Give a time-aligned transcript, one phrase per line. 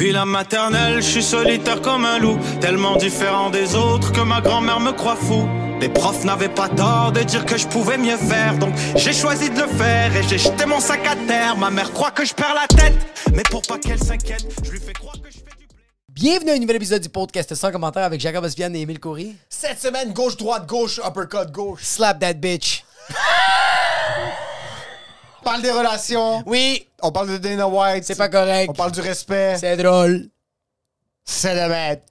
[0.00, 4.40] Depuis la maternelle, je suis solitaire comme un loup, tellement différent des autres que ma
[4.40, 5.46] grand-mère me croit fou.
[5.78, 9.50] Les profs n'avaient pas tort de dire que je pouvais mieux faire, donc j'ai choisi
[9.50, 11.54] de le faire et j'ai jeté mon sac à terre.
[11.58, 12.96] Ma mère croit que je perds la tête,
[13.34, 15.76] mais pour pas qu'elle s'inquiète, je lui fais croire que je fais du blé.
[16.08, 19.36] Bienvenue à un nouvel épisode du podcast sans commentaire avec Jacob Ospian et Émile Coury.
[19.50, 21.82] Cette semaine, gauche, droite, gauche, uppercut, gauche.
[21.82, 22.84] Slap that bitch.
[25.40, 26.42] On parle des relations.
[26.46, 28.04] Oui, On parle de Dana White.
[28.04, 28.68] c'est pas correct.
[28.70, 29.56] On parle du respect.
[29.58, 30.28] C'est drôle.
[31.24, 32.02] C'est de mettre.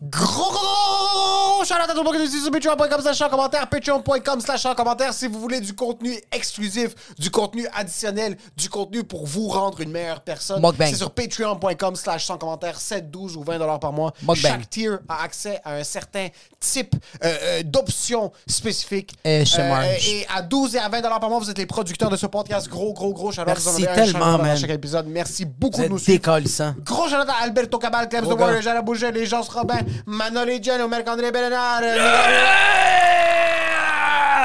[0.00, 4.66] Gros, gros, à tout le monde qui nous sur patreon.com slash en commentaire, patreon.com slash
[4.66, 9.48] en commentaire si vous voulez du contenu exclusif, du contenu additionnel, du contenu pour vous
[9.48, 10.62] rendre une meilleure personne.
[10.78, 14.12] C'est sur patreon.com slash sans commentaire, 7, 12 ou 20 dollars par mois.
[14.36, 16.28] Chaque tier a accès à un certain
[16.60, 19.16] type euh, euh, d'options spécifiques.
[19.24, 20.08] Et mange.
[20.08, 22.26] et à 12 et à 20 dollars par mois, vous êtes les producteurs de ce
[22.26, 22.68] podcast.
[22.68, 23.46] Gros, gros, gros shout out.
[23.48, 24.56] Merci Vous en tellement, man.
[24.56, 25.06] chaque épisode.
[25.08, 26.38] Merci beaucoup Vous de nous suivre.
[26.84, 28.34] Gros shout à Alberto Cabal, Clems de.
[28.34, 31.84] Warrior, Jean Bouger, les gens Robin, Manoli Giano, Marc-André Bellenard,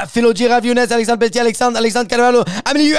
[0.07, 2.93] Philo Girard, Younes, Alexandre Pelletier, Alexandre, Alexandre Carvalho, Amélie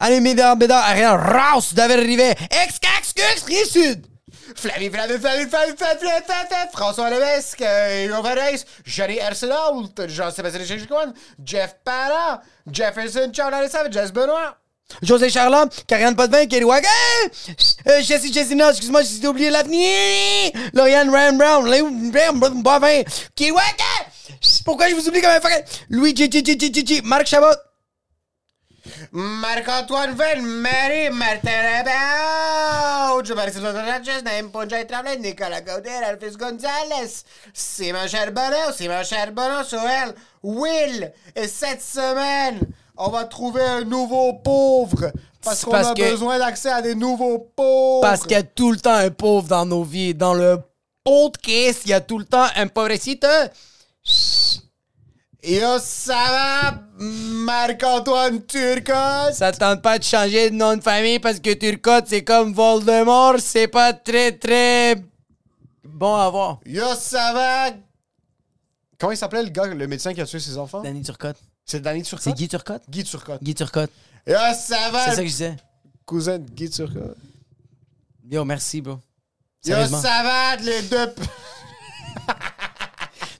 [0.00, 4.06] Amélie Médard, Bédard, Ariel Rouse, David Rivet, ex-cax, ex Sud.
[4.54, 11.12] Flavie, Flavie, Flavie, Flavie, Flavie, Flavie, Flavie, François Levesque, Hugo Ferreis, Johnny Arsenault, Jean-Sébastien Chichicoine,
[11.44, 14.56] Jeff Parra, Jefferson, Charles Savage, Jess Benoît.
[15.02, 16.88] José Charland, Karianne Potvin, Kelly Wagon,
[17.88, 23.02] euh, Jessie Jessina, excuse-moi, j'ai oublié l'avenir, Lauriane Ryan Brown, Léo Brown, Bovin,
[23.34, 24.10] Kelly Wagon,
[24.64, 27.46] pourquoi je vous oublie comme un fucking, Louis G, G, G, G, G, Marc Chabot,
[29.12, 31.50] Marc-Antoine Venn, Mary, Martin
[31.84, 37.22] Rabauge, Marie-Sylvain Sanchez, Naïm Ponjay Tremblay, Nicolas Gaudet, Alphys Gonzalez,
[37.54, 41.12] Simon Charbonneau, Simon Charbonneau, Soel, Will.
[41.34, 42.60] Et cette semaine,
[42.96, 45.12] on va trouver un nouveau pauvre.
[45.42, 48.00] Parce qu'on a que- besoin d'accès à des nouveaux pauvres.
[48.00, 50.58] parce qu'il y a tout le temps un pauvre dans nos vies, dans le
[51.04, 53.28] podcast, il y a tout le temps un pauvrecito.
[55.46, 59.32] Yo, ça va, Marc-Antoine Turcotte?
[59.32, 63.36] Ça tente pas de changer de nom de famille parce que Turcotte, c'est comme Voldemort,
[63.38, 64.96] c'est pas très très
[65.84, 66.58] bon à voir.
[66.66, 67.76] Yo, ça va?
[68.98, 70.82] Comment il s'appelait le gars, le médecin qui a tué ses enfants?
[70.82, 71.38] Danny Turcotte.
[71.64, 72.24] C'est Danny Turcotte?
[72.24, 72.82] C'est Guy Turcotte?
[72.88, 73.42] Guy Turcotte.
[73.42, 73.92] Guy Turcotte.
[74.26, 75.04] Yo, ça va?
[75.04, 75.56] C'est ça que je disais.
[76.04, 77.16] cousin de Guy Turcotte.
[78.28, 78.98] Yo, merci, bro.
[79.64, 81.14] Yo, ça va, les deux.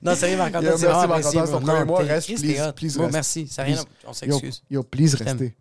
[0.02, 1.98] Non, sérieux, Marc-Antoine, merci, c'est vraiment Marc-Antoine, apprécié, c'est ton premier mois.
[2.00, 3.12] Reste, please, reste.
[3.12, 4.62] merci, ça rien, on s'excuse.
[4.70, 5.56] yo, please, restez.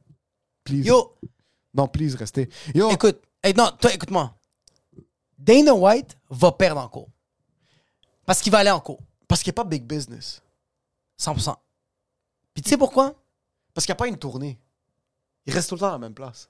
[0.63, 0.83] Please.
[0.85, 1.15] Yo,
[1.73, 2.49] Non, please, restez.
[2.73, 3.21] Yo, écoute,
[3.55, 4.33] non, toi, écoute-moi.
[5.37, 7.09] Dana White va perdre en cours.
[8.25, 9.01] Parce qu'il va aller en cours.
[9.27, 10.41] parce qu'il n'y a pas big business.
[11.19, 11.55] 100%.
[12.53, 13.13] Puis tu sais pourquoi?
[13.73, 14.59] Parce qu'il n'y a pas une tournée.
[15.45, 16.49] Il reste tout le temps à la même place.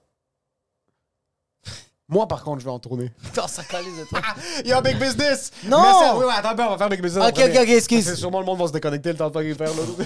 [2.07, 3.11] Moi, par contre, je vais en tournée.
[3.23, 4.21] Putain, ça calise de toi.
[4.63, 5.51] Yo, big business!
[5.63, 5.81] Non!
[5.81, 7.27] Ça- oui, attends on va faire big business.
[7.27, 8.05] Ok, ok, ok, excuse.
[8.05, 10.05] Que sûrement le monde va se déconnecter le temps de qu'il faire là.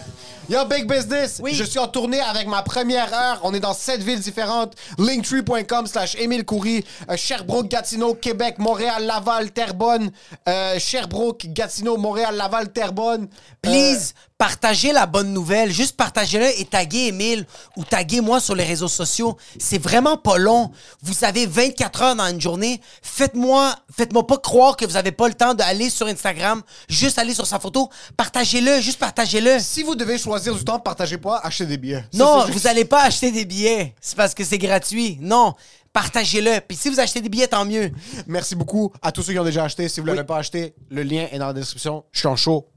[0.50, 1.42] Yo, big business!
[1.44, 1.54] Oui.
[1.54, 3.42] Je suis en tournée avec ma première heure.
[3.44, 4.76] On est dans sept villes différentes.
[4.98, 6.86] Linktree.com slash Émile Coury.
[7.10, 10.10] Euh, Sherbrooke, Gatineau, Québec, Montréal, Laval, Terrebonne.
[10.48, 13.28] Euh, Sherbrooke, Gatineau, Montréal, Laval, Terrebonne.
[13.62, 14.14] Please,
[14.50, 15.70] partagez la bonne nouvelle.
[15.72, 17.46] Juste partagez-le et taguez Emile
[17.76, 19.38] ou taguez moi sur les réseaux sociaux.
[19.60, 20.72] C'est vraiment pas long.
[21.04, 22.80] Vous avez 24 heures dans une journée.
[23.04, 26.64] Faites-moi, faites-moi pas croire que vous avez pas le temps d'aller sur Instagram.
[26.88, 27.90] Juste aller sur sa photo.
[28.16, 28.80] Partagez-le.
[28.80, 29.60] Juste partagez-le.
[29.60, 32.06] Si vous devez choisir du temps, partagez pas, achetez des billets.
[32.14, 33.94] Ça, Non, juste- vous allez pas acheter des billets.
[34.00, 35.18] C'est parce que c'est gratuit.
[35.20, 35.54] Non.
[35.92, 36.62] Partagez-le.
[36.66, 37.92] Puis si vous achetez des billets, tant mieux.
[38.26, 39.90] Merci beaucoup à tous ceux qui ont déjà acheté.
[39.90, 42.06] Si vous ne l'avez pas acheté, le lien est dans la description.
[42.14, 42.69] Je suis en show.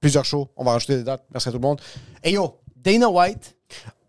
[0.00, 0.48] Plusieurs shows.
[0.56, 1.24] On va rajouter des dates.
[1.32, 1.80] Merci à tout le monde.
[2.22, 3.56] Et yo, Dana White.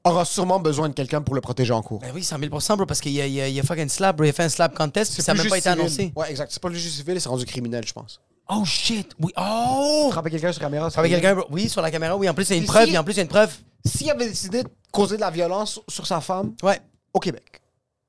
[0.04, 2.00] aura sûrement besoin de quelqu'un pour le protéger en cours.
[2.00, 4.16] Ben oui, 100 000 bro, parce qu'il y a, y a- y a fucking slap,
[4.16, 4.26] bro.
[4.26, 5.82] Il a fait un slap contest, puis ça n'a même pas été civil.
[5.82, 6.14] annoncé.
[6.16, 6.52] Ouais, exact.
[6.52, 8.22] C'est pas le juge civil, c'est rendu criminel, je pense.
[8.48, 9.12] Oh shit!
[9.20, 9.32] Oui.
[9.38, 10.08] Oh!
[10.12, 11.46] Frapper quelqu'un sur caméra, c'est Frapper quelqu'un, bro.
[11.52, 12.28] Oui, sur la caméra, oui.
[12.30, 12.90] En plus, il y a une preuve.
[12.90, 13.54] Et en plus, il y a une preuve.
[13.86, 16.80] S'il avait décidé de causer de la violence sur sa femme Ouais,
[17.14, 17.62] au Québec,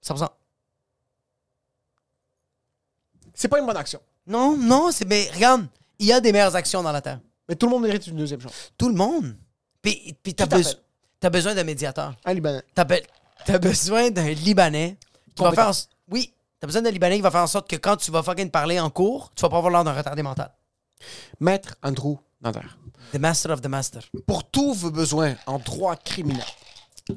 [0.07, 0.29] 100%.
[3.35, 4.01] c'est pas une bonne action.
[4.27, 5.05] Non, non, c'est.
[5.07, 5.67] Mais regarde,
[5.99, 7.21] il y a des meilleures actions dans la Terre.
[7.51, 8.73] Mais tout le monde mérite une deuxième chance.
[8.79, 9.37] Tout le monde.
[9.83, 10.73] Puis, puis t'as, besoin
[11.19, 12.15] t'as besoin d'un médiateur.
[12.25, 12.63] Un Libanais.
[12.77, 13.03] T'as, be-
[13.45, 14.97] t'as besoin d'un Libanais
[15.35, 15.69] qui va faire.
[15.69, 18.23] en- Oui, t'as besoin d'un Libanais qui va faire en sorte que quand tu vas
[18.23, 20.53] fucking parler en cours, tu vas pas avoir l'air d'un retardé mental.
[21.41, 22.61] Maître Andrew Nader.
[23.13, 24.03] The master of the master.
[24.29, 26.45] Pour tous vos besoins en droit criminel.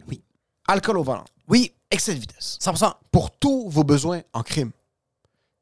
[0.08, 0.24] Oui.
[0.68, 1.26] Alcool au volant.
[1.48, 2.58] Oui, Excès de vitesse.
[2.60, 2.92] 100%.
[3.12, 4.72] Pour tous vos besoins en crime.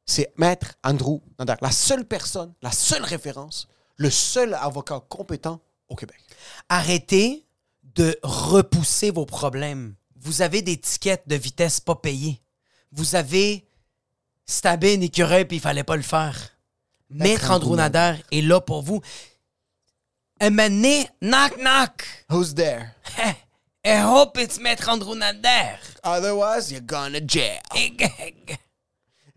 [0.05, 1.55] C'est Maître Andrew Nader.
[1.61, 3.67] La seule personne, la seule référence,
[4.01, 6.17] le seul avocat compétent au Québec.
[6.69, 7.45] Arrêtez
[7.83, 9.93] de repousser vos problèmes.
[10.15, 12.41] Vous avez des tickets de vitesse pas payés.
[12.91, 13.67] Vous avez
[14.45, 16.57] stabber un écureuil puis il fallait pas le faire.
[17.11, 19.01] Maître Andrew Nader est là pour vous.
[20.39, 22.25] Donné, knock knock.
[22.29, 22.95] Who's there?
[23.85, 25.77] I hope it's Maître Andrew Nader.
[26.03, 27.61] Otherwise, you're gonna jail.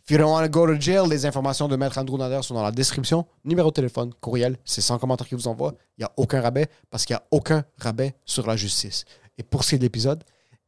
[0.06, 2.52] If you don't want to go to jail, les informations de Maître Andrew Nader sont
[2.52, 3.26] dans la description.
[3.42, 5.72] Numéro de téléphone, courriel, c'est 100 commentaires qu'il vous envoie.
[5.96, 9.06] Il n'y a aucun rabais parce qu'il n'y a aucun rabais sur la justice.
[9.38, 10.22] Et pour ce qui est de l'épisode,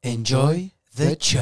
[0.06, 1.40] Enjoy the show.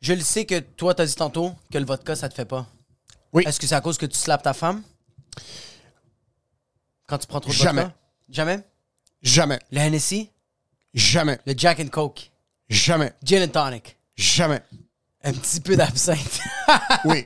[0.00, 2.66] Je le sais que toi, t'as dit tantôt que le vodka, ça te fait pas.
[3.32, 3.44] Oui.
[3.46, 4.82] Est-ce que c'est à cause que tu slappes ta femme?
[7.06, 7.82] Quand tu prends trop de Jamais.
[7.82, 7.96] vodka?
[8.28, 8.52] Jamais.
[8.56, 8.66] jamais,
[9.24, 10.30] Le Hennessy?
[10.94, 12.30] jamais, Le Jack and Coke?
[12.68, 13.96] jamais, Gin and tonic?
[14.16, 14.60] jamais.
[15.24, 16.18] Un petit peu d'absinthe?
[17.04, 17.24] Oui.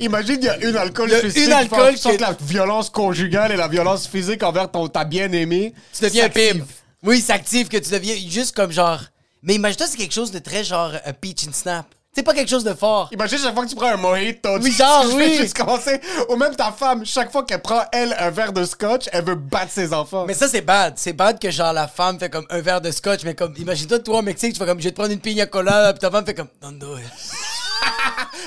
[0.00, 3.52] Imagine, il y a une alcool suicide une alcool qui fait qui- la violence conjugale
[3.52, 5.74] et la violence physique envers ton, ta bien-aimée.
[5.92, 6.64] tu deviens pimp.
[7.02, 9.00] Oui, c'est actif que tu deviens juste comme genre...
[9.42, 11.93] Mais imagine-toi, c'est quelque chose de très genre euh, peach and snap.
[12.16, 13.08] C'est pas quelque chose de fort.
[13.12, 14.58] Imagine chaque fois que tu prends un mojito.
[14.60, 15.36] Oui, genre, tu oui.
[15.36, 16.00] juste commencer.
[16.28, 19.34] Ou même ta femme, chaque fois qu'elle prend, elle, un verre de scotch, elle veut
[19.34, 20.24] battre ses enfants.
[20.24, 20.94] Mais ça, c'est bad.
[20.96, 23.98] C'est bad que genre la femme fait comme un verre de scotch, mais comme, imagine-toi,
[23.98, 26.10] toi au Mexique, tu fais comme, je vais te prendre une pina colada, puis ta
[26.10, 27.04] femme fait comme, don't do it.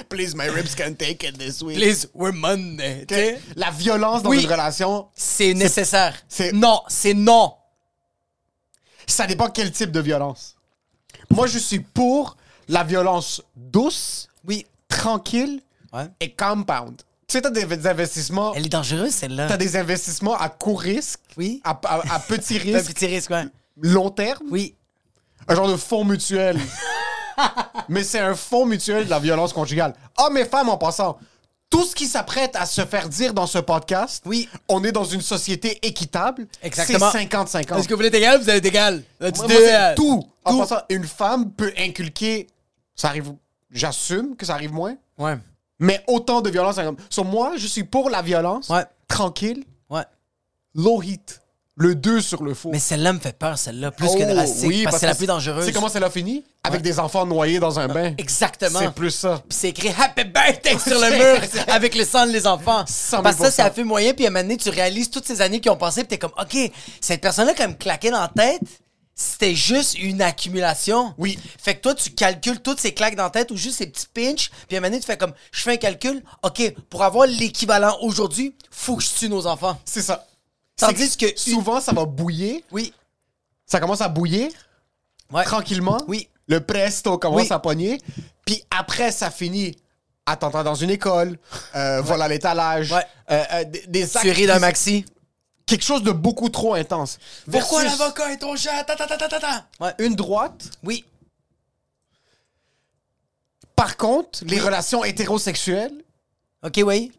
[0.09, 1.75] Please, my ribs can take it this week.
[1.77, 3.05] Please, we're Monday.
[3.09, 3.41] sais?
[3.57, 4.43] La violence dans Oui.
[4.43, 6.15] une relation, C'est nécessaire.
[6.29, 7.53] c'est- Non, c'est non.
[9.05, 10.55] ça dépend quel type de violence.
[11.29, 12.36] Moi, je suis pour
[12.67, 14.65] la violence douce, Oui.
[14.87, 15.61] tranquille
[15.93, 16.07] Ouais.
[16.19, 17.01] et compound.
[17.27, 18.53] Tu sais, t'as des, des investissements.
[18.53, 19.47] Elle est dangereuse, celle-là.
[19.47, 21.61] T'as des investissements à court risque, Oui.
[21.63, 23.45] à, à- à petit risque, petit risque, ouais.
[23.81, 24.75] long terme, Oui.
[25.47, 26.59] un genre de fonds mutuel.
[27.89, 29.93] Mais c'est un fonds mutuel de la violence conjugale.
[30.17, 31.17] Hommes et femmes en passant.
[31.69, 34.47] Tout ce qui s'apprête à se faire dire dans ce podcast, Oui.
[34.69, 36.47] on est dans une société équitable.
[36.63, 37.11] Exactement.
[37.11, 37.77] C'est 50-50.
[37.79, 38.41] Est-ce que vous être égal?
[38.41, 39.03] Vous allez être égal?
[39.19, 40.23] Moi, moi, tout.
[40.45, 42.47] En passant, une femme peut inculquer.
[42.97, 43.31] Ça arrive.
[43.71, 44.95] J'assume que ça arrive moins.
[45.17, 45.37] Ouais.
[45.79, 46.79] Mais autant de violence.
[47.09, 48.67] Sur moi, je suis pour la violence.
[48.69, 48.85] Ouais.
[49.07, 49.63] Tranquille.
[49.89, 50.03] Ouais.
[50.75, 51.41] Low heat.
[51.79, 52.71] Le 2 sur le faux.
[52.71, 54.67] Mais celle-là me fait peur, celle-là, plus Oh, que drastique.
[54.67, 55.63] oui, parce que c'est la plus dangereuse.
[55.63, 56.43] Tu sais comment ça l'a fini?
[56.63, 56.81] Avec Ouais.
[56.81, 58.15] des enfants noyés dans un bain.
[58.17, 58.79] Exactement.
[58.79, 59.43] C'est plus ça.
[59.47, 62.83] Puis c'est écrit Happy Birthday sur le mur avec le sang des enfants.
[62.87, 64.13] 100 000 Parce que ça, c'est à fait moyen.
[64.15, 66.01] Puis à un moment donné, tu réalises toutes ces années qui ont passé.
[66.01, 66.57] Puis t'es comme, OK,
[66.99, 68.61] cette personne-là, quand même claqué dans la tête,
[69.19, 71.13] c'était juste une accumulation.
[71.17, 71.39] Oui.
[71.57, 74.05] Fait que toi, tu calcules toutes ces claques dans la tête ou juste ces petits
[74.13, 74.51] pinches.
[74.67, 76.23] Puis à un moment donné, tu fais comme, je fais un calcul.
[76.43, 79.77] OK, pour avoir l'équivalent aujourd'hui, faut que je tue nos enfants.
[79.85, 80.25] C'est ça.
[80.77, 82.61] Tandis C'est que- souvent, ça va bouillir.
[82.71, 82.93] Oui.
[83.65, 84.51] Ça commence à bouillir
[85.33, 85.43] Ouais.
[85.43, 85.97] tranquillement.
[86.07, 86.29] Oui.
[86.47, 87.47] Le presto commence Oui.
[87.51, 87.99] à pogner.
[88.45, 89.75] Puis après, ça finit
[90.27, 91.39] attentat dans une école,
[91.75, 93.03] euh, vol à l'étalage, Ouais.
[93.31, 95.05] euh, euh, des, des actes d'un maxi.
[95.67, 97.19] Quelque chose de beaucoup trop intense.
[97.51, 98.83] Pourquoi Versus l'avocat est ton chat?
[98.85, 99.65] Ta, ta, ta, ta, ta, ta.
[99.79, 99.93] Ouais.
[99.99, 100.71] Une droite.
[100.83, 101.05] Oui.
[103.75, 105.93] Par contre, les relations hétérosexuelles,
[106.63, 107.11] OK, oui.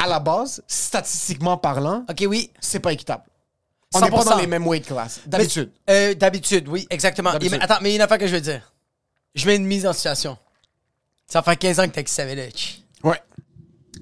[0.00, 2.50] à la base, statistiquement parlant, OK, oui.
[2.58, 3.22] c'est pas équitable.
[3.94, 4.30] On n'est pas 100%.
[4.30, 5.20] dans les mêmes weight class.
[5.26, 5.70] D'habitude.
[5.86, 7.32] Mais- euh, D'habitude, oui, exactement.
[7.32, 7.60] D'habitude.
[7.60, 8.72] Et- attends, mais il y a une affaire que je veux dire.
[9.36, 10.36] Je mets une mise en situation.
[11.28, 12.82] Ça fait 15 ans que t'es avec Savage.
[13.04, 13.22] Ouais.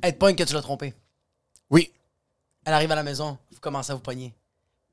[0.00, 0.94] Elle te pogne que tu l'as trompé.
[2.64, 4.34] Elle arrive à la maison, vous commencez à vous pogner.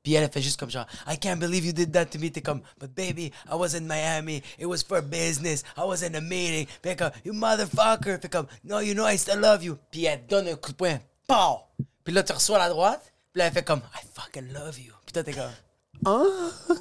[0.02, 2.30] Puis elle, elle fait juste comme genre, I can't believe you did that to me.
[2.30, 4.42] T'es comme, but baby, I was in Miami.
[4.58, 5.62] It was for business.
[5.76, 6.66] I was in a meeting.
[6.80, 8.18] Puis elle comme, you motherfucker.
[8.18, 9.76] Puis comme, no, you know I still love you.
[9.90, 10.98] Puis elle donne un coup de poing.
[11.26, 11.60] Pow!
[12.02, 13.12] Puis là, tu reçois à la droite.
[13.32, 14.94] Puis là, elle fait comme, I fucking love you.
[15.04, 15.52] Puis toi, t'es comme,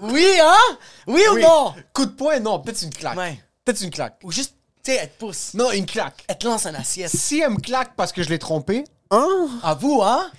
[0.02, 0.78] oui, hein?
[1.08, 1.42] Oui ou Oui.
[1.42, 1.76] non?
[1.94, 2.60] Coup de poing, non.
[2.62, 3.18] Peut-être une claque.
[3.18, 3.44] Ouais.
[3.66, 4.18] Peut-être une claque.
[4.24, 5.54] Ou juste, tu sais, elle te pousse.
[5.54, 6.24] Non, une claque.
[6.28, 7.12] Elle te lance un assiette.
[7.12, 9.50] Si elle me claque parce que je l'ai trompé, hein?
[9.62, 10.32] À vous, hein?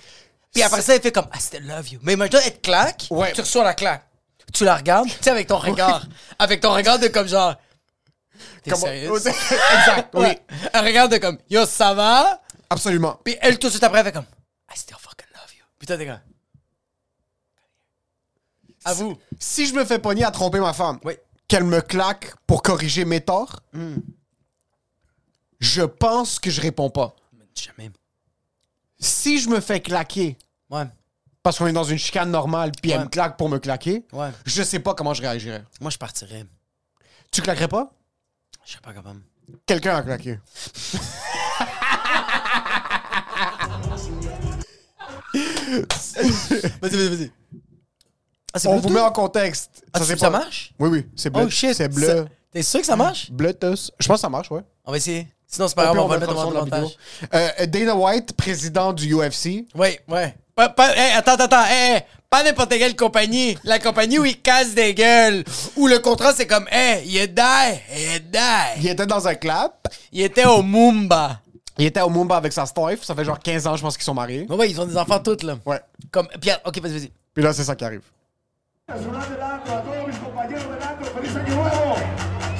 [0.53, 1.99] Puis après ça, elle fait comme I still love you.
[2.03, 3.31] Mais imagine-toi, elle te claque, Ouais.
[3.33, 4.05] tu reçois la claque.
[4.53, 6.05] Tu la regardes, tu sais, avec ton regard.
[6.37, 7.55] avec ton regard de comme genre.
[8.63, 9.11] T'es sérieux?
[9.17, 10.21] exact, oui.
[10.21, 10.41] Ouais.
[10.73, 12.41] Elle regarde de comme Yo, ça va?
[12.69, 13.19] Absolument.
[13.23, 14.25] Puis elle, tout de suite après, elle fait comme
[14.73, 15.63] I still fucking love you.
[15.87, 16.19] Toi, t'es comme.
[18.83, 19.17] À vous.
[19.39, 21.13] Si je me fais pogner à tromper ma femme, Oui.
[21.47, 23.59] qu'elle me claque pour corriger mes torts,
[25.59, 27.15] je pense que je réponds pas.
[27.55, 27.91] Jamais.
[29.01, 30.37] Si je me fais claquer
[30.69, 30.85] Ouais.
[31.43, 33.03] parce qu'on est dans une chicane normale puis elle Ouais.
[33.05, 34.29] me claque pour me claquer, Ouais.
[34.45, 35.63] je sais pas comment je réagirais.
[35.81, 36.45] Moi, je partirais.
[37.31, 37.91] Tu claquerais pas?
[38.65, 39.21] Je sais pas capable.
[39.65, 40.39] Quelqu'un a claqué.
[45.33, 47.31] Vas-y, vas-y, vas-y.
[48.53, 49.83] Ah, c'est On vous met en contexte.
[49.93, 50.73] Ah, ça pas- marche?
[50.79, 51.43] Oui, oui, c'est bleu.
[51.45, 51.73] Oh shit.
[51.73, 52.05] C'est bleu.
[52.07, 53.31] Ça- T'es sûr que ça marche?
[53.31, 53.91] Bluetooth.
[53.97, 54.61] Je pense que ça marche, ouais.
[54.83, 55.27] On va essayer.
[55.51, 56.63] Sinon, c'est pas grave, pire, on va le mettre au montage.
[56.63, 56.97] de la vidéo.
[57.33, 59.65] Euh, Dana White, président du UFC.
[59.75, 60.35] Oui, ouais.
[60.55, 61.65] Pas, pas, hey, attends, attends, attends.
[61.65, 62.01] Hey, hey.
[62.29, 63.57] Pas n'importe quelle compagnie.
[63.65, 65.43] La compagnie où ils cassent des gueules.
[65.75, 68.79] Où le contrat, c'est comme, hey, you die, you die.
[68.81, 69.71] Il était dans un club.
[70.13, 71.41] Il était au Mumba.
[71.77, 73.03] Il était au Mumba avec sa wife.
[73.03, 74.45] Ça fait genre 15 ans, je pense qu'ils sont mariés.
[74.49, 75.57] Ouais, ouais, ils ont des enfants toutes, là.
[75.65, 75.81] Ouais.
[76.09, 77.11] Comme, Pierre, ok, vas-y, vas-y.
[77.33, 78.03] Puis là, c'est ça qui arrive.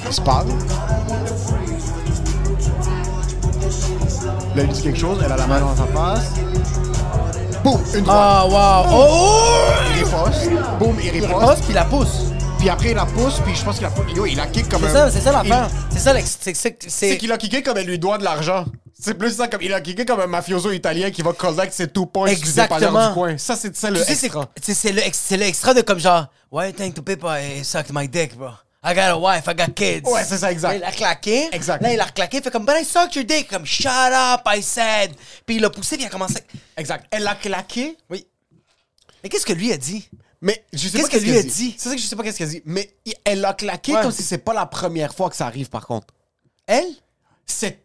[0.07, 0.48] Il se parle.
[4.56, 5.20] Là, il dit quelque chose.
[5.24, 6.32] Elle a la main dans sa face.
[7.63, 8.18] Boum, une droite.
[8.20, 8.92] Ah, wow.
[8.92, 9.48] Oh!
[9.96, 10.50] Il riposte.
[10.80, 11.63] Boum, il Il riposte.
[11.66, 12.22] puis la pousse.
[12.58, 13.40] Puis après, il la pousse.
[13.46, 14.94] Puis je pense qu'il a, yo, il a kick comme C'est un.
[14.94, 15.68] ça, c'est ça l'affaire.
[15.70, 16.38] il- C'est ça, l'ex-
[16.88, 18.66] c'est- qu'il a kické comme elle lui doit de l'argent.
[19.00, 21.88] C'est plus ça, comme il a kické comme un mafioso italien qui va collect ses
[21.88, 22.80] two points du Exactement.
[22.80, 23.38] dépanneur du coin.
[23.38, 24.46] Ça, c'est ça le Tu sais, c'est, extra.
[24.62, 27.92] c'est, le, ex- le extra de comme genre, why you think to people I sucked
[27.94, 28.50] my dick, bro?
[28.83, 30.09] I got a wife, I got kids.
[30.09, 30.71] Ouais, c'est ça, exact.
[30.71, 31.50] Là, il a claqué.
[31.51, 31.83] Exact.
[31.83, 33.47] Là, il a reclaqué, il fait comme, but I sucked your dick.
[33.47, 35.13] Comme, shut up, I said.
[35.45, 36.39] Puis il a poussé, puis il a commencé.
[36.77, 37.05] Exact.
[37.11, 37.95] Elle l'a claqué?
[38.09, 38.25] Oui.
[39.23, 40.09] Mais qu'est-ce que lui a dit?
[40.41, 41.75] Mais je sais Qu'est-ce pas que qu'est-ce lui qu'elle a dit?
[41.77, 42.63] C'est ça que je sais pas qu'est-ce qu'elle dit.
[42.65, 44.01] Mais il- elle l'a claqué Ouais.
[44.01, 46.07] comme si c'est pas la première fois que ça arrive, par contre.
[46.65, 46.88] Elle?
[47.45, 47.83] C'est.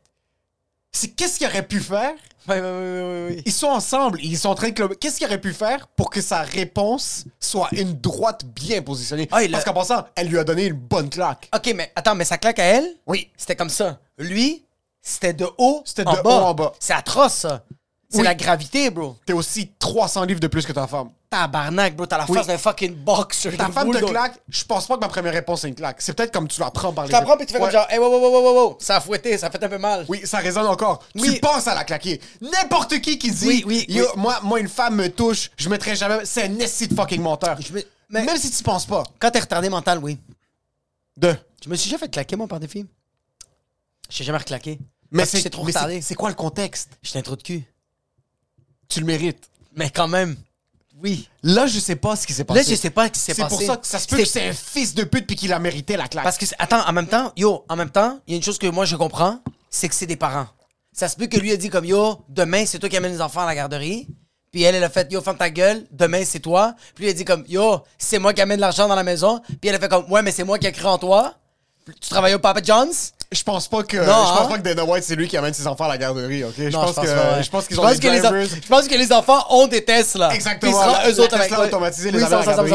[0.93, 2.15] C'est qu'est-ce qu'il aurait pu faire?
[2.49, 3.43] Oui, oui, oui, oui, oui.
[3.45, 4.95] Ils sont ensemble, ils sont en train de club.
[5.01, 9.29] Qu'est-ce qu'il aurait pu faire pour que sa réponse soit une droite bien positionnée?
[9.33, 11.49] Ah, Parce a- qu'en passant, elle lui a donné une bonne claque.
[11.55, 12.89] Ok, mais attends, mais sa claque à elle?
[13.07, 13.31] Oui.
[13.37, 13.99] C'était comme ça.
[14.19, 14.65] Lui,
[15.03, 16.21] c'était de haut C'était de bas.
[16.25, 16.73] haut en bas.
[16.79, 17.65] C'est atroce, ça.
[18.09, 18.25] C'est Oui.
[18.25, 19.17] la gravité, bro.
[19.27, 21.11] T'es aussi 300 livres de plus que ta femme.
[21.29, 22.07] Tabarnak, bro.
[22.07, 22.37] T'as la Oui.
[22.37, 23.57] face d'un fucking boxer.
[23.57, 26.01] Ta femme te claque, je pense pas que ma première réponse c'est une claque.
[26.01, 27.71] C'est peut-être comme tu la prends par les Tu la prends puis tu fais comme
[27.71, 30.05] genre, hey, wow, wow, wow, wow, wow, ça a fouetté, ça fait un peu mal.
[30.09, 31.03] Oui, ça résonne encore.
[31.17, 31.35] Oui.
[31.35, 32.21] Tu penses à la claquer.
[32.41, 34.07] N'importe qui qui dit Oui, oui, Yo.
[34.17, 36.25] Moi, moi, une femme me touche, je mettrai jamais.
[36.25, 37.61] C'est un esti de fucking menteur.
[37.61, 39.03] Je me- mais- Même si tu penses pas.
[39.19, 40.19] Quand t'es retardé mental, oui.
[41.17, 41.35] De.
[41.65, 42.87] Je me suis déjà fait claquer, moi, par des filles.
[44.09, 44.79] Je jamais reclaqué.
[45.11, 46.01] Mais c'est trop retardé.
[46.03, 46.91] C'est quoi le contexte?
[47.03, 47.65] J'étais un trou de cul.
[48.89, 49.49] Tu le mérites.
[49.75, 50.37] Mais quand même,
[51.03, 51.29] oui.
[51.43, 52.61] Là, je sais pas ce qui s'est passé.
[52.61, 53.57] Là, je sais pas ce qui s'est C'est passé.
[53.57, 55.59] pour ça que ça se peut que c'est un fils de pute puis qu'il a
[55.59, 56.25] mérité la claque.
[56.25, 58.43] Parce que, c'est- attends, en même temps, yo, en même temps, il y a une
[58.43, 59.41] chose que moi je comprends,
[59.71, 60.47] c'est que c'est des parents.
[60.93, 63.21] Ça se peut que lui a dit comme, yo, demain, c'est toi qui amènes les
[63.21, 64.09] enfants à la garderie.
[64.51, 66.75] Puis elle, elle a fait, yo, ferme ta gueule, demain, c'est toi.
[66.95, 69.43] Puis lui, il a dit comme, yo, c'est moi qui amène l'argent dans la maison.
[69.61, 71.35] Puis elle a fait comme, ouais, mais c'est moi qui ai cru en toi.
[72.01, 73.13] Tu travailles au Papa John's?
[73.33, 74.49] Je pense pas que Non, je pense hein?
[74.49, 76.55] pas que Dana White c'est lui qui amène ses enfants à la garderie, ok?
[76.57, 77.43] Je Non, pense que ouais.
[77.43, 78.47] je pense qu'ils Je ont pense des que les.
[78.63, 80.33] Je pense que les enfants ont des Tesla.
[80.35, 82.71] Exactement, ils la- eux autres avec les amène à la garderie.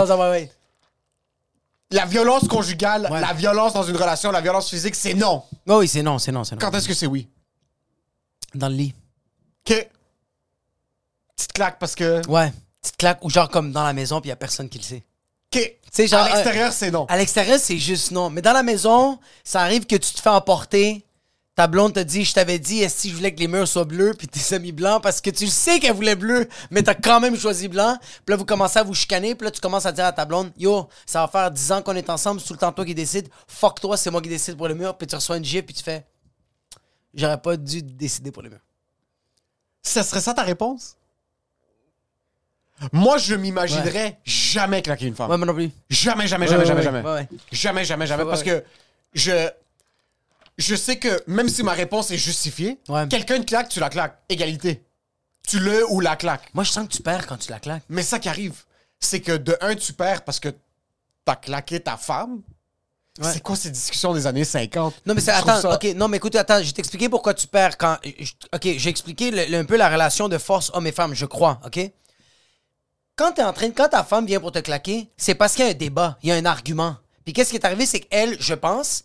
[2.05, 3.21] violence conjugale, Ouais.
[3.21, 5.43] la violence dans une relation, la violence physique, c'est non.
[5.67, 6.59] Oh oui, c'est non, c'est non, c'est non.
[6.59, 7.27] Quand est-ce que c'est oui?
[8.53, 8.93] Dans le lit.
[9.65, 9.73] Que
[11.35, 12.51] petite claque parce que Ouais.
[12.81, 15.03] Petite claque ou genre comme dans la maison puis y a personne qui le sait.
[16.07, 17.05] Genre, à l'extérieur, c'est non.
[17.05, 18.29] À l'extérieur, c'est juste non.
[18.29, 21.05] Mais dans la maison, ça arrive que tu te fais emporter.
[21.53, 23.83] Ta blonde te dit, je t'avais dit, est-ce que je voulais que les murs soient
[23.83, 27.19] bleus, puis t'es mis blanc parce que tu sais qu'elle voulait bleu, mais t'as quand
[27.19, 27.97] même choisi blanc.
[28.25, 30.23] Puis là, vous commencez à vous chicaner, puis là, tu commences à dire à ta
[30.23, 32.85] blonde, yo, ça va faire 10 ans qu'on est ensemble, c'est tout le temps toi
[32.85, 33.27] qui décide.
[33.47, 35.75] Fuck toi, c'est moi qui décide pour le mur, puis tu reçois une gifle, puis
[35.75, 36.05] tu fais,
[37.13, 38.59] j'aurais pas dû décider pour le mur.
[39.83, 40.95] Ça serait ça ta réponse?
[42.91, 45.29] Moi, je m'imaginerais jamais claquer une femme.
[45.29, 45.69] Ouais, moi non plus.
[45.89, 46.83] Jamais, jamais, Ouais, jamais, ouais, jamais, ouais.
[46.83, 47.01] jamais.
[47.01, 47.27] Ouais, ouais.
[47.51, 48.23] Jamais, jamais, jamais.
[48.23, 48.63] Ouais, Parce que
[49.13, 49.49] je.
[50.57, 53.07] Je sais que même si ma réponse est justifiée, Ouais.
[53.07, 54.17] quelqu'un te claque, tu la claques.
[54.29, 54.83] Égalité.
[55.47, 56.49] Tu le ou la claques.
[56.53, 57.83] Moi, je sens que tu perds quand tu la claques.
[57.89, 58.53] Mais ça qui arrive,
[58.99, 60.49] c'est que de un, tu perds parce que
[61.25, 62.41] t'as claqué ta femme.
[63.21, 63.31] Ouais.
[63.33, 65.01] C'est quoi ces discussions des années 50?
[65.05, 65.33] Non, mais c'est.
[65.33, 67.77] Je trouve Attends, ça- ok, non, mais écoute, attends, je vais t'expliquer pourquoi tu perds
[67.77, 67.97] quand.
[68.03, 71.13] je- Ok, j'ai expliqué le- le- un peu la relation de force homme et femme,
[71.13, 71.79] je crois, ok?
[73.21, 75.67] Quand t'es en train, quand ta femme vient pour te claquer, c'est parce qu'il y
[75.67, 76.95] a un débat, il y a un argument.
[77.23, 79.03] Puis qu'est-ce qui est arrivé, c'est qu'elle, je pense,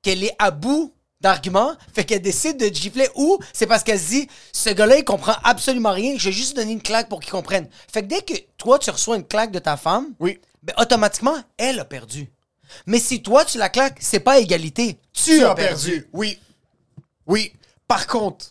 [0.00, 4.00] qu'elle est à bout d'arguments, fait qu'elle décide de te gifler ou c'est parce qu'elle
[4.00, 7.20] se dit, ce gars-là, il comprend absolument rien, je vais juste donner une claque pour
[7.20, 7.68] qu'il comprenne.
[7.92, 10.40] Fait que dès que toi, tu reçois une claque de ta femme, Oui.
[10.62, 12.30] ben, automatiquement, elle a perdu.
[12.86, 14.98] Mais si toi, tu la claques, c'est pas égalité.
[15.12, 15.90] Tu, Tu as, as perdu.
[15.90, 16.08] perdu.
[16.14, 16.38] Oui.
[17.26, 17.52] Oui.
[17.86, 18.46] Par contre,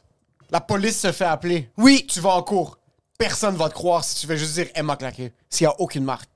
[0.51, 1.71] la police se fait appeler.
[1.75, 2.05] Oui.
[2.07, 2.77] Tu vas en cours.
[3.17, 5.33] Personne va te croire si tu fais juste dire Emma claqué.
[5.49, 6.29] S'il n'y a aucune marque.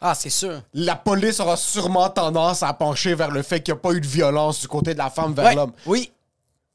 [0.00, 0.62] Ah, c'est sûr.
[0.74, 4.00] La police aura sûrement tendance à pencher vers le fait qu'il n'y a pas eu
[4.00, 5.54] de violence du côté de la femme vers Ouais.
[5.54, 5.72] l'homme.
[5.86, 6.10] Oui.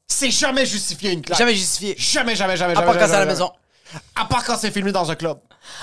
[0.06, 1.38] C'est jamais justifié une claque.
[1.38, 1.94] Jamais justifié.
[1.98, 2.86] Jamais, jamais, jamais, À jamais.
[2.86, 3.50] part quand c'est à la maison.
[4.16, 5.38] À part quand c'est filmé dans un club.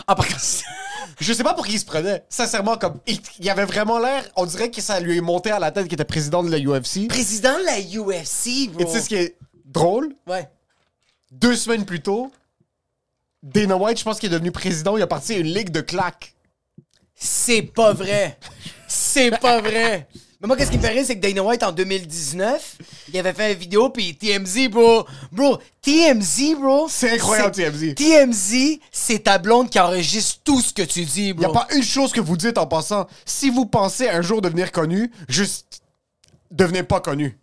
[0.08, 0.64] À part quand c'est-
[1.20, 2.24] Je sais pas pour qui il se prenait.
[2.30, 5.60] Sincèrement, comme il, il avait vraiment l'air, on dirait que ça lui est monté à
[5.60, 7.08] la tête qu'il était président de la UFC.
[7.08, 8.82] Président de la UFC, bro.
[8.82, 10.14] Et tu sais ce qui est drôle?
[10.26, 10.50] Ouais.
[11.32, 12.32] Deux semaines plus tôt,
[13.46, 15.82] Dana White, je pense qu'il est devenu président, il a parti à une ligue de
[15.82, 16.34] claques.
[17.14, 18.38] C'est pas vrai.
[18.88, 20.08] C'est pas vrai.
[20.42, 23.20] Mais moi, qu'est-ce qui me fait rire, c'est que Dana White, en 2019, il Il
[23.20, 25.06] avait fait une vidéo, puis TMZ, bro.
[25.32, 26.88] Bro, TMZ, bro.
[26.90, 27.96] C'est incroyable, TMZ.
[27.96, 31.46] TMZ, c'est ta blonde qui enregistre tout ce que tu dis, Il bro.
[31.46, 33.08] n'y a pas une chose que vous dites en passant.
[33.26, 35.82] Si vous pensez un jour devenir connu, juste
[36.52, 37.38] devenez pas connu.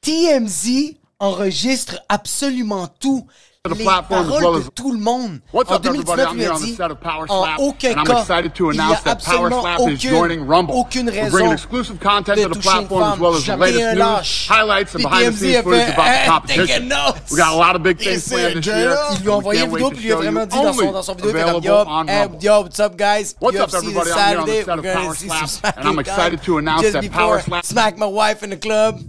[0.00, 3.26] TMZ enregistre absolument tout.
[3.66, 5.40] The Les platform as paroles well de as- tout le monde.
[5.50, 6.20] What's en up, everybody?
[6.20, 8.00] 2019, I'm lui here a on the dit, set of Power en Slap, aucun and
[8.00, 10.40] I'm cas, excited to il y a announce that Power absolument Slap is aucune, joining
[10.46, 10.74] Rumble.
[10.76, 13.20] aucune We're raison bringing exclusive content de to the toucher une platform as femme.
[13.22, 14.48] well as the Jamais latest un news, lâche.
[14.50, 16.66] highlights, and Puis behind the TMZ scenes a footage fait, about the Hey, competition.
[16.66, 17.30] taking notes.
[17.32, 18.90] We got a lot of big Et things c'est planned this Jay year.
[18.90, 19.08] là.
[19.16, 20.40] Ils lui ont We envoyé can't une wait vidéo, to puis il a show vraiment
[20.40, 22.20] you dit dans son, only dans son vidéo, il fait comme, available Yo, on hey,
[22.20, 22.38] Rumble.
[22.44, 23.34] yo, what's up, guys?
[23.40, 24.04] What's up, UFC everybody?
[24.04, 24.64] this I'm here on the Saturday.
[24.64, 26.44] set of We're gonna Power see Slap, some smack and I'm it excited down.
[26.44, 29.00] to announce Just that before Power Slap- Smack my wife in the club.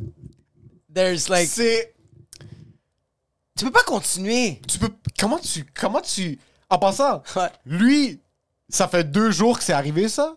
[0.90, 1.50] There's like...
[3.58, 4.60] Tu peux pas continuer.
[4.68, 4.90] Tu peux.
[5.18, 5.66] Comment tu.
[5.74, 6.40] Comment tu.
[6.70, 7.50] En passant, Ouais.
[7.66, 8.20] lui,
[8.70, 10.36] ça fait deux jours que c'est arrivé, ça?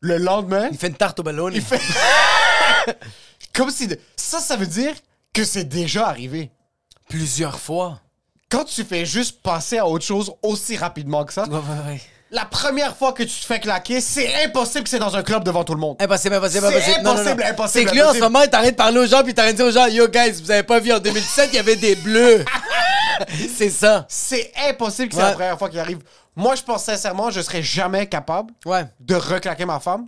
[0.00, 1.48] Le lendemain, Il fait une tarte au ballon.
[1.48, 1.80] il fait.
[3.54, 3.86] Comme si.
[3.86, 4.94] de- Ça, ça veut dire
[5.32, 6.50] que c'est déjà arrivé.
[7.08, 8.00] plusieurs fois.
[8.50, 12.00] Quand tu fais juste passer à autre chose aussi rapidement que ça, Ouais, ouais, ouais.
[12.30, 15.44] La première fois que tu te fais claquer, c'est impossible que c'est dans un club
[15.44, 15.96] devant tout le monde.
[16.00, 17.02] Impossible, impossible, C'est impossible.
[17.04, 17.20] Non, non, non.
[17.20, 19.06] impossible, impossible, C'est que lui, en ce moment, il est en train de parler aux
[19.06, 20.92] gens, puis est en train de dire aux gens, Yo, guys, vous avez pas vu,
[20.92, 22.44] en 2017, il y avait des bleus.
[23.56, 24.04] c'est ça.
[24.08, 25.28] C'est impossible que c'est Ouais.
[25.28, 25.98] la première fois qu'il arrive.
[26.34, 28.84] Moi, je pense sincèrement, je serais jamais capable Ouais.
[29.00, 30.06] de reclaquer ma femme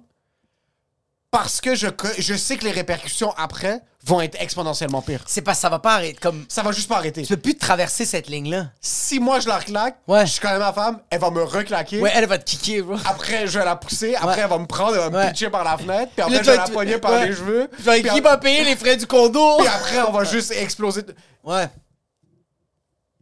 [1.30, 5.22] parce que je, je sais que les répercussions après vont être exponentiellement pires.
[5.26, 6.18] C'est parce que ça va pas arrêter.
[6.20, 7.22] Comme, Ça va juste pas arrêter.
[7.22, 8.68] tu peux plus traverser cette ligne-là.
[8.80, 10.24] Si moi je la reclaque, Ouais.
[10.24, 12.00] je suis quand même ma femme, elle va me reclaquer.
[12.00, 12.96] Ouais, elle va te kicker, bro.
[13.04, 14.14] Après, je vais la pousser.
[14.14, 14.40] Après, Ouais.
[14.42, 16.12] elle va me prendre, elle va me pitcher par la fenêtre.
[16.16, 17.68] Puis là, après, tu je vais la poigner par les cheveux.
[17.84, 19.56] Puis qui va payer les frais du condo?
[19.58, 21.02] Puis après, on va juste exploser.
[21.44, 21.68] Ouais.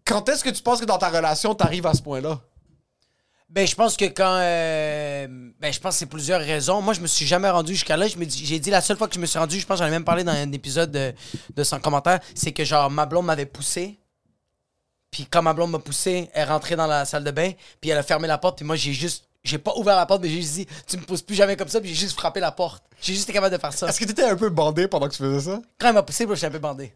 [0.05, 2.39] Quand est-ce que tu penses que dans ta relation, t'arrives à ce point-là?
[3.57, 4.37] Ben, je pense que quand.
[4.39, 5.27] euh,
[5.59, 6.83] ben, je pense que c'est plusieurs raisons.
[6.83, 8.07] Moi, je me suis jamais rendu jusqu'à là.
[8.07, 9.79] Je me dis- J'ai dit la seule fois que je me suis rendu, je pense
[9.79, 11.15] que j'en ai même parlé dans un épisode de,
[11.55, 13.99] de son commentaire, c'est que genre ma blonde m'avait poussé.
[15.11, 17.89] Puis quand ma blonde m'a poussé, elle est rentrée dans la salle de bain, puis
[17.89, 19.25] elle a fermé la porte, puis moi j'ai juste.
[19.43, 21.69] J'ai pas ouvert la porte, mais j'ai juste dit, tu me pousses plus jamais comme
[21.69, 22.85] ça, puis j'ai juste frappé la porte.
[23.01, 23.89] J'ai juste été capable de faire ça.
[23.89, 25.63] Est-ce que t'étais un peu bandé pendant que tu faisais ça?
[25.79, 26.93] Quand elle m'a poussé, bro, j'étais un peu bandé.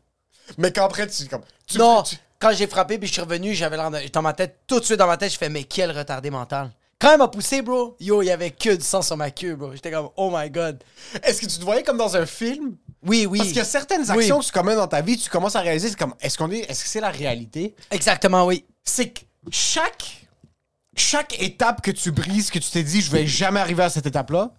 [0.59, 1.27] Mais qu'après, tu.
[1.29, 3.77] Comme, tu non, tu- quand j'ai frappé, puis je suis revenu, j'avais
[4.13, 6.71] Dans ma tête, tout de suite dans ma tête, je fais, mais quel retardé mental.
[6.99, 9.55] Quand elle m'a poussé, bro, yo, il y avait que du sang sur ma queue,
[9.55, 9.73] bro.
[9.73, 10.83] J'étais comme, oh my god.
[11.23, 12.77] Est-ce que tu te voyais comme dans un film?
[13.03, 13.39] Oui, oui.
[13.39, 14.19] Parce qu'il y a certaines Oui.
[14.19, 16.51] actions que tu commets dans ta vie, tu commences à réaliser, c'est comme, est-ce qu'on
[16.51, 17.75] est, est-ce que c'est la réalité?
[17.91, 18.67] Exactement, oui.
[18.85, 20.27] C'est que chaque,
[20.95, 24.07] chaque étape que tu brises, que tu t'es dit, je vais jamais arriver à cette
[24.07, 24.51] étape-là,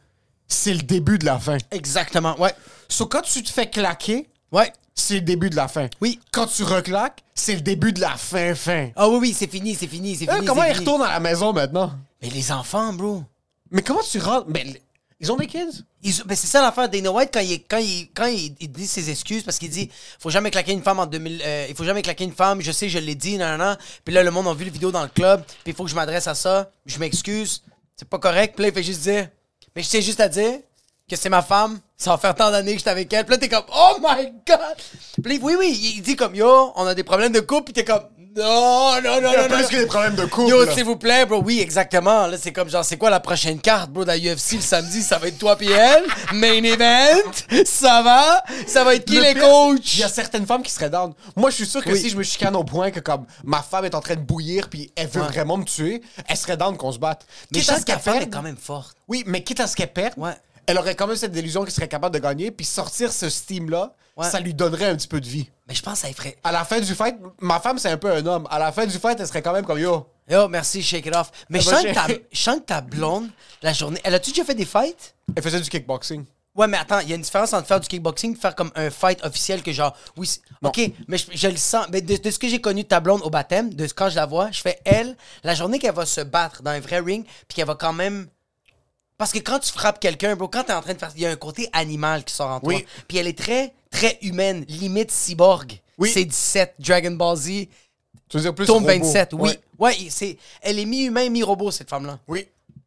[0.48, 1.58] c'est le début de la fin.
[1.70, 2.54] Exactement, ouais.
[2.90, 4.74] So, quand tu te fais claquer, Ouais.
[4.96, 5.88] C'est le début de la fin.
[6.02, 6.20] Oui.
[6.32, 8.90] Quand tu reclaques, c'est le début de la fin, fin.
[8.96, 10.46] Ah oui, oui, c'est fini, c'est fini, c'est fini.
[10.46, 10.86] comment c'est ils fini.
[10.86, 11.92] retournent à la maison maintenant?
[12.22, 13.24] Mais les enfants, bro.
[13.72, 14.48] Mais comment tu rentres?
[14.50, 14.78] Mais l-
[15.20, 15.84] ils ont des kids?
[16.04, 18.88] Ils- ben, c'est ça l'affaire Dana White quand il, quand il, quand il, il dit
[18.88, 21.84] ses excuses parce qu'il dit faut jamais claquer une femme en 2000 euh, il faut
[21.84, 23.78] jamais claquer une femme je sais je l'ai dit nan, nan, nan.
[24.04, 25.92] puis là le monde a vu la vidéo dans le club puis il faut que
[25.92, 27.62] je m'adresse à ça je m'excuse
[27.96, 29.30] c'est pas correct puis là il fait juste dire
[29.76, 30.58] mais je sais juste à dire
[31.12, 33.38] que c'est ma femme ça va faire tant d'années que j'étais avec elle puis là
[33.38, 34.60] t'es comme oh my god
[35.24, 37.86] puis oui oui il dit comme yo on a des problèmes de couple puis t'es
[37.86, 38.04] comme
[38.36, 39.68] non non non Il y a non, plus non.
[39.68, 40.50] que des problèmes de couple.
[40.52, 41.42] Yo, s'il vous plaît, bro.
[41.44, 42.28] Oui, exactement.
[42.28, 45.02] Là, c'est comme genre, c'est quoi la prochaine carte, bro, dans UFC le samedi?
[45.04, 46.06] Ça va être toi pis elle.
[46.32, 47.30] Main event.
[47.66, 48.42] Ça va?
[48.68, 49.96] Ça va être qui Le les pire, coachs?
[49.96, 51.14] Il y a certaines femmes qui seraient down.
[51.36, 52.00] Moi, je suis sûr que Oui.
[52.00, 54.70] si je me chicane au point que comme ma femme est en train de bouillir
[54.70, 55.28] puis elle veut Ouais.
[55.28, 57.26] vraiment me tuer, elle serait down qu'on se batte.
[57.52, 58.96] Mais Quitte à ce qu'elle femme est perde- quand même forte.
[59.10, 60.32] Oui, mais quitte à ce qu'elle perde, Ouais.
[60.72, 63.94] Elle aurait quand même cette illusion qu'elle serait capable de gagner puis sortir ce steam-là,
[64.18, 64.30] Ouais.
[64.30, 65.50] ça lui donnerait un petit peu de vie.
[65.70, 66.36] Mais je pense que ça ferait.
[66.44, 68.46] À la fin du fight, ma femme, c'est un peu un homme.
[68.52, 70.06] À la fin du fight, elle serait quand même comme yo.
[70.30, 71.32] Yo, merci, shake it off.
[71.50, 73.30] Mais je sens, que ta, j'ai- je sens que ta blonde,
[73.62, 74.02] la journée.
[74.04, 75.16] Elle a-tu déjà fait des fights?
[75.34, 76.26] Elle faisait du kickboxing.
[76.54, 78.72] Ouais, mais attends, il y a une différence entre faire du kickboxing et faire comme
[78.76, 80.30] un fight officiel que genre, oui,
[80.62, 81.86] ok, mais je, je le sens.
[81.90, 84.18] Mais de, de ce que j'ai connu de ta blonde au baptême, de quand je
[84.18, 87.24] la vois, je fais elle, la journée qu'elle va se battre dans un vrai ring,
[87.48, 88.28] puis qu'elle va quand même.
[89.22, 91.12] Parce que quand tu frappes quelqu'un, bro, quand t'es en train de faire.
[91.16, 92.74] Il y a un côté animal qui sort en toi.
[92.74, 92.84] Oui.
[93.08, 95.80] Puis elle est très, très humaine, limite cyborg.
[96.00, 96.10] Oui.
[96.12, 97.68] C'est 17, Dragon Ball Z, Tu
[98.38, 98.88] veux dire plus tome robot.
[98.88, 99.50] 27, oui.
[99.50, 99.60] Ouais.
[99.78, 102.18] Ouais, c'est, elle est mi-humain, mi-robot, cette femme-là.
[102.28, 102.46] Oui.
[102.74, 102.82] Tu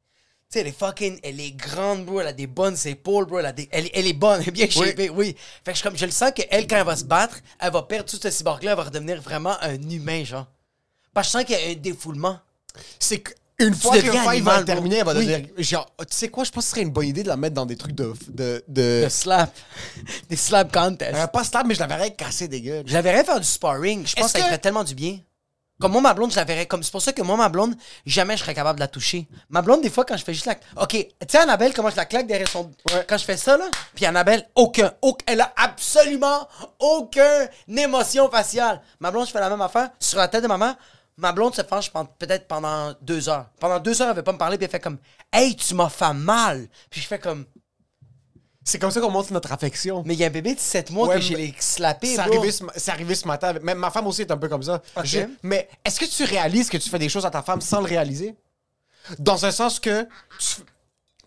[0.49, 1.21] sais, elle est fucking.
[1.23, 2.21] Elle est grande, bro.
[2.21, 3.39] Elle a des bonnes épaules, bro.
[3.39, 4.89] Elle, a des- elle, elle est bonne, elle est bien Oui.
[4.89, 5.37] shapée, oui.
[5.65, 7.83] Fait que je, comme, je le sens qu'elle, quand elle va se battre, elle va
[7.83, 8.73] perdre tout ce cyborg-là.
[8.73, 10.49] Elle va redevenir vraiment un humain, genre.
[11.13, 12.41] Parce que je sens qu'il y a un défoulement.
[12.99, 13.23] C'est
[13.59, 15.27] qu'une fois que le fight va être terminé, elle va oui.
[15.27, 15.49] devenir.
[15.59, 17.55] Genre, tu sais quoi, je pense que ce serait une bonne idée de la mettre
[17.55, 18.13] dans des trucs de.
[18.29, 19.01] de, de...
[19.05, 19.55] Le slap.
[20.29, 21.15] Des slap contests.
[21.15, 22.85] Euh, pas stab, mais je la verrais casser des gueules.
[22.87, 24.07] Je la verrais faire du sparring.
[24.07, 25.19] Je pense que ça ferait tellement du bien.
[25.81, 26.83] Comme moi, ma blonde, je la verrais comme.
[26.83, 27.75] C'est pour ça que moi, ma blonde,
[28.07, 29.27] jamais je serais capable de la toucher.
[29.51, 30.55] Ma blonde, des fois, quand je fais juste la.
[30.81, 32.71] Ok, tu sais, Annabelle, comment je la claque derrière son.
[33.09, 33.65] Quand je fais ça, là?
[33.95, 35.25] Puis Annabelle, aucun, aucun.
[35.27, 38.81] Elle a absolument aucune émotion faciale.
[39.01, 40.77] Ma blonde, je fais la même affaire sur la tête de ma mère.
[41.17, 41.81] Ma blonde se pen-
[42.19, 43.47] peut-être pendant deux heures.
[43.61, 44.99] Pendant deux heures, elle veut pas me parler, puis elle fait comme
[45.33, 46.69] Hey, tu m'as fait mal.
[46.91, 47.45] Puis je fais comme
[48.65, 50.03] C'est comme ça qu'on montre notre affection.
[50.07, 52.09] Mais il y a un bébé de 7 mois Ouais, que j'ai les slappé.
[52.15, 53.53] C'est arrivé, ce, c'est arrivé ce matin.
[53.63, 54.81] Même ma femme aussi est un peu comme ça.
[55.05, 57.81] Je- mais est-ce que tu réalises que tu fais des choses à ta femme sans
[57.81, 58.35] le réaliser?
[59.19, 60.09] Dans un sens que.
[60.39, 60.63] tu-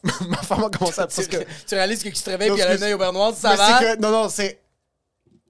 [0.28, 1.08] ma femme a commencé à.
[1.08, 2.98] Parce que, tu réalises que tu te réveilles Non, puis elle a un œil au
[2.98, 3.80] beurre noir, ça va?
[3.80, 4.60] que- non, non, c'est.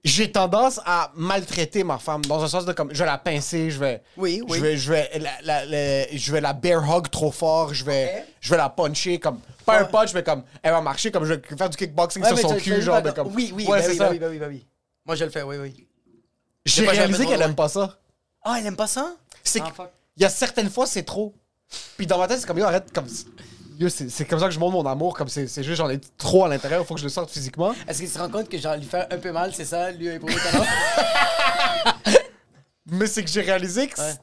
[0.04, 3.70] J'ai tendance à maltraiter ma femme dans un sens de comme je vais la pincer,
[3.70, 4.58] je vais Oui, oui.
[4.58, 7.84] je vais je vais la, la- la- je vais la bear hug trop fort, je
[7.84, 11.24] vais je vais la puncher comme pas un punch mais comme elle va marcher comme
[11.24, 13.78] je vais faire du kickboxing Ouais, sur son cul genre de comme Oui, oui, ouais
[13.78, 14.04] bah c'est oui, ça.
[14.04, 14.66] bah oui, bah oui, oui.
[15.04, 15.86] Moi, je le fais, oui, oui.
[16.64, 17.98] J'ai réalisé qu'elle aime pas ça.
[18.44, 19.14] Ah, elle aime pas ça?
[19.42, 21.34] C'est Ah, il y a certaines fois c'est trop.
[21.96, 23.06] Puis dans ma tête c'est comme yo arrête comme
[23.88, 26.48] c'est comme ça que je montre mon amour comme c'est juste j'en ai trop à
[26.48, 27.74] l'intérieur, il faut que je le sorte physiquement.
[27.86, 30.08] Est-ce qu'il se rend compte que genre lui faire un peu mal, c'est ça, lui
[30.08, 30.64] a éprouvé talent?
[32.90, 34.14] Mais c'est que j'ai réalisé que, Ouais.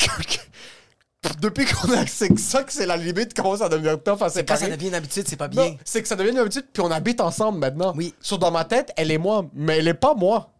[1.40, 4.28] depuis qu'on a c'est ça que c'est la limite commence à devenir tough à Quand
[4.30, 4.60] séparer.
[4.60, 5.76] ça devient une habitude, c'est pas bien.
[5.84, 7.92] c'est que ça devient une habitude puis on habite ensemble maintenant.
[7.96, 8.14] Oui.
[8.20, 10.50] Sur dans ma tête, elle est moi, mais elle est pas moi.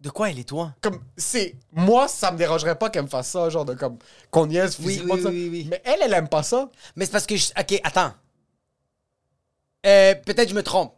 [0.00, 0.74] De quoi elle est toi?
[0.80, 3.98] Comme c'est moi, ça me dérangerait pas qu'elle me fasse ça, genre de comme
[4.30, 5.14] qu'on niaise Oui, physiquement.
[5.14, 5.28] oui, ça.
[5.28, 5.66] oui, oui.
[5.70, 6.70] Mais elle, elle aime pas ça.
[6.96, 7.48] Mais c'est parce que je...
[7.58, 8.12] Ok, attends.
[9.86, 10.94] Euh, peut-être je me trompe.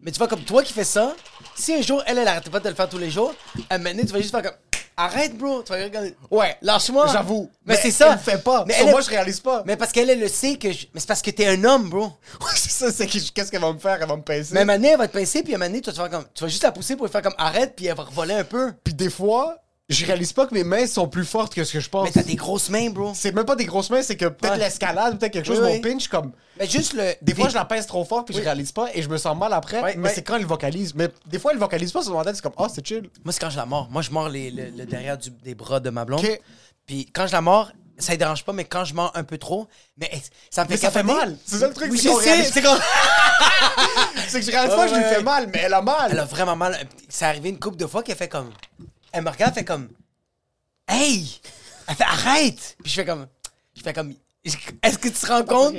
[0.00, 1.14] Mais tu vois, comme toi qui fais ça,
[1.56, 3.34] si un jour, elle, elle arrêtait pas de le faire tous les jours,
[3.70, 4.52] à un moment donné, tu vas juste faire comme...
[5.00, 5.62] Arrête, bro.
[5.62, 6.16] Tu vas regarder.
[6.28, 6.56] Ouais.
[6.60, 7.06] Lâche-moi.
[7.12, 7.48] J'avoue.
[7.64, 8.08] Mais, c'est ça.
[8.08, 8.64] Elle le fait pas.
[8.66, 9.62] Mais Sur elle- moi, je réalise pas.
[9.64, 10.86] Mais parce qu'elle, elle le sait que je...
[10.92, 12.06] Mais c'est parce que t'es un homme, bro.
[12.40, 13.96] Ouais, c'est ça, c'est qu'est-ce qu'elle va me faire?
[14.00, 14.54] Elle va me pincer.
[14.54, 16.24] Même année, elle va te pincer, puis à un moment donné, tu vas, faire comme...
[16.34, 18.44] tu vas juste la pousser pour lui faire comme arrête, puis elle va revoler un
[18.44, 18.72] peu.
[18.82, 19.56] Puis des fois,
[19.88, 22.04] je réalise pas que mes mains sont plus fortes que ce que je pense.
[22.06, 23.12] Mais t'as des grosses mains, bro.
[23.14, 24.58] C'est même pas des grosses mains, c'est que peut-être Ouais.
[24.58, 26.32] l'escalade, peut-être quelque chose, Oui, mon pinch, comme.
[26.58, 27.14] Mais juste le.
[27.22, 28.40] Des fois, je la pince trop fort puis Oui.
[28.40, 29.80] je réalise pas et je me sens mal après.
[29.82, 30.14] Ouais, mais ouais.
[30.14, 30.94] c'est quand elle vocalise.
[30.94, 33.08] Mais des fois, elle vocalise pas sur ma tête, c'est comme, oh, c'est chill.
[33.24, 33.88] Moi, c'est quand je la mords.
[33.90, 36.20] Moi, je mords les- le, le derrière du- des bras de ma blonde.
[36.24, 36.40] Ok.
[36.86, 39.38] Puis quand je la mords, ça ne dérange pas, mais quand je mords un peu
[39.38, 40.10] trop, mais
[40.50, 41.36] ça me fait Mais ça fait mal.
[41.46, 42.24] C'est ça le truc, Oui, c'est que je
[44.50, 46.08] réalise pas que je lui fais mal, mais elle a mal.
[46.12, 46.78] Elle a vraiment mal.
[47.08, 48.50] C'est arrivé une couple de fois qu'elle fait comme.
[49.18, 49.88] Elle me regarde, elle fait comme.
[50.86, 51.40] Hey!
[51.88, 52.76] Elle fait arrête!
[52.84, 53.26] Puis je fais comme.
[53.74, 54.14] Je fais comme.
[54.44, 55.74] Est-ce que tu te rends compte?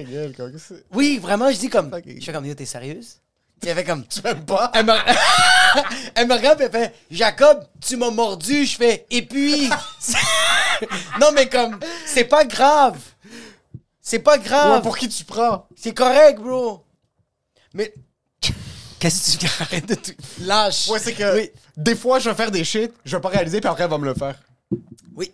[0.91, 1.89] Oui, vraiment, je dis comme.
[2.05, 3.21] Je fais comme, yo, t'es sérieuse?
[3.61, 4.05] Puis elle fait comme.
[4.09, 4.71] Tu m'aimes pas?
[4.75, 4.93] Elle me,
[6.15, 8.65] elle me regarde elle fait Jacob, tu m'as mordu.
[8.65, 9.69] Je fais Et puis?
[11.21, 12.99] non, mais comme, c'est pas grave.
[14.01, 14.81] C'est pas Ouais, grave.
[14.81, 15.65] pour qui tu prends?
[15.77, 16.83] C'est correct, bro.
[17.73, 17.93] Mais.
[18.99, 20.11] Qu'est-ce que tu arrête de tout.
[20.41, 20.87] Lâche.
[20.89, 21.51] Ouais, c'est que Oui.
[21.77, 23.97] des fois, je vais faire des shit, je vais pas réaliser, puis après, elle va
[23.97, 24.35] me le faire.
[25.15, 25.31] Oui.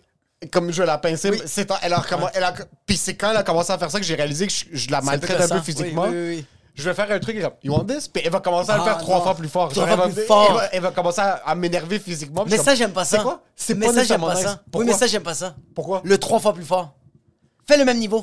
[0.52, 1.40] Comme je vais la pincer, Oui.
[1.46, 2.54] c'est elle a, commen- elle a-
[2.86, 4.90] puis c'est quand elle a commencé à faire ça que j'ai réalisé que je, je
[4.90, 6.04] la maltraite un peu physiquement.
[6.04, 6.44] Oui, oui, oui, oui.
[6.74, 8.06] Je vais faire un truc, comme, you want this?
[8.06, 9.22] Puis elle va commencer à le Ah, faire trois non.
[9.24, 9.70] fois plus fort.
[9.70, 10.48] Trois Genre, elle fois va- plus fort.
[10.50, 12.44] Elle va, elle va commencer à, à m'énerver physiquement.
[12.46, 13.16] Mais ça, j'aime pas ça.
[13.16, 13.42] C'est quoi?
[13.56, 14.62] C'est pas ça, j'aime pas ça.
[14.74, 15.56] Oui, mais ça, j'aime pas ça.
[15.74, 16.02] Pourquoi?
[16.04, 16.94] Le trois fois plus fort.
[17.66, 18.22] Fais le même niveau.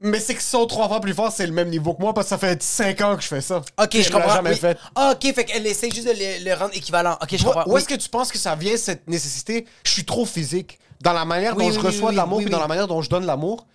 [0.00, 2.26] Mais c'est que son trois fois plus fort, c'est le même niveau que moi, parce
[2.26, 3.62] que ça fait 5 ans que je fais ça.
[3.82, 4.34] Ok, je l'a comprends.
[4.34, 4.56] jamais oui.
[4.56, 4.76] fait.
[4.94, 7.16] Ah, ok, fait qu'elle essaie juste de le, le rendre équivalent.
[7.22, 7.64] Ok, je comprends.
[7.66, 7.80] Où Oui.
[7.80, 9.66] est-ce que tu penses que ça vient, cette nécessité?
[9.84, 10.78] Je suis trop physique.
[11.00, 12.44] Dans la manière Oui, dont je reçois de l'amour, oui.
[12.46, 13.66] dans la manière dont je donne l'amour,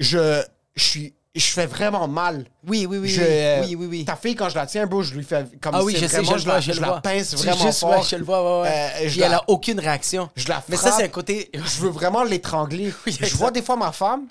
[0.00, 0.42] je,
[0.74, 2.46] je suis, je fais vraiment mal.
[2.66, 3.08] Oui, oui, oui.
[3.08, 3.26] Je- oui.
[3.28, 4.04] euh, oui, oui, oui.
[4.04, 6.20] Ta fille, quand je la tiens, bro, je lui fais comme Ah oui, je sais,
[6.20, 7.90] vraiment, je le je vois, la, je je la pince vraiment juste, fort.
[7.90, 8.90] ouais, je le vois, ouais, ouais.
[9.04, 10.28] Euh, je la- elle a aucune réaction.
[10.34, 10.94] je la Mais ça, frappe.
[10.98, 11.50] c'est un côté.
[11.54, 12.92] Je veux vraiment l'étrangler.
[13.06, 14.26] Je vois des fois ma femme,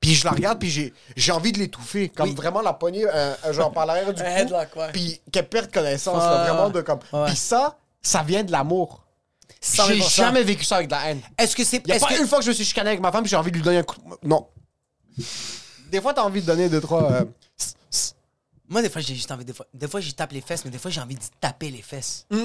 [0.00, 2.08] puis je la regarde, puis j'ai, j'ai envie de l'étouffer.
[2.08, 2.34] Comme Oui.
[2.34, 4.22] vraiment la poignée, euh, euh, genre par l'arrière du
[4.72, 4.78] cou.
[4.80, 4.92] ouais.
[4.92, 7.00] Puis qu'elle perde connaissance, Ah, là, vraiment de comme.
[7.12, 7.26] ouais.
[7.26, 9.04] Puis ça, ça vient de l'amour.
[9.60, 10.14] 100 J'ai 000%.
[10.16, 11.20] jamais vécu ça avec de la haine.
[11.36, 11.86] Est-ce que c'est.
[11.86, 13.22] Y a est-ce pas que- une fois que je me suis chicané avec ma femme,
[13.24, 13.96] puis j'ai envie de lui donner un coup.
[14.00, 14.48] de- Non.
[15.90, 17.10] Des fois, t'as envie de donner deux, trois.
[17.12, 17.24] euh,
[18.68, 19.44] Moi, des fois, j'ai juste envie.
[19.44, 21.70] Des fois, des fois j'y tape les fesses, mais des fois, j'ai envie d'y taper
[21.70, 22.24] les fesses.
[22.30, 22.44] Mm.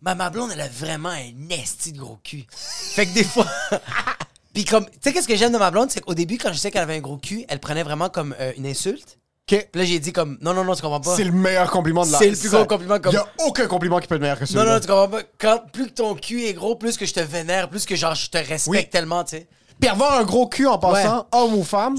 [0.00, 2.46] Ma, ma blonde, elle a vraiment un esti de gros cul.
[2.50, 3.46] fait que des fois.
[4.58, 4.86] Puis comme.
[4.86, 6.82] Tu sais, qu'est-ce que j'aime de ma blonde, c'est qu'au début, quand je sais qu'elle
[6.82, 9.18] avait un gros cul, elle prenait vraiment comme euh, une insulte.
[9.46, 10.36] Puis là, j'ai dit comme.
[10.40, 11.14] Non, non, non, tu comprends pas.
[11.14, 13.28] C'est le meilleur compliment de la C'est le plus gros compliment comme- Il y a
[13.46, 14.64] aucun compliment qui peut être meilleur que celui-là.
[14.64, 15.22] Non, non, tu comprends pas.
[15.38, 18.16] Quand, plus que ton cul est gros, plus que je te vénère, plus que genre
[18.16, 18.88] je te respecte Oui.
[18.90, 19.46] tellement, tu sais.
[19.80, 21.96] Puis avoir un gros cul en passant, homme ou femme,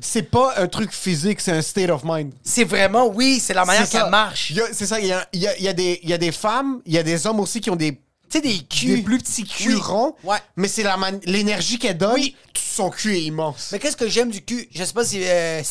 [0.00, 2.32] c'est pas un truc physique, c'est un state of mind.
[2.42, 4.54] C'est vraiment, oui, c'est la manière qu'elle marche.
[4.72, 6.98] C'est ça, il y a, y a- y a y a des femmes, il y
[6.98, 8.96] a des hommes aussi qui ont des, Tu sais, des culs.
[8.96, 9.80] des plus petits culs Oui.
[9.80, 10.36] ronds, Ouais.
[10.56, 10.84] mais c'est
[11.24, 12.36] l'énergie qu'elle donne, Oui.
[12.54, 13.70] son cul est immense.
[13.72, 14.68] Mais qu'est-ce que j'aime du cul?
[14.74, 15.20] Je sais pas si.
[15.24, 15.62] Euh,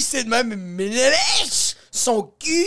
[0.00, 0.54] c'est de même.
[1.90, 2.64] Son cul,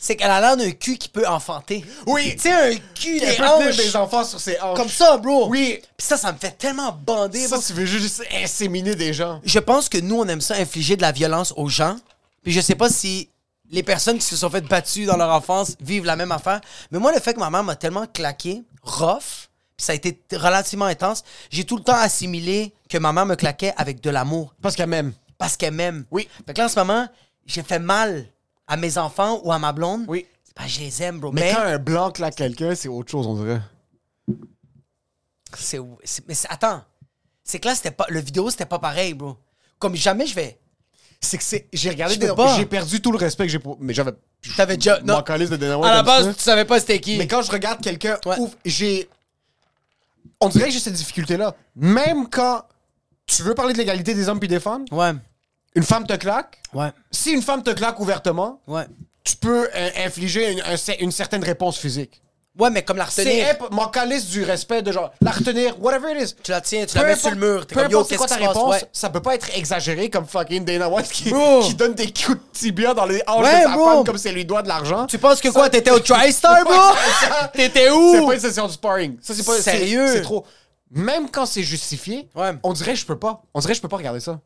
[0.00, 1.84] c'est qu'elle a l'air d'un cul qui peut enfanter.
[2.06, 2.34] Oui.
[2.36, 3.76] Tu sais, un cul, des hanches.
[3.76, 4.76] des enfants sur ses hanches.
[4.76, 5.48] Comme ça, bro.
[5.48, 5.80] Oui.
[5.96, 7.64] Puis ça, ça me fait tellement bander, Ça, bro.
[7.66, 9.40] tu veux juste inséminer des gens.
[9.44, 11.96] Je pense que nous, on aime ça infliger de la violence aux gens.
[12.42, 13.28] Puis je sais pas si
[13.74, 16.60] les personnes qui se sont faites battues dans leur enfance vivent la même affaire.
[16.92, 20.20] Mais moi, le fait que ma mère m'a tellement claqué, rough, puis ça a été
[20.32, 24.54] relativement intense, j'ai tout le temps assimilé que ma mère me claquait avec de l'amour.
[24.62, 25.12] Parce qu'elle m'aime.
[25.38, 26.04] Parce qu'elle m'aime.
[26.12, 26.28] Oui.
[26.46, 27.08] Fait que là, en ce moment,
[27.46, 28.26] j'ai fait mal
[28.68, 30.04] à mes enfants ou à ma blonde.
[30.06, 30.24] Oui.
[30.54, 31.32] Que je les aime, bro.
[31.32, 33.60] Mais, Mais, quand un blanc claque quelqu'un, c'est autre chose, on dirait.
[35.56, 35.80] c'est,
[36.28, 36.84] mais attends.
[37.42, 39.36] C'est que là, c'était pas, le vidéo, c'était pas pareil, bro.
[39.80, 40.60] Comme jamais je vais.
[41.24, 41.66] C'est que c'est.
[41.72, 42.30] J'ai regardé des.
[42.56, 43.76] J'ai perdu tout le respect que j'ai pour.
[43.80, 44.12] Mais j'avais.
[44.56, 45.00] T'avais déjà.
[45.00, 45.22] Non.
[45.22, 46.02] calice de Dana White À la ça.
[46.02, 47.16] base, tu savais pas c'était qui.
[47.16, 48.38] Mais quand je regarde quelqu'un, Ouais.
[48.38, 49.08] ouf, j'ai.
[50.40, 51.54] On dirait que j'ai cette difficulté-là.
[51.76, 52.62] Même quand
[53.26, 55.12] tu veux parler de l'égalité des hommes puis des femmes, Ouais.
[55.74, 56.60] une femme te claque.
[56.74, 56.92] Ouais.
[57.10, 58.84] Si une femme te claque ouvertement, Ouais.
[59.22, 62.20] tu peux euh, infliger une, un- une certaine réponse physique.
[62.56, 63.48] Ouais, mais comme la C'est retenir.
[63.48, 66.34] imp- mon calice du respect de genre la retenir, whatever it is.
[66.40, 67.66] Tu la tiens, tu Peu la mets sur le mur.
[67.66, 68.82] T'es comme yo, c'est qu'est-ce ta réponse, Ouais.
[68.92, 71.32] ça peut pas être exagéré comme fucking Dana White qui,
[71.74, 73.84] donne des coups de tibia dans les hanches Ouais, de sa bro.
[73.86, 75.06] femme comme si elle lui doit de l'argent.
[75.06, 75.68] Tu penses que quoi?
[75.68, 76.74] T'étais au TriStar, bro?
[77.20, 77.52] C'est.
[77.54, 78.26] T'étais C'est où?
[78.28, 79.16] pas une session de sparring.
[79.20, 80.06] Ça, c'est pas c'est- Sérieux?
[80.12, 80.46] C'est trop.
[80.92, 82.52] Même quand c'est justifié, Ouais.
[82.62, 83.42] on dirait que je peux pas.
[83.52, 84.38] On dirait que je peux pas regarder ça.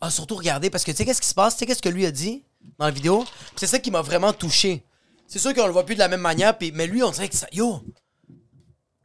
[0.00, 1.54] Ah, surtout regarder, parce que tu sais qu'est-ce qui se passe?
[1.54, 2.44] Tu sais qu'est-ce que lui a dit
[2.78, 3.24] dans la vidéo?
[3.56, 4.84] C'est ça qui m'a vraiment touché.
[5.30, 7.28] C'est sûr qu'on le voit plus de la même manière, puis, mais lui, on dirait
[7.28, 7.46] que ça.
[7.52, 7.82] Yo!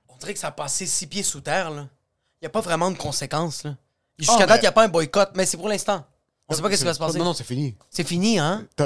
[0.09, 1.87] On dirait que ça a passé six pieds sous terre, là.
[2.41, 3.75] Il n'y a pas vraiment de conséquences, là.
[4.17, 6.03] Jusqu'à Ah, date, il mais- n'y a pas un boycott, mais c'est pour l'instant.
[6.47, 7.17] On sait pas qu'est-ce qui va se passer.
[7.19, 7.75] Non, non, c'est fini.
[7.89, 8.65] C'est fini, hein?
[8.75, 8.85] T-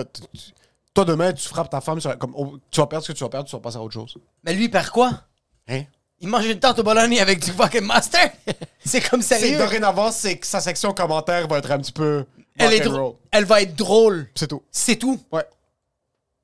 [0.93, 3.23] Toi, demain, tu frappes ta femme, sur- comme, oh, tu vas perdre ce que tu
[3.23, 4.17] vas perdre, tu vas passer à autre chose.
[4.43, 5.23] Mais lui, il perd quoi?
[5.67, 5.84] Hein?
[6.19, 8.32] Il mange une tarte au bologna avec du fucking master.
[8.86, 9.58] c'est comme C'est sérieux.
[9.60, 12.25] dorénavant, c'est que sa section commentaire va être un petit peu.
[12.58, 13.15] Elle, est rock and drô- roll.
[13.32, 14.30] Elle va être drôle.
[14.36, 14.62] C'est tout.
[14.71, 15.21] C'est tout?
[15.32, 15.45] Ouais.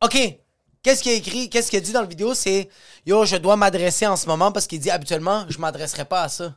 [0.02, 0.38] OK.
[0.86, 1.50] Qu'est-ce qu'il a écrit?
[1.50, 2.36] Qu'est-ce qu'il a dit dans la vidéo?
[2.36, 2.70] C'est
[3.08, 6.30] Yo, je dois m'adresser en ce moment parce qu'il dit habituellement, je m'adresserai pas à
[6.30, 6.54] ça.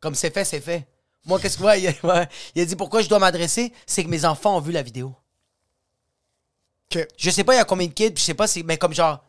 [0.00, 0.88] Comme c'est fait, c'est fait.
[1.26, 1.64] Moi, qu'est-ce que.
[1.64, 2.26] Ouais, il, a, ouais.
[2.54, 3.70] Il a dit pourquoi je dois m'adresser?
[3.84, 5.14] C'est que mes enfants ont vu la vidéo.
[6.90, 7.06] Ok.
[7.18, 8.62] Je sais pas il y a combien de kids, je sais pas si.
[8.62, 9.22] Mais comme genre.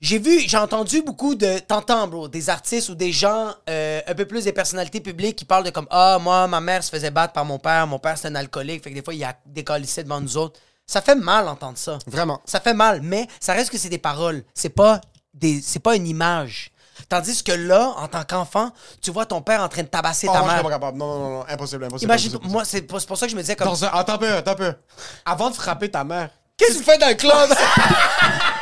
[0.00, 1.60] J'ai vu, j'ai entendu beaucoup de.
[1.60, 5.44] T'entends, bro, des artistes ou des gens, euh, un peu plus des personnalités publiques qui
[5.44, 8.18] parlent de comme Ah, moi, ma mère se faisait battre par mon père, mon père
[8.18, 10.58] c'est un alcoolique, fait que des fois il a décollissé devant nous autres.
[10.90, 11.98] Ça fait mal d'entendre ça.
[12.08, 12.40] Vraiment.
[12.44, 14.42] Ça fait mal, mais ça reste que c'est des paroles.
[14.54, 15.00] C'est pas
[15.32, 15.62] des.
[15.62, 16.72] C'est pas une image.
[17.08, 20.32] Tandis que là, en tant qu'enfant, tu vois ton père en train de tabasser Oh,
[20.32, 20.64] ta moi, je suis mère.
[20.64, 20.98] pas capable.
[20.98, 22.10] Non, non, non, non, impossible, impossible.
[22.10, 22.52] Imagine, impossible.
[22.52, 23.68] moi, c'est pour c'est pour ça que je me disais comme.
[23.68, 23.88] Dans un...
[23.88, 24.74] Attends un peu, attends un peu.
[25.24, 27.32] Avant de frapper ta mère, Qu'est-ce que tu fais dans le club?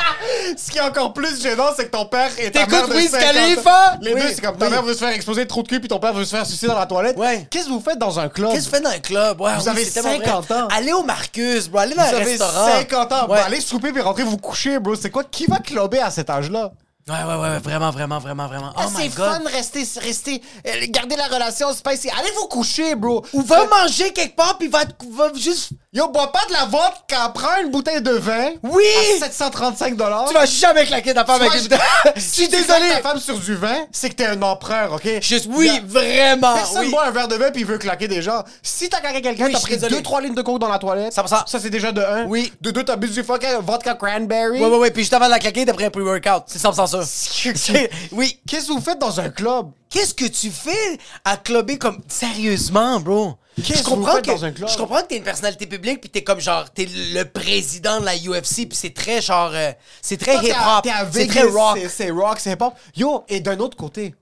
[0.56, 2.94] Ce qui est encore plus gênant, c'est que ton père et ta T'écoutes mère de
[2.94, 3.98] Wiz 50 Khalifa?
[4.00, 4.70] Les Oui, deux, c'est comme ta oui.
[4.72, 6.46] mère veut se faire exploser de trop de cul, puis ton père veut se faire
[6.46, 7.16] suicider dans la toilette.
[7.16, 7.46] Ouais.
[7.50, 8.52] Qu'est-ce que vous faites dans un club?
[8.52, 9.40] Qu'est-ce que tu fais dans un club?
[9.40, 10.61] Ouais, Vous oui, avez c'est tellement 50 vrai.
[10.61, 10.68] ans.
[10.70, 11.80] Allez au Marcus, bro.
[11.80, 12.68] Allez dans Vous un avez restaurant.
[12.78, 13.22] 50 ans.
[13.28, 13.37] Ouais.
[13.38, 14.94] Bah, allez souper puis rentrer vous coucher, bro.
[14.94, 15.24] C'est quoi?
[15.24, 16.70] Qui va clubber à cet âge-là?
[17.09, 18.73] Ouais, ouais, ouais, vraiment, vraiment, vraiment, vraiment.
[18.77, 22.11] Ah, Oh c'est fun, rester, rester, euh, garder la relation spicy.
[22.11, 23.25] Allez vous coucher, bro.
[23.33, 24.81] Ou va manger quelque part, puis va,
[25.12, 25.71] va juste.
[25.92, 28.51] Yo, bois pas de la vodka, prends une bouteille de vin.
[28.62, 28.85] Oui!
[29.23, 30.27] À 735 dollars.
[30.29, 31.68] Tu vas jamais claquer ta femme avec une.
[32.16, 32.79] Je suis Si tu désolé.
[32.88, 35.09] claques ta femme sur du vin, c'est que t'es un empereur, ok?
[35.23, 36.55] Juste, oui, vraiment.
[36.55, 36.90] Personne oui.
[36.90, 38.44] boit un verre de vin puis il veut claquer gens.
[38.62, 39.97] Si t'as claqué quelqu'un, Oui, t'as je suis pris désolé.
[39.97, 41.12] deux, trois lignes de coke dans la toilette.
[41.14, 41.44] Ça ça.
[41.47, 42.27] C'est déjà de un.
[42.27, 42.53] Oui.
[42.61, 44.61] De deux, t'as bu du fucking vodka cranberry.
[44.61, 44.90] Ouais, ouais, ouais.
[44.90, 46.44] Puis juste avant de la claquer, t'as pris un pre-workout.
[46.47, 46.97] C'est 100% ça.
[48.12, 48.40] Oui.
[48.46, 49.70] Qu'est-ce que vous faites dans un club?
[49.90, 52.00] Qu'est-ce que tu fais à clubber comme.
[52.08, 53.37] Sérieusement, bro?
[53.56, 54.68] Qu'est-ce Je que vous comprends faites que, dans un club?
[54.68, 56.70] Je comprends que t'es une personnalité publique, puis t'es comme genre.
[56.70, 59.50] T'es le président de la UFC, puis c'est très genre.
[59.52, 60.38] euh, c'est très
[60.84, 61.78] t'es à C'est très rock.
[61.88, 62.74] c'est- rock, c'est hip-hop.
[62.96, 64.14] Yo, et d'un autre côté,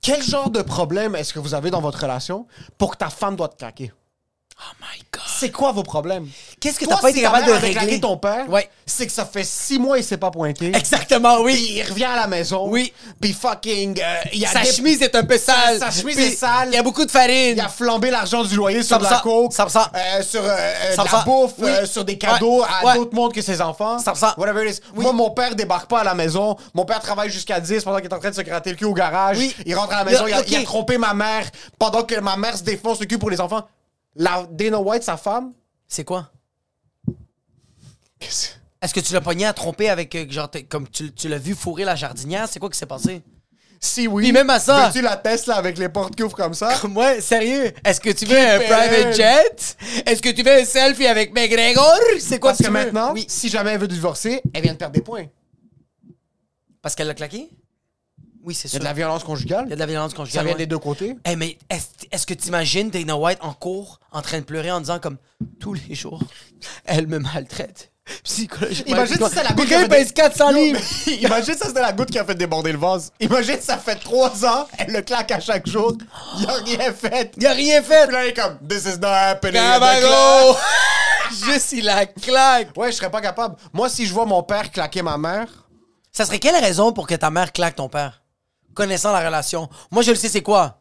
[0.00, 2.46] quel genre de problème est-ce que vous avez dans votre relation
[2.78, 3.92] pour que ta femme doit te claquer?
[4.62, 5.22] Oh my god.
[5.26, 6.28] C'est quoi vos problèmes?
[6.60, 7.98] Qu'est-ce que t'as pas été capable de régler?
[7.98, 8.68] ton père, Ouais.
[8.84, 10.66] c'est que ça fait six mois il s'est pas pointé.
[10.76, 11.72] Exactement, Puis oui.
[11.76, 12.68] il revient à la maison.
[12.68, 12.92] Oui.
[13.20, 13.98] Puis fucking.
[13.98, 15.78] euh, il a Sa chemise est un peu sale.
[15.78, 16.68] sa chemise Puis est sale.
[16.72, 17.54] Il y a beaucoup de farine.
[17.56, 19.78] Il a flambé l'argent du loyer sur de la 100%, coke, 100%.
[19.94, 21.70] euh, sur euh, euh, de 100%, la bouffe, oui.
[21.86, 22.94] sur des cadeaux Ouais, à ouais.
[22.96, 23.96] d'autres mondes que ses enfants.
[23.96, 24.34] 100%.
[24.36, 24.80] Whatever it is.
[24.94, 25.04] Oui.
[25.04, 26.56] Moi, mon père débarque pas à la maison.
[26.74, 28.84] Mon père travaille jusqu'à 10 pendant qu'il est en train de se gratter le cul
[28.84, 29.38] au garage.
[29.38, 29.54] Oui.
[29.64, 30.50] Il rentre à la maison, Le- il, a, ok.
[30.50, 31.44] il a trompé ma mère
[31.78, 33.62] pendant que ma mère se défonce le cul pour les enfants.
[34.16, 35.52] La Dana White, sa femme?
[35.88, 36.30] C'est quoi?
[38.18, 38.50] qu'est-ce-
[38.82, 41.38] Est-ce que tu l'as pogné à tromper avec, euh, genre, t'es- comme tu, tu l'as
[41.38, 42.48] vu fourrer la jardinière?
[42.48, 43.22] C'est quoi qui s'est passé?
[43.82, 44.24] Si oui.
[44.24, 46.78] Puis même à ça- Veux-tu la Tesla avec les portes qui ouvrent comme ça?
[46.86, 47.72] Ouais, sérieux?
[47.84, 49.76] Est-ce que tu veux un private jet?
[50.06, 51.94] Est-ce que tu veux un selfie avec McGregor?
[52.18, 52.74] C'est quoi Parce tu que veux?
[52.74, 53.24] maintenant, Oui.
[53.28, 55.26] si jamais elle veut divorcer, elle vient de perdre des points.
[56.82, 57.48] Parce qu'elle l'a claqué?
[58.42, 58.76] Oui, c'est Il y sûr.
[58.76, 59.64] a de la violence conjugale?
[59.66, 60.44] Il y a de la violence Ça conjugale.
[60.44, 60.58] vient ouais.
[60.58, 61.14] des deux côtés?
[61.24, 64.70] Hey, mais est-ce est-ce que tu imagines Dana White en cours en train de pleurer
[64.70, 65.18] en disant comme
[65.60, 66.22] tous les jours,
[66.86, 67.92] elle me maltraite.
[68.24, 68.96] psychologiquement?
[68.96, 70.80] Imagine si c'est la goutte qui a fait pèse 400 Non, livres.
[71.06, 73.12] mais Imagine ça, c'était la goutte qui a fait déborder le vase.
[73.20, 75.92] Imagine, ça fait trois ans, elle le claque à chaque jour.
[76.38, 77.32] Il a rien fait.
[77.36, 78.06] Il a rien fait.
[78.06, 79.60] Puis là, il est comme, this is not happening.
[81.44, 82.76] Juste, il la claque.
[82.76, 83.56] Ouais, je serais pas capable.
[83.72, 85.46] Moi, si je vois mon père claquer ma mère,
[86.10, 88.19] Ça serait quelle raison pour que ta mère claque ton père?
[88.74, 89.68] Connaissant la relation.
[89.90, 90.79] Moi, je le sais, c'est quoi?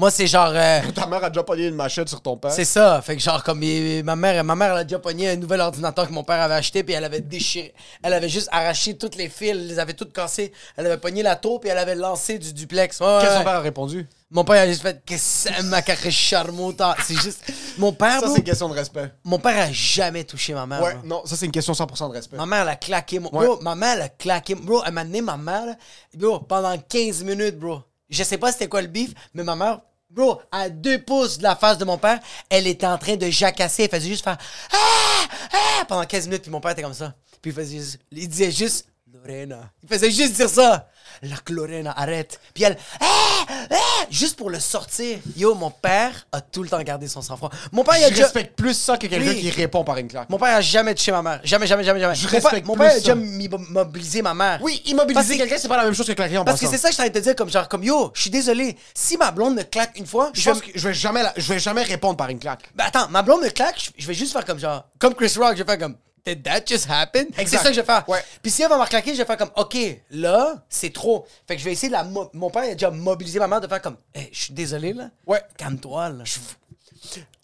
[0.00, 0.50] Moi, c'est genre.
[0.54, 2.50] euh, ta mère a déjà pogné une machette sur ton père.
[2.52, 3.02] c'est ça.
[3.02, 5.60] Fait que genre, comme il- ma mère, ma mère, elle a déjà pogné un nouvel
[5.60, 7.74] ordinateur que mon père avait acheté, puis elle avait déchiré.
[8.02, 10.52] Elle avait juste arraché toutes les fils, elle les avait toutes cassées.
[10.78, 12.98] Elle avait pogné la tour, puis elle avait lancé du duplex.
[12.98, 13.38] Ouais, Qu'est-ce que ouais.
[13.40, 14.08] son père a répondu?
[14.30, 16.96] Mon père a juste fait que c'est ma charmota.
[17.04, 17.44] C'est juste.
[17.76, 19.12] Mon père, Ça, c'est une question de respect.
[19.24, 20.82] mon père a jamais touché ma mère.
[20.82, 22.36] Ouais, non, ça, c'est une question 100% de respect.
[22.38, 23.18] Ma mère, elle a claqué.
[23.18, 23.28] Mon...
[23.34, 23.44] Ouais.
[23.44, 24.54] Bro, ma mère, elle a claqué.
[24.54, 25.76] Bro, elle m'a donné ma mère, là,
[26.16, 27.80] bro, pendant 15 minutes, bro.
[28.08, 29.80] Je sais pas c'était quoi le bif, mais ma mère,
[30.10, 33.30] bro, à deux pouces de la face de mon père, elle était en train de
[33.30, 33.84] jacasser.
[33.84, 34.38] Elle faisait juste faire
[34.72, 35.28] Ah!
[35.52, 35.84] Ah!
[35.88, 37.14] pendant 15 minutes, puis mon père était comme ça.
[37.40, 39.70] Puis il faisait juste, il disait juste Lorena.
[39.82, 40.88] Il faisait juste dire ça.
[41.22, 42.40] La Lorena, arrête.
[42.54, 43.06] Puis elle, ah!
[43.70, 43.76] Ah!
[44.10, 45.18] juste pour le sortir.
[45.36, 47.50] Yo, mon père a tout le temps gardé son sang-froid.
[47.72, 48.24] Mon père, il a Je déjà.
[48.24, 49.40] respecte plus ça que quelqu'un Oui.
[49.40, 50.30] qui répond par une claque.
[50.30, 51.40] Mon père a jamais touché ma mère.
[51.42, 52.14] Jamais, jamais, jamais, jamais.
[52.14, 54.60] Je mon respecte mon plus père a déjà mi- mobilisé ma mère.
[54.62, 56.78] Oui, immobiliser que- quelqu'un, c'est pas la même chose que claquer en Parce que c'est
[56.78, 58.76] ça que je t'arrête de te dire, comme genre, comme yo, je suis désolé.
[58.94, 60.52] Si ma blonde me claque une fois, Je je vais.
[60.52, 62.62] pense que je vais jamais, la- je vais jamais répondre par une claque.
[62.76, 64.84] Ben attends, ma blonde me claque, je vais juste faire comme genre.
[64.98, 65.96] Comme Chris Rock, je vais faire comme.
[66.26, 67.26] Did that just happen?
[67.36, 68.08] C'est ça que je vais faire.
[68.08, 68.22] Ouais.
[68.42, 69.76] Puis si elle va me claquer, je vais faire comme, OK,
[70.10, 71.26] là, c'est trop.
[71.48, 72.04] Fait que je vais essayer de la.
[72.04, 74.54] mo- Mon père il a déjà mobilisé ma mère de faire comme, hey, je suis
[74.54, 75.10] désolé, là.
[75.26, 75.42] Ouais.
[75.56, 76.24] Calme-toi, là.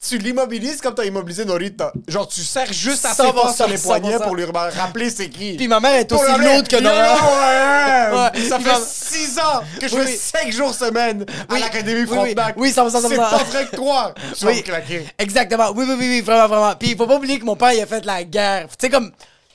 [0.08, 1.92] Tu l'immobilises comme t'as immobilisé Norita.
[2.06, 4.22] Genre, tu serres juste 100%, fort sur les poignets 100%.
[4.22, 5.54] pour lui rappeler c'est qui.
[5.56, 7.14] Puis ma mère est aussi lourde que Nora.
[7.14, 8.16] ouais.
[8.40, 8.48] Ouais.
[8.48, 10.16] Ça fait va- 6 ans que je fais oui.
[10.16, 12.16] 5 jours semaine à l'Académie Oui, oui.
[12.16, 12.54] Frontenac.
[12.56, 13.16] Oui, 100%, C'est 100%.
[13.16, 15.06] pas vrai que toi, tu vas me claquer.
[15.18, 15.70] Exactement.
[15.74, 16.74] Oui, oui, oui, oui, vraiment, vraiment.
[16.78, 18.68] Puis il faut pas oublier que mon père, il a fait la guerre.
[18.68, 19.10] Tu sais, comme.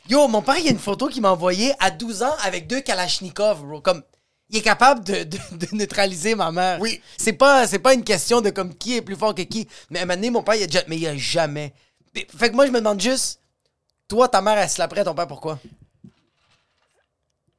[0.09, 2.67] Yo, mon père, il y a une photo qu'il m'a envoyée à 12 ans avec
[2.67, 3.79] deux Kalachnikov, bro.
[3.81, 4.01] Comme.
[4.51, 6.79] Il est capable de, de- de neutraliser ma mère.
[6.81, 7.01] Oui.
[7.17, 9.67] C'est pas, c'est pas une question de comme qui est plus fort que qui.
[9.89, 10.83] Mais à un moment donné, mon père, il a déjà.
[10.87, 11.73] Mais il a jamais.
[12.13, 13.39] Mais- Fait que moi, je me demande juste.
[14.09, 15.57] Toi, ta mère, elle se l'après ton père, pourquoi?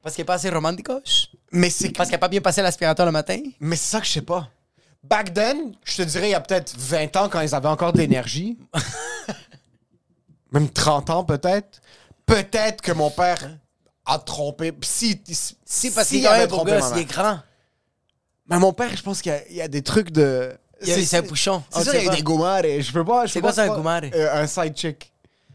[0.03, 1.29] Parce qu'il est pas assez romanticos?
[1.51, 3.39] Mais c'est Parce qu'il a pas bien passé l'aspirateur le matin?
[3.59, 4.49] Mais c'est ça que je sais pas.
[5.03, 7.91] Back then, je te dirais, il y a peut-être 20 ans, quand ils avaient encore
[7.93, 8.57] de l'énergie,
[10.51, 11.81] même 30 ans peut-être,
[12.25, 13.57] peut-être que mon père
[14.05, 14.71] a trompé.
[14.71, 17.39] Puis Si, si, Si, parce qu'il est quand avait même beau gosse, il est grand.
[18.47, 20.53] Mais mon père, je pense qu'il y a- il y, a des trucs de.
[20.81, 21.63] C'est un bouchon.
[21.73, 22.15] On C'est ça, sait il y a pas.
[22.17, 22.63] des gomares.
[22.63, 23.25] Je peux pas.
[23.25, 24.01] je C'est peux quoi pas- ça, un gomare?
[24.13, 25.11] Euh, un side chick.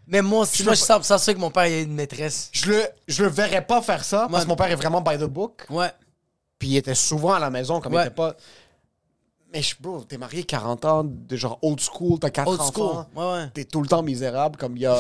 [0.07, 2.49] Mais moi aussi, Je moi, je sens sûr que mon père, il a une maîtresse.
[2.53, 4.43] Je le, je le verrais pas faire ça parce Ouais.
[4.45, 5.67] que mon père est vraiment by the book.
[5.69, 5.91] Ouais.
[6.59, 8.05] Puis il était souvent à la maison comme Ouais.
[8.05, 8.35] il était pas.
[9.53, 12.73] Mais je, bro, t'es marié 40 ans, de genre old school, t'as 4 Old enfants.
[12.73, 13.23] school.
[13.23, 13.51] Ouais, ouais.
[13.53, 14.57] T'es tout le temps misérable.
[14.57, 14.97] Comme il y a.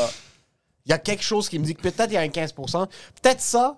[0.88, 2.86] Il y a quelque chose qui me dit que peut-être il y a un 15%.
[3.22, 3.76] Peut-être ça.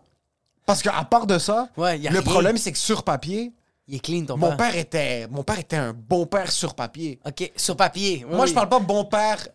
[0.64, 2.22] Parce qu'à part de ça, Ouais, le rien.
[2.22, 3.52] problème, c'est que sur papier,
[3.88, 4.56] Il est clean, ton mon père.
[4.70, 5.26] père était.
[5.28, 7.18] Mon père était un bon père sur papier.
[7.26, 8.24] OK, sur papier.
[8.28, 9.48] Oui, Moi, je parle pas bon père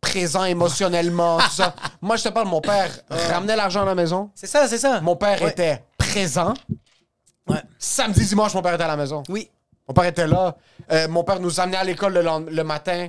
[0.00, 1.74] présent émotionnellement, tout ça.
[2.00, 4.30] Moi, je te parle, mon père ramenait l'argent à la maison.
[4.34, 5.00] C'est ça, c'est ça.
[5.02, 5.50] Mon père Ouais.
[5.50, 6.54] était présent.
[7.46, 7.62] Ouais.
[7.78, 9.22] Samedi, dimanche, mon père était à la maison.
[9.28, 9.50] Oui.
[9.86, 10.56] Mon père était là.
[10.90, 12.14] Euh, mon père nous amenait à l'école
[12.50, 13.08] le matin.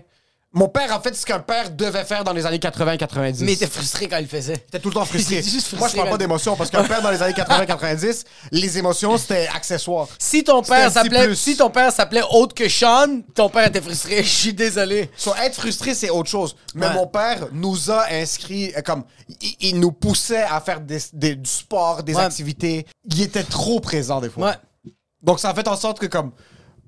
[0.57, 3.43] Mon père a fait ce qu'un père devait faire dans les années 80-90.
[3.43, 4.55] Mais il était frustré quand il le faisait.
[4.71, 5.35] T'es tout le temps frustré.
[5.43, 6.19] Juste frustré, Moi, je parle pas man.
[6.19, 10.07] d'émotions parce qu'un père dans les années 80-90, les émotions, c'était accessoire.
[10.17, 14.23] Si ton père s'appelait si ton père s'appelait autre que Sean, ton père était frustré.
[14.23, 15.11] Je suis désolé.
[15.17, 16.55] So, être frustré, c'est autre chose.
[16.73, 16.93] Mais Ouais.
[16.93, 19.03] mon père nous a inscrits, euh, comme,
[19.41, 22.23] il, il nous poussait à faire des- des- du sport, des Ouais.
[22.23, 22.85] activités.
[23.03, 24.47] Il était trop présent des fois.
[24.51, 24.91] Ouais.
[25.21, 26.31] Donc, ça a fait en sorte que, comme,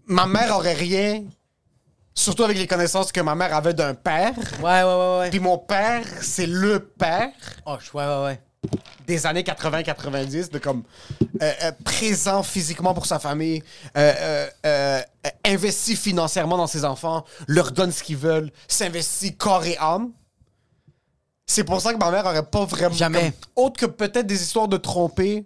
[0.06, 1.24] ma mère aurait rien,
[2.18, 4.34] surtout avec les connaissances que ma mère avait d'un père.
[4.62, 5.30] Ouais, ouais, ouais, ouais.
[5.30, 7.30] Puis mon père, c'est le père
[7.66, 8.42] Oh, je- ouais, ouais, ouais.
[9.06, 10.84] des années 80-90, de comme
[11.42, 13.64] euh, euh, présent physiquement pour sa famille,
[13.96, 19.36] euh, euh, euh, euh, investi financièrement dans ses enfants, leur donne ce qu'ils veulent, s'investit
[19.38, 20.12] corps et âme.
[21.46, 22.94] C'est pour ça que ma mère aurait pas vraiment.
[22.96, 23.32] Jamais.
[23.56, 25.46] comme- autre que peut-être des histoires de tromper.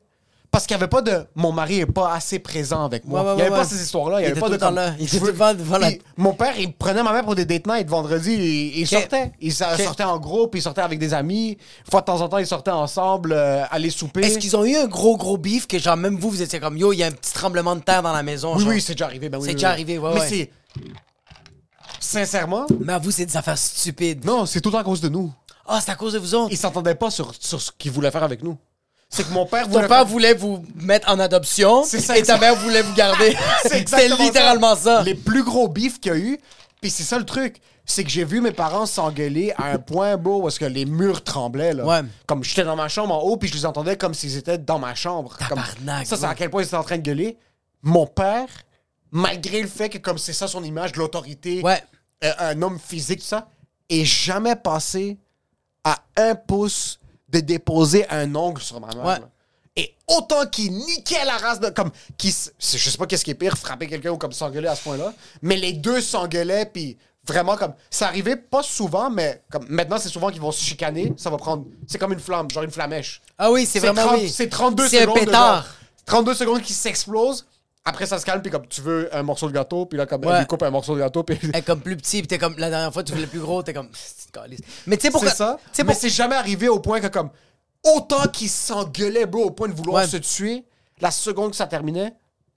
[0.51, 1.25] Parce qu'il n'y avait pas de.
[1.33, 3.21] Mon mari est pas assez présent avec moi.
[3.21, 4.17] Ouais, ouais, il n'y avait ouais, pas ces histoires-là.
[4.19, 4.57] Il Il n'y avait était pas de.
[4.57, 4.93] comme, là.
[4.99, 7.65] Il était veux- devant- devant la- Mon père, il prenait ma mère pour des date
[7.67, 8.73] night vendredi.
[8.75, 9.31] Il, sortait.
[9.39, 11.51] Il sortait en groupe, il sortait avec des amis.
[11.85, 14.25] Une fois de temps en temps, ils sortaient ensemble, euh, aller souper.
[14.25, 16.77] Est-ce qu'ils ont eu un gros, gros beef que, genre, même vous, vous étiez comme
[16.77, 18.53] yo, il y a un petit tremblement de terre dans la maison?
[18.55, 18.69] Oui, genre?
[18.71, 19.29] oui, c'est déjà arrivé.
[19.29, 19.73] Ben oui, C'est oui, déjà oui.
[19.73, 20.51] arrivé, ouais, Mais c'est.
[21.99, 24.25] Sincèrement, Mais à vous, c'est des affaires stupides.
[24.25, 25.31] non, c'est tout à cause de nous.
[25.65, 26.51] Ah, c'est à cause de vous autres.
[26.51, 28.57] Ils s'entendaient pas sur, sur ce qu'ils voulaient faire avec nous.
[29.13, 29.87] C'est que mon père Ton voulait.
[29.87, 33.35] père faire- voulait vous mettre en adoption C'est ça, et ta mère voulait vous garder.
[33.65, 35.03] C'est littéralement ça.
[35.03, 36.39] Les plus gros bifs qu'il y a eu.
[36.79, 37.57] Puis c'est ça le truc.
[37.85, 41.23] c'est que j'ai vu mes parents s'engueuler à un point, où est-ce que les murs
[41.23, 41.83] tremblaient, là.
[41.85, 42.01] Ouais.
[42.25, 44.79] Comme j'étais dans ma chambre en haut, puis je les entendais comme s'ils étaient dans
[44.79, 45.35] ma chambre.
[45.49, 46.25] Comme- ça, c'est ouais.
[46.25, 47.37] à quel point ils étaient en train de gueuler.
[47.83, 48.47] Mon père,
[49.11, 51.83] malgré le fait que comme c'est ça son image, de l'autorité, Ouais.
[52.23, 53.49] euh, un homme physique, tout ça,
[53.89, 55.17] est jamais passé
[55.83, 56.99] à un pouce
[57.31, 59.05] de déposer un ongle sur ma mère.
[59.05, 59.17] Ouais.
[59.77, 61.69] Et autant qu'il niquait la race de.
[61.69, 61.91] Comme.
[62.17, 62.29] Qui,
[62.59, 65.13] je sais pas qu'est-ce qui est pire, frapper quelqu'un ou comme s'engueuler à ce point-là.
[65.41, 67.73] Mais les deux s'engueulaient, puis vraiment comme.
[67.89, 71.13] Ça arrivait pas souvent, mais comme maintenant, c'est souvent qu'ils vont se chicaner.
[71.15, 71.65] Ça va prendre.
[71.87, 73.21] C'est comme une flamme, genre une flamèche.
[73.37, 74.29] Ah oui, c'est vraiment 30 oui.
[74.29, 75.15] C'est 32 C'est un secondes.
[75.15, 75.55] de pétard.
[75.63, 75.65] genre-
[76.05, 77.45] 32 secondes qui s'explosent.
[77.83, 80.23] Après, ça se calme, puis comme tu veux un morceau de gâteau, puis là, comme
[80.23, 80.33] Ouais.
[80.33, 81.39] elle lui coupe un morceau de gâteau, puis.
[81.41, 83.39] Elle est comme plus petit, puis t'es comme la dernière fois tu voulais le plus
[83.39, 83.89] gros, t'es comme.
[84.87, 85.57] Mais tu sais pourquoi C'est ça.
[85.79, 87.29] Mais pour- c'est jamais arrivé au point que, comme,
[87.83, 90.07] autant qu'ils s'engueulaient, bro, au point de vouloir Ouais.
[90.09, 90.63] se tuer,
[90.99, 92.13] la seconde que ça terminait,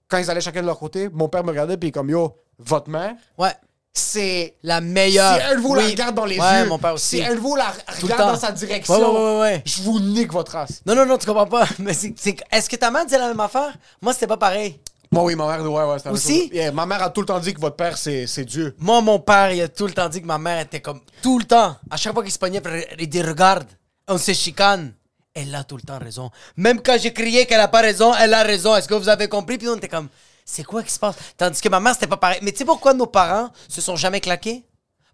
[0.07, 2.89] quand ils allaient chacun de leur côté, mon père me regardait, puis comme, yo, votre
[2.91, 3.51] mère, Ouais,
[3.93, 4.55] c'est.
[4.61, 5.37] la meilleure.
[5.37, 7.17] Si un de vous la regarde dans les ouais, yeux, mon père aussi.
[7.17, 8.93] si un de vous la regarde dans sa direction,
[9.35, 10.81] Ouais, ouais, je vous nique votre race.
[10.85, 11.65] Non, non, non, tu comprends pas.
[11.79, 13.73] Mais c'est, c'est- est-ce que ta mère disait la même affaire?
[14.03, 14.79] Moi, c'était pas pareil.
[15.15, 16.49] Moi, oui, ma mère, ouais, ouais, Aussi?
[16.51, 18.75] Yeah, ma mère a tout le temps dit que votre père, c'est c'est Dieu.
[18.79, 20.99] Moi, mon père, il a tout le temps dit que ma mère était comme.
[21.21, 21.77] Tout le temps.
[21.89, 22.61] À chaque fois qu'il se pognait,
[22.99, 23.65] il dit Regarde,
[24.09, 24.93] on se chicane.
[25.33, 26.31] Elle a tout le temps raison.
[26.57, 28.75] Même quand j'ai crié qu'elle a pas raison, elle a raison.
[28.75, 29.57] Est-ce que vous avez compris?
[29.57, 30.09] Puis on était comme
[30.43, 31.15] C'est quoi qui se passe?
[31.37, 32.39] Tandis que ma mère, c'était pas pareil.
[32.41, 34.63] Mais tu sais pourquoi nos parents se sont jamais claqués?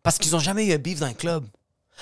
[0.03, 1.45] Parce qu'ils ont jamais eu un beef dans un club.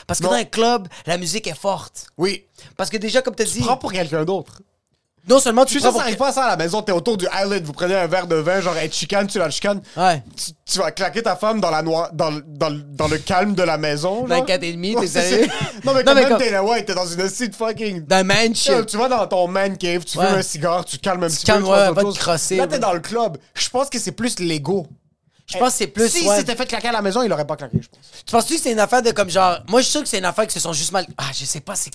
[0.08, 0.32] Parce que Non.
[0.32, 2.08] dans un club, la musique est forte.
[2.18, 2.46] Oui.
[2.78, 4.62] Parce que déjà, comme tu as dit, Prends pour quelqu'un d'autre.
[5.30, 6.92] Non seulement tu Tu sais, prends ça arrive pas à ça à la maison, t'es
[6.92, 9.82] autour du island, vous prenez un verre de vin, genre, elle chicane, tu la chicanes.
[9.96, 10.24] Ouais.
[10.36, 13.54] tu, tu vas claquer ta femme dans la noix, dans, le- dans, dans le calme
[13.56, 14.22] de la maison.
[14.24, 14.40] Dans genre.
[14.42, 15.48] le quatre et demi, Ouais, t'es c'est sérieux?
[15.86, 18.06] Non, mais quand même, t'es là, ouais, t'es dans une site fucking.
[18.06, 18.84] Dans un mansion.
[18.86, 20.26] Tu, vas dans ton man cave, tu Ouais.
[20.28, 21.66] fumes un cigare, tu calmes un petit calmes, peu.
[21.68, 22.70] tu ouais, à autre va te crosser, Là, ouais.
[22.70, 23.38] t'es dans le club.
[23.54, 24.88] Je pense que c'est plus l'ego.
[25.52, 26.10] Je pense que c'est plus.
[26.10, 26.38] Si ouais.
[26.38, 28.00] c'était fait claquer à la maison, il aurait pas claqué, je pense.
[28.26, 29.58] Tu penses-tu que c'est une affaire de comme genre.
[29.68, 31.08] Moi, je suis sûr que c'est une affaire qui se sont juste mal.
[31.18, 31.92] Ah, je sais pas, c'est.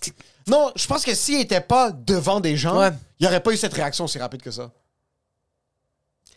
[0.48, 2.90] Non, je pense que s'il était pas devant des gens, Ouais.
[3.20, 4.70] il y aurait pas eu cette réaction aussi rapide que ça.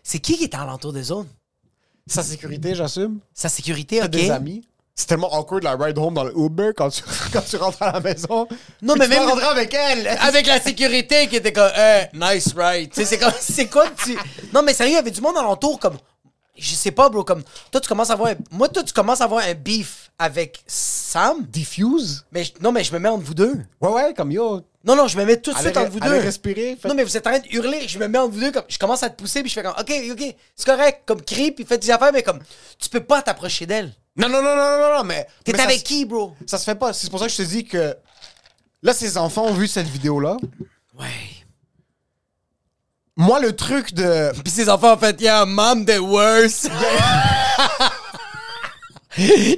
[0.03, 1.27] C'est qui qui était alentour des zones?
[2.05, 3.19] Sa sécurité, j'assume.
[3.33, 4.11] Sa sécurité, T'as ok.
[4.11, 4.63] des amis.
[4.95, 7.03] C'est tellement awkward la ride home dans le Uber quand tu,
[7.33, 8.47] quand tu rentres à la maison.
[8.81, 10.07] Non, mais tu même- rentrer avec elle.
[10.07, 12.89] Avec la sécurité qui était comme, hey, nice ride.
[12.91, 14.17] Tu sais, c'est comme, c'est quoi tu.
[14.53, 15.97] Non, mais sérieux, il y avait du monde alentour comme.
[16.57, 17.43] Je sais pas, bro, comme.
[17.71, 18.31] Toi, tu commences à avoir.
[18.31, 21.45] un- Moi, toi, tu commences à avoir un beef avec Sam.
[21.47, 22.25] Diffuse?
[22.31, 23.55] Mais je- non, mais je me mets entre vous deux.
[23.81, 24.61] Ouais, ouais, comme yo.
[24.83, 26.25] Non, non, je me mets tout de Allez, suite entre vous allez deux.
[26.25, 26.77] respirer.
[26.79, 28.51] faites- Non, mais vous êtes en train de hurler, je me mets entre vous deux,
[28.51, 31.21] comme, je commence à te pousser, puis je fais comme, ok, ok, c'est correct, comme
[31.21, 32.39] crie, puis fais des affaires, mais comme,
[32.79, 33.93] tu peux pas t'approcher d'elle.
[34.15, 35.27] Non, non, non, non, non, non, mais.
[35.43, 36.33] T'es mais ça avec se- qui, bro?
[36.47, 36.93] Ça se fait pas.
[36.93, 37.95] C'est pour ça que je te dis que.
[38.81, 40.37] Là, ces enfants ont vu cette vidéo-là.
[40.97, 41.05] Ouais.
[43.17, 44.31] Moi, le truc de.
[44.43, 46.69] Puis ses enfants ont fait, yeah, mom, the worst.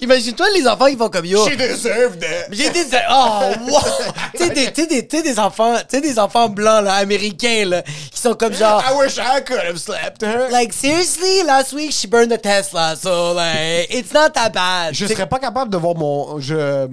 [0.02, 1.46] Imagine-toi, les enfants, ils vont comme yo.
[1.46, 2.48] She deserved it.
[2.52, 2.86] J'ai des.
[3.10, 3.82] Oh, wow!
[4.34, 6.94] tu sais, des, tu sais, des, tu sais, des enfants, tu des enfants blancs, là,
[6.94, 8.82] américains, là, qui sont comme genre.
[8.82, 10.50] I wish I could have slapped her.
[10.50, 14.94] Like, seriously, last week she burned a Tesla, so, like, it's not that bad.
[14.94, 16.40] je serais pas capable de voir mon.
[16.40, 16.88] Je.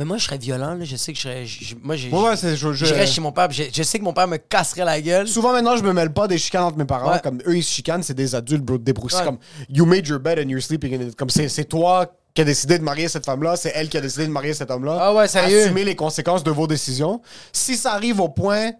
[0.00, 0.84] Mais moi, je serais violent, là.
[0.86, 1.44] Je sais que je serais.
[1.44, 2.08] je- moi, j'ai.
[2.10, 2.56] Ouais, ouais, c'est.
[2.56, 4.86] Je, je- J'irais chez mon père, puis je, je sais que mon père me casserait
[4.86, 5.28] la gueule.
[5.28, 7.12] Souvent maintenant, je me mêle pas des chicanes entre mes parents.
[7.12, 7.20] Ouais.
[7.22, 8.78] Comme eux, ils se chicanent, c'est des adultes, bro.
[8.78, 9.24] Ouais.
[9.24, 9.36] comme
[9.68, 11.16] you made your bed and you're sleeping in it.
[11.16, 14.00] Comme c'est c'est toi qui a décidé de marier cette femme-là, c'est elle qui a
[14.00, 14.96] décidé de marier cet homme-là.
[14.98, 15.64] Ah ouais, sérieux?
[15.64, 17.20] Assumez les conséquences de vos décisions.
[17.52, 18.70] Si ça arrive au point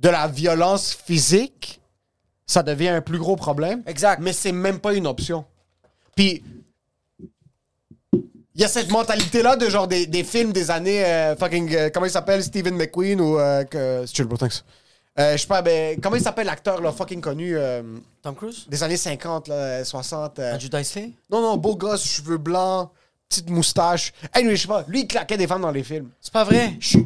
[0.00, 1.80] de la violence physique,
[2.46, 3.82] ça devient un plus gros problème.
[3.86, 4.20] Exact.
[4.20, 5.44] Mais c'est même pas une option.
[6.16, 6.42] Puis
[8.56, 11.72] il y a cette mentalité-là de genre des, des films des années euh, fucking.
[11.74, 13.38] euh, comment il s'appelle Steven McQueen ou.
[13.38, 14.04] Euh, que.
[15.18, 17.82] Euh, je sais pas, ben, comment il s'appelle l'acteur là, fucking connu euh,
[18.22, 18.66] Tom Cruise?
[18.68, 21.12] des années 50, là, 60 euh, Andrew?
[21.30, 22.90] Non, non, beau gosse, cheveux blancs,
[23.28, 24.12] petite moustache.
[24.34, 26.10] Anyway, je sais pas, lui il claquait des femmes dans les films.
[26.20, 26.74] C'est pas vrai.
[26.80, 26.98] Je-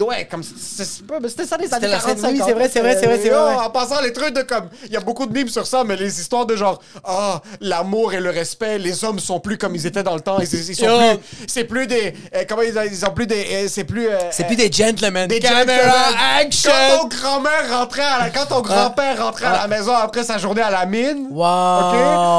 [0.00, 2.46] Ouais, comme c'était ça les années la 40 scène- oui, 50.
[2.48, 3.54] c'est vrai, c'est vrai, c'est vrai, c'est vrai, ouais.
[3.64, 4.68] En passant, les trucs de comme.
[4.84, 6.80] Il y a beaucoup de mimes sur ça, mais les histoires de genre.
[7.04, 10.38] Ah, l'amour et le respect, les hommes sont plus comme ils étaient dans le temps.
[10.38, 11.44] Ils, sont plus.
[11.46, 12.14] C'est plus des.
[12.34, 13.46] euh, comment ils, ont plus des.
[13.50, 14.08] euh, c'est plus.
[14.08, 15.28] euh, C'est plus des gentlemen.
[15.28, 15.78] des gentlemen.
[16.38, 16.70] action!
[16.70, 20.38] Quand ton grand-mère rentrait à la, quand ton grand-père rentrait à la maison après sa
[20.38, 21.28] journée à la mine.
[21.30, 21.46] Wow!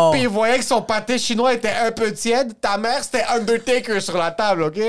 [0.07, 0.11] OK?
[0.13, 2.53] Puis il voyait que son pâté chinois était un peu tiède.
[2.61, 4.79] Ta mère, c'était Undertaker sur la table, OK?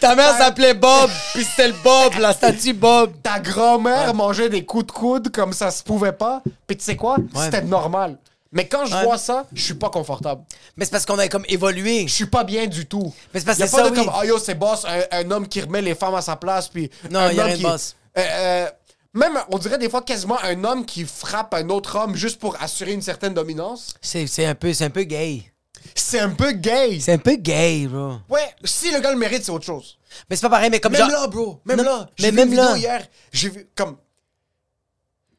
[0.00, 3.12] Ta mère s'appelait Bob, puis c'était le Bob, la statue Bob.
[3.22, 6.42] Ta grand-mère mangeait des coups de coude comme ça se pouvait pas.
[6.66, 7.16] Puis tu sais quoi?
[7.34, 8.18] C'était normal.
[8.54, 10.42] Mais quand je vois ça, je suis pas confortable.
[10.76, 12.06] Mais c'est parce qu'on a comme évolué.
[12.06, 13.12] Je suis pas bien du tout.
[13.32, 14.04] Mais c'est parce que pas ça, de oui.
[14.04, 16.68] comme, ah yo, c'est boss, un, un homme qui remet les femmes à sa place,
[16.68, 16.90] puis.
[17.10, 17.96] Non, un y a rien de boss.
[18.18, 18.66] Euh, euh,
[19.14, 22.60] même, on dirait des fois quasiment un homme qui frappe un autre homme juste pour
[22.62, 23.94] assurer une certaine dominance.
[24.02, 25.51] C'est c'est un peu, c'est un peu gay.
[25.94, 26.98] C'est un peu gay.
[27.00, 28.14] C'est un peu gay, bro.
[28.28, 29.98] Ouais, si le gars le mérite, c'est autre chose.
[30.28, 31.10] Mais c'est pas pareil, mais comme Même genre...
[31.10, 31.60] là, bro.
[31.64, 32.10] Même Non, là.
[32.16, 32.78] J'ai mais vu même une vidéo là.
[32.78, 33.06] hier.
[33.32, 33.96] J'ai vu comme.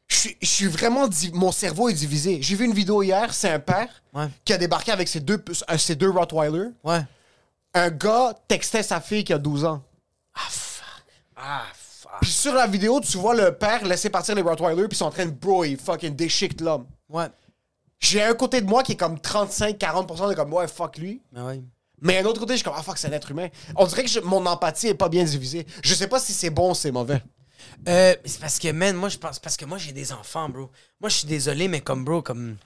[0.08, 1.08] Je suis, vraiment.
[1.32, 2.38] Mon cerveau est divisé.
[2.42, 4.26] J'ai vu une vidéo hier, c'est un père Ouais.
[4.44, 6.68] qui a débarqué avec ses deux, euh, ses deux Rottweiler.
[6.84, 7.00] Ouais.
[7.72, 9.82] Un gars textait sa fille qui a 12 ans.
[10.34, 10.84] Ah, fuck.
[11.36, 12.12] Ah, fuck.
[12.20, 15.06] Puis sur la vidéo, tu vois le père laisser partir les Rottweilers, puis ils sont
[15.06, 16.86] en train de bro, il fucking déchiquent l'homme.
[17.08, 17.26] Ouais.
[18.00, 21.22] J'ai un côté de moi qui est comme 35-40% de comme ouais, fuck lui.
[21.32, 21.62] Mais ouais.
[22.00, 23.48] Mais un autre côté, je suis comme ah fuck, c'est un être humain.
[23.76, 25.66] On dirait que je- mon empathie est pas bien divisée.
[25.82, 27.22] Je sais pas si c'est bon ou c'est mauvais.
[27.88, 29.38] Euh, c'est parce que, man, moi, je pense...
[29.38, 30.70] Parce que moi, j'ai des enfants, bro.
[31.00, 32.56] Moi, je suis désolé, mais comme, bro, comme...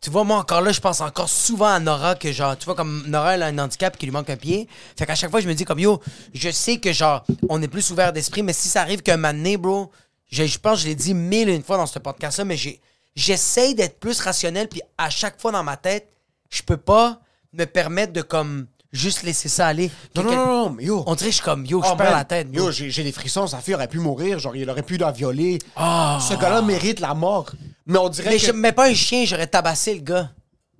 [0.00, 2.74] Tu vois, moi, encore là, je pense encore souvent à Nora que, genre, tu vois,
[2.76, 4.68] comme Nora, elle a un handicap qui lui manque un pied.
[4.96, 6.00] Fait qu'à chaque fois, je me dis, comme, yo,
[6.34, 9.34] je sais que, genre, on est plus ouvert d'esprit, mais si ça arrive qu'un moment
[9.34, 9.90] donné, bro,
[10.30, 12.80] je, je pense je l'ai dit mille et une fois dans ce podcast-là, mais j'ai,
[13.14, 16.08] j'essaye d'être plus rationnel, puis à chaque fois dans ma tête,
[16.50, 17.20] je peux pas
[17.52, 19.90] me permettre de, comme, juste laisser ça aller.
[20.16, 20.34] Non, non,
[20.70, 21.02] non, yo.
[21.06, 22.50] On dirait que je suis comme, yo, je Oh, perds la tête.
[22.50, 22.64] bro.
[22.66, 25.58] Yo, j'ai des frissons, sa fille aurait pu mourir, genre il aurait pu la violer.
[25.76, 26.18] Ah.
[26.26, 27.50] Ce gars-là mérite la mort.
[27.86, 28.46] Mais on dirait Mais que.
[28.46, 30.30] je mets pas un chien, j'aurais tabassé le gars.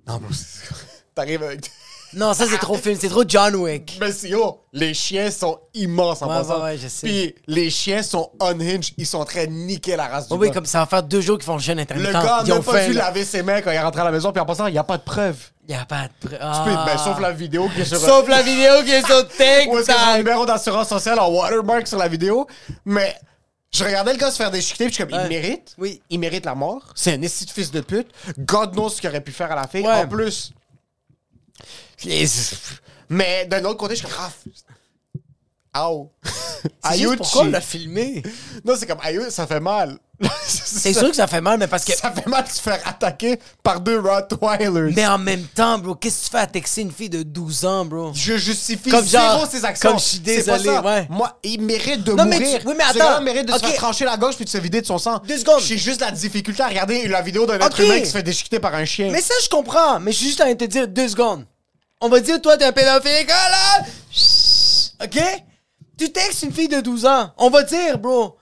[0.07, 0.69] Non, c'est-
[1.15, 1.69] t'arrives avec.
[2.15, 3.97] Non, ça c'est trop film, c'est trop John Wick.
[3.99, 6.57] Mais c'est yo, les chiens sont immenses en Ouais, passant.
[6.57, 7.07] ouais, ouais, je sais.
[7.07, 10.37] Puis les chiens sont unhinged, ils sont en train de niquer la race du Oh
[10.37, 10.53] oui, gars.
[10.53, 12.07] comme ça va faire deux jours qu'ils font le jeûne intermittent.
[12.07, 13.05] Le gars a Ils ont même pas faim, dû là.
[13.05, 14.77] laver ses mains quand il est rentré à la maison, puis en passant, il n'y
[14.77, 15.37] a pas de preuve.
[15.67, 16.39] Y a pas de preuve.
[16.39, 17.97] Tu peux- ben, sauf la vidéo qui est sur.
[17.97, 19.15] Sauf la vidéo qui est sur
[19.71, 20.17] Où est-ce que son TikTok.
[20.17, 22.45] numéro d'assurance sociale en watermark sur la vidéo.
[22.85, 23.15] Mais
[23.71, 25.25] je regardais le gars se faire déchiqueter, puis je suis comme, Ouais.
[25.25, 25.73] il mérite.
[25.77, 26.01] Oui.
[26.09, 26.81] Il mérite la mort.
[26.95, 28.07] C'est un esti de fils de pute.
[28.39, 29.87] God knows ce qu'il aurait pu faire à la fille.
[29.87, 29.93] Ouais.
[30.03, 30.51] En plus.
[33.09, 34.31] Mais d'un autre côté, je suis ah.
[35.73, 36.09] Aïe.
[36.83, 38.23] C'est juste pourquoi on l'a filmé.
[38.63, 39.97] Non, c'est comme, aïe, ça fait mal.
[40.47, 41.93] C'est sûr que ça fait mal, mais parce que.
[41.93, 44.93] Ça fait mal de se faire attaquer par deux Rottweilers.
[44.95, 47.65] Mais en même temps, bro, qu'est-ce que tu fais à texter une fille de 12
[47.65, 48.11] ans, bro?
[48.13, 49.89] Je justifie Comme zéro genre, ses actions.
[49.89, 51.07] comme je suis désolé, ouais.
[51.09, 52.59] Moi, il mérite de Non, mais mourir.
[52.61, 52.99] tu- oui, mais Ce attends.
[52.99, 55.19] gars-là mérite de se faire trancher la gorge puis de se vider de son sang.
[55.27, 55.59] Deux secondes.
[55.59, 58.59] J'ai juste la difficulté à regarder la vidéo d'un être humain qui se fait déchiqueter
[58.59, 59.09] par un chien.
[59.11, 59.99] Mais ça, je comprends.
[59.99, 61.45] Mais je suis juste en train de te dire deux secondes.
[61.99, 63.83] On va dire, toi, t'es un pédophile, là!
[64.11, 65.19] Chut, OK?
[65.97, 67.31] Tu textes une fille de 12 ans.
[67.37, 68.37] On va dire, bro.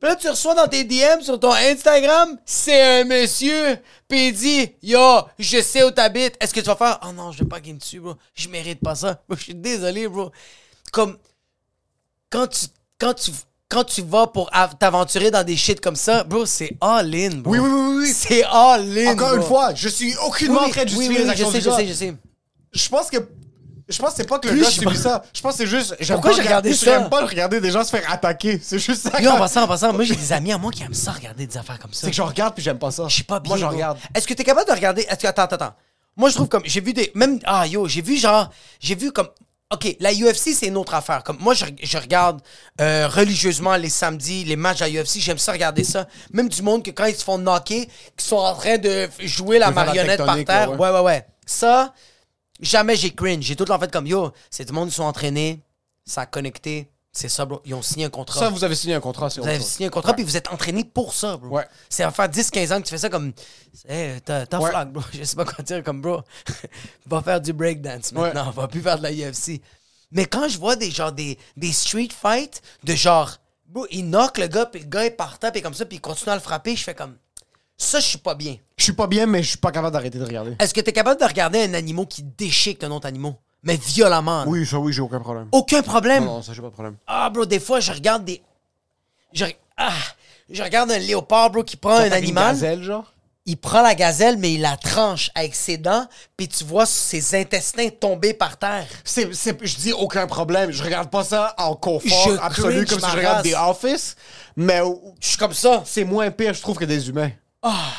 [0.00, 3.76] Puis là, tu reçois dans tes DM sur ton Instagram, c'est un monsieur.
[4.08, 6.36] Puis il dit, yo, je sais où t'habites.
[6.40, 8.14] Est-ce que tu vas faire, oh non, je vais pas game dessus, bro.
[8.34, 9.22] Je mérite pas ça.
[9.28, 10.30] Bro, je suis désolé, bro.
[10.90, 11.18] Comme,
[12.30, 12.66] quand tu,
[12.98, 13.30] quand tu,
[13.68, 17.52] quand tu vas pour av- t'aventurer dans des shit comme ça, bro, c'est all-in, bro.
[17.52, 18.12] Oui, oui, oui, oui.
[18.14, 19.12] C'est all-in.
[19.12, 21.50] Encore une fois, je suis aucunement en train de Oui, justifier oui, les oui, actions
[21.50, 21.76] je sais, du je gars.
[21.76, 22.14] sais, je sais.
[22.72, 23.18] Je pense que.
[23.90, 25.22] Je pense que c'est pas que le Plus gars je subit pense- ça.
[25.34, 25.96] Je pense que c'est juste.
[26.00, 26.98] j'aime Pourquoi pas j'ai regarder- regardé ça?
[26.98, 28.60] J'aime pas regarder des gens se faire attaquer.
[28.62, 29.20] C'est juste ça.
[29.20, 31.46] Yo, en passant, en passant, moi j'ai des amis à moi qui aiment ça regarder
[31.46, 32.02] des affaires comme ça.
[32.02, 33.04] C'est que je regarde puis j'aime pas ça.
[33.08, 33.48] Je suis pas bien.
[33.50, 33.74] Moi, je bro.
[33.74, 33.98] regarde.
[34.14, 35.02] Est-ce que t'es capable de regarder.
[35.02, 35.26] Est-ce que.
[35.26, 35.74] Attends, attends, attends.
[36.16, 36.62] Moi, je trouve comme.
[36.64, 37.10] J'ai vu des.
[37.14, 37.38] Même.
[37.44, 38.50] Ah, yo, j'ai vu genre.
[38.80, 39.28] J'ai vu comme.
[39.72, 41.22] OK, la UFC, c'est une autre affaire.
[41.22, 42.40] Comme moi, je, je regarde
[42.80, 45.20] euh, religieusement les samedis, les matchs à UFC.
[45.20, 46.06] J'aime ça regarder ça.
[46.32, 47.86] Même du monde que quand ils se font knocker,
[48.16, 50.72] qui sont en train de f- jouer la De faire la marionnette par tectonique, terre.
[50.72, 50.90] ouais.
[50.90, 51.94] ouais, ouais, Ça,
[52.60, 53.44] jamais j'ai cringe.
[53.44, 54.32] J'ai tout le temps fait comme yo.
[54.50, 55.60] C'est du monde qui sont entraînés,
[56.04, 56.88] ça a connecté.
[57.12, 57.60] C'est ça, bro.
[57.64, 58.38] Ils ont signé un contrat.
[58.38, 60.48] Ça, vous avez signé un contrat, c'est Vous avez signé un contrat, puis vous êtes
[60.48, 61.56] entraîné pour ça, bro.
[61.56, 61.66] Ouais.
[61.88, 63.32] C'est à faire 10-15 ans que tu fais ça comme.
[63.88, 64.70] Hey, t'as Ouais.
[64.70, 65.02] flag, bro.
[65.12, 66.20] Je sais pas quoi dire, comme, bro.
[67.06, 68.50] va faire du breakdance maintenant.
[68.52, 69.60] Va plus faire de la UFC.
[70.12, 73.38] Mais quand je vois des, genre, des, des street fights de genre.
[73.66, 75.98] Bro, il knock le gars, puis le gars est par terre, puis comme ça, puis
[75.98, 77.16] il continue à le frapper, je fais comme.
[77.82, 78.56] Ça, je suis pas bien.
[78.76, 80.54] Je suis pas bien, mais je suis pas capable d'arrêter de regarder.
[80.58, 83.32] Est-ce que t'es capable de regarder un animal qui déchique un autre animal?
[83.62, 84.40] Mais violemment.
[84.40, 84.44] là?
[84.46, 85.48] Oui, ça, oui, j'ai aucun problème.
[85.52, 86.24] Aucun problème?
[86.26, 86.96] Non, non, ça, j'ai pas de problème.
[87.06, 88.42] Ah, bro, des fois, je regarde des.
[89.32, 89.46] Je,
[89.78, 89.92] ah,
[90.50, 92.52] je regarde un léopard, bro, qui prend un T'attaques une animal.
[92.52, 93.12] gazelle, genre?
[93.46, 96.06] Il prend la gazelle, mais il la tranche avec ses dents,
[96.36, 98.86] puis tu vois ses intestins tomber par terre.
[99.04, 100.70] C'est, c'est, je dis aucun problème.
[100.70, 103.52] Je regarde pas ça en confort Je absolu cringe comme si ma je regarde race.
[103.54, 103.56] The
[103.86, 104.16] Office,
[104.54, 104.82] mais
[105.20, 105.82] Je suis comme ça.
[105.86, 107.30] c'est moins pire, je trouve, que des humains.
[107.62, 107.92] Ah.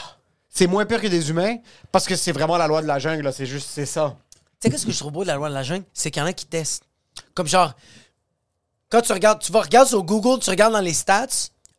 [0.49, 1.57] C'est moins pire que des humains
[1.91, 3.32] parce que c'est vraiment la loi de la jungle.
[3.34, 4.18] C'est juste, c'est ça.
[4.32, 5.86] Tu sais, qu'est-ce que je trouve beau de la loi de la jungle?
[5.93, 6.84] C'est qu'il y en a qui testent.
[7.34, 7.74] Comme genre,
[8.89, 11.28] quand tu regardes, tu vas regarder sur Google, tu regardes dans les stats,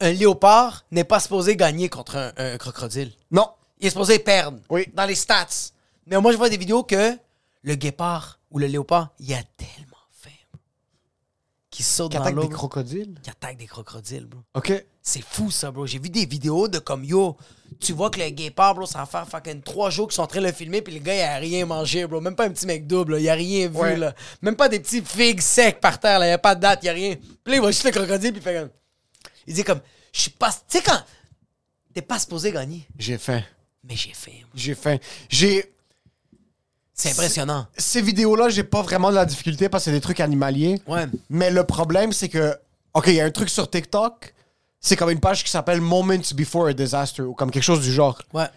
[0.01, 3.13] un léopard n'est pas supposé gagner contre un, un crocodile.
[3.31, 3.49] Non.
[3.79, 4.87] Il est supposé perdre Oui.
[4.95, 5.71] dans les stats.
[6.07, 7.17] Mais moi, je vois des vidéos que
[7.63, 10.31] le guépard ou le léopard, il a tellement faim.
[11.71, 12.43] Qu'il saute Qui dans attaque l'eau.
[12.43, 13.15] des bro, crocodiles?
[13.23, 14.41] Qui attaque des crocodiles, bro.
[14.55, 14.73] OK.
[15.03, 15.87] C'est fou, ça, bro.
[15.87, 17.37] J'ai vu des vidéos de comme yo.
[17.83, 20.27] Tu vois que le guépard, bro, ça va faire fucking trois jours qu'ils sont en
[20.29, 22.21] train de le filmer, puis le gars, il a rien mangé, bro.
[22.21, 23.97] Même pas un petit mec double, il a rien vu, Ouais.
[23.97, 24.15] là.
[24.41, 26.29] Même pas des petits figues secs par terre, là.
[26.29, 27.17] Il a pas de date, il a rien.
[27.17, 28.71] Puis là, il va juste le crocodile, puis il fait comme.
[29.47, 29.81] Il dit comme,
[30.13, 30.53] je suis pas.
[30.53, 31.03] Tu sais, quand.
[31.93, 33.43] T'es pas supposé gagner, J'ai faim.
[33.85, 34.31] mais j'ai faim.
[34.55, 34.97] J'ai faim.
[35.29, 35.75] J'ai.
[36.95, 37.67] C'est impressionnant.
[37.77, 40.81] Ces vidéos-là, j'ai pas vraiment de la difficulté parce que c'est des trucs animaliers.
[40.87, 41.07] Ouais.
[41.31, 42.55] Mais le problème, c'est que,
[42.95, 44.33] OK, il y a un truc sur TikTok,
[44.83, 47.93] c'est comme une page qui s'appelle Moments Before a Disaster ou comme quelque chose du
[47.93, 48.21] genre.
[48.35, 48.49] Ouais.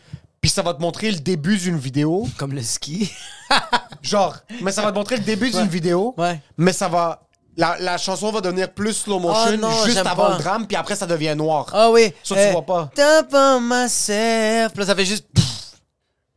[0.41, 2.27] Puis ça va te montrer le début d'une vidéo.
[2.37, 3.09] Comme le ski.
[4.01, 6.13] Genre, mais ça va te montrer le début d'une vidéo.
[6.17, 6.39] Ouais.
[6.57, 7.21] Mais ça va.
[7.57, 10.37] La, la chanson va devenir plus slow motion Oh non, juste avant pas.
[10.37, 11.67] le drame, puis après ça devient noir.
[11.73, 12.13] Ah oui.
[12.21, 12.91] Ça, tu vois pas.
[12.93, 14.71] Top on myself.
[14.73, 15.25] Puis là, ça fait juste.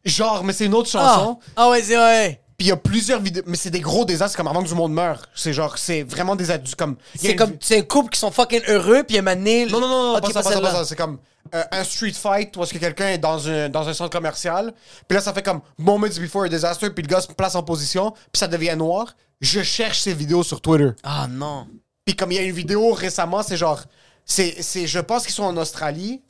[0.05, 1.39] Genre, mais c'est une autre Ah, chanson.
[1.57, 2.41] ah ouais, c'est vrai.
[2.59, 3.45] Puis il y a plusieurs vidéos.
[3.47, 5.23] Mais c'est des gros désastres comme avant que du monde meure.
[5.35, 6.97] C'est genre, c'est vraiment des adultes comme.
[7.15, 7.57] il y a C'est une comme.
[7.61, 10.17] C'est un couple qui sont fucking heureux, puis un moment donné- Non, non, non, non
[10.19, 10.71] Ok, pas ça, pas ça, celle-là.
[10.71, 10.85] pas ça.
[10.85, 11.19] C'est comme
[11.55, 14.75] euh, un street fight où est-ce que quelqu'un est dans un, dans un centre commercial.
[15.07, 17.63] Puis là, ça fait comme Moments Before a Disaster, puis le gars se place en
[17.63, 19.15] position, puis ça devient noir.
[19.41, 20.91] Je cherche ces vidéos sur Twitter.
[21.05, 21.69] Ah non.
[22.05, 23.81] Puis comme il y a une vidéo récemment, c'est genre.
[24.25, 26.23] C'est, c'est, je pense qu'ils sont en Australie.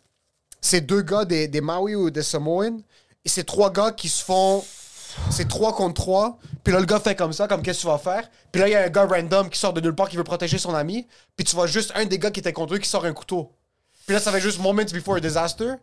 [0.60, 2.76] C'est deux gars des, des Maui ou des Samoans.
[3.24, 4.62] Et c'est trois gars qui se font.
[5.30, 6.38] C'est trois contre trois.
[6.64, 8.28] Puis là, le gars fait comme ça, comme qu'est-ce que tu vas faire?
[8.50, 10.24] Puis là, il y a un gars random qui sort de nulle part qui veut
[10.24, 11.06] protéger son ami.
[11.36, 13.52] Puis tu vois juste un des gars qui était contre eux qui sort un couteau.
[14.06, 15.74] Puis là, ça fait juste Moments Before a Disaster.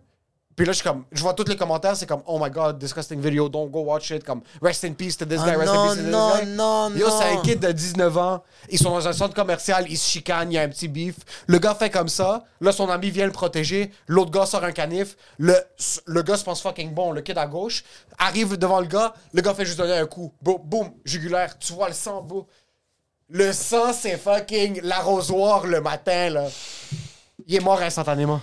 [0.55, 1.03] Puis là, je suis comme.
[1.11, 4.09] Je vois tous les commentaires, c'est comme Oh my god, disgusting video, don't go watch
[4.11, 4.23] it.
[4.23, 6.29] Comme Rest in peace to this Ah guy, rest non, in peace to this non,
[6.37, 6.45] guy.
[6.45, 7.19] non, Yo, non.
[7.19, 8.43] c'est un kid de 19 ans.
[8.69, 11.15] Ils sont dans un centre commercial, ils se chicanent, il y a un petit beef.
[11.47, 12.45] Le gars fait comme ça.
[12.61, 13.91] Là, son ami vient le protéger.
[14.07, 15.17] L'autre gars sort un canif.
[15.37, 15.55] Le,
[16.05, 17.11] le gars se pense fucking bon.
[17.11, 17.83] Le kid à gauche
[18.17, 19.13] arrive devant le gars.
[19.33, 20.31] Le gars fait juste donner un coup.
[20.41, 21.59] Boum, boum, jugulaire.
[21.59, 22.45] Tu vois le sang, boum.
[23.27, 26.45] Le sang, c'est fucking l'arrosoir le matin, là.
[27.45, 28.39] Il est mort instantanément.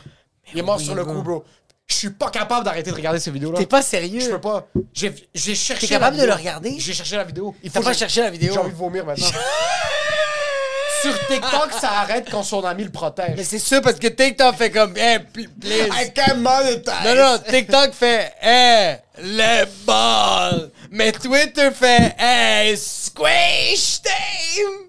[0.52, 1.44] Il est mort oui, sur le coup, bro.
[1.92, 3.58] Je suis pas capable d'arrêter de regarder ces vidéos-là.
[3.58, 4.18] T'es pas sérieux.
[4.20, 4.66] Je peux pas.
[4.94, 5.86] J'ai j'ai cherché.
[5.86, 6.74] T'es capable la de le regarder?
[6.78, 7.54] J'ai cherché la vidéo.
[7.62, 8.54] Il T'as faut pas cherché la vidéo?
[8.54, 9.26] J'ai envie de vomir maintenant.
[11.02, 13.42] Sur TikTok, ça arrête quand son ami le Mais protège.
[13.44, 14.96] c'est sûr parce que TikTok fait comme.
[14.96, 15.88] Hey, pl- please.
[15.92, 17.04] I can't monetize.
[17.04, 20.70] Non, non, TikTok fait Hey, le ball.
[20.92, 24.88] Mais Twitter fait Hey, squish time.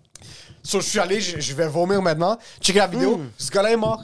[0.63, 2.37] So, je suis allé, je, je vais vomir maintenant.
[2.61, 3.17] Checker la vidéo.
[3.17, 3.29] Hmm.
[3.37, 4.03] Ce gars-là est mort.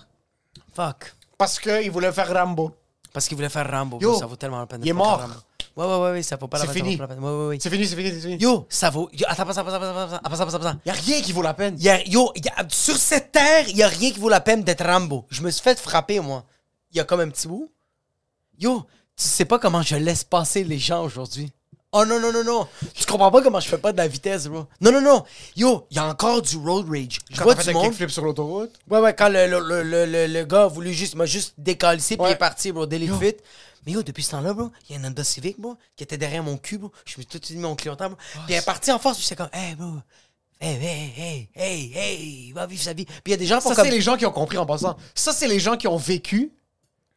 [0.76, 1.14] Fuck.
[1.38, 2.76] Parce qu'il voulait faire Rambo.
[3.14, 4.00] Parce qu'il voulait faire Rambo.
[4.20, 4.82] Ça vaut tellement la peine.
[4.84, 5.28] Il est mort.
[5.76, 6.74] Ouais, ouais, ouais, ça vaut pas la peine.
[6.74, 6.98] C'est fini.
[7.60, 8.38] C'est fini, c'est fini, c'est fini.
[8.38, 9.10] Yo, ça vaut.
[9.14, 10.80] Yo, attends, attends, attends, attends, attends, attends, attends.
[10.86, 11.78] Y a rien qui vaut la peine.
[11.80, 15.26] Yo, y a, sur cette terre, y a rien qui vaut la peine d'être Rambo.
[15.30, 16.44] Je me suis fait frapper, moi.
[16.92, 17.72] Y a comme un petit bout.
[18.60, 18.86] Yo,
[19.16, 21.52] tu sais pas comment je laisse passer les gens aujourd'hui.
[21.92, 22.68] Oh non, non, non, non.
[22.94, 24.66] Tu comprends pas comment je fais pas de la vitesse, bro.
[24.80, 25.24] Non, non, non.
[25.56, 27.18] Yo, il y a encore du road rage.
[27.32, 27.86] Je Quand vois t'as du fait un monde.
[27.90, 28.74] kickflip sur l'autoroute?
[28.90, 31.56] Ouais, ouais, quand le, le, le, le, le- le gars a voulu juste, m'a juste
[31.58, 32.30] décalissé puis Ouais.
[32.32, 33.36] il est parti, bro, delete fit.
[33.88, 36.18] Mais yo, depuis ce temps-là, bro, il y a un Honda Civic, bro, qui était
[36.18, 36.92] derrière mon cul, bro.
[37.06, 38.18] Je me suis tout mis mon clientèle, bro.
[38.36, 39.88] Ah, puis elle est partie en force, puis c'est comme, hey, bro,
[40.62, 43.06] hey, hey, hey, hey, hey, va vivre sa vie.
[43.06, 43.86] Puis il y a des gens qui font Ça, comme.
[43.86, 44.96] c'est les gens qui ont compris en passant.
[45.16, 46.52] Ça, c'est les gens qui ont vécu,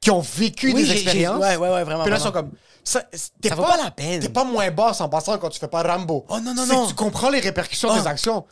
[0.03, 1.41] qui ont vécu Oui, des expériences.
[1.41, 2.51] ouais, ouais, ouais, vraiment, Puis là, ils sont comme.
[2.85, 3.03] Ça,
[3.41, 4.21] t'es vaut pas la peine.
[4.21, 6.27] T'es pas moins basse en passant quand tu fais pas Rambo.
[6.29, 6.87] Oh, non, non, non.
[6.89, 7.99] tu comprends les répercussions Oh.
[7.99, 8.45] des actions.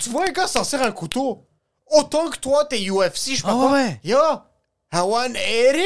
[0.00, 1.46] Tu vois un gars sortir un couteau.
[1.86, 3.72] Autant que toi, t'es UFC, je sais pas quoi.
[3.72, 4.00] ouais.
[4.04, 4.18] Yo,
[4.92, 5.78] I want 80?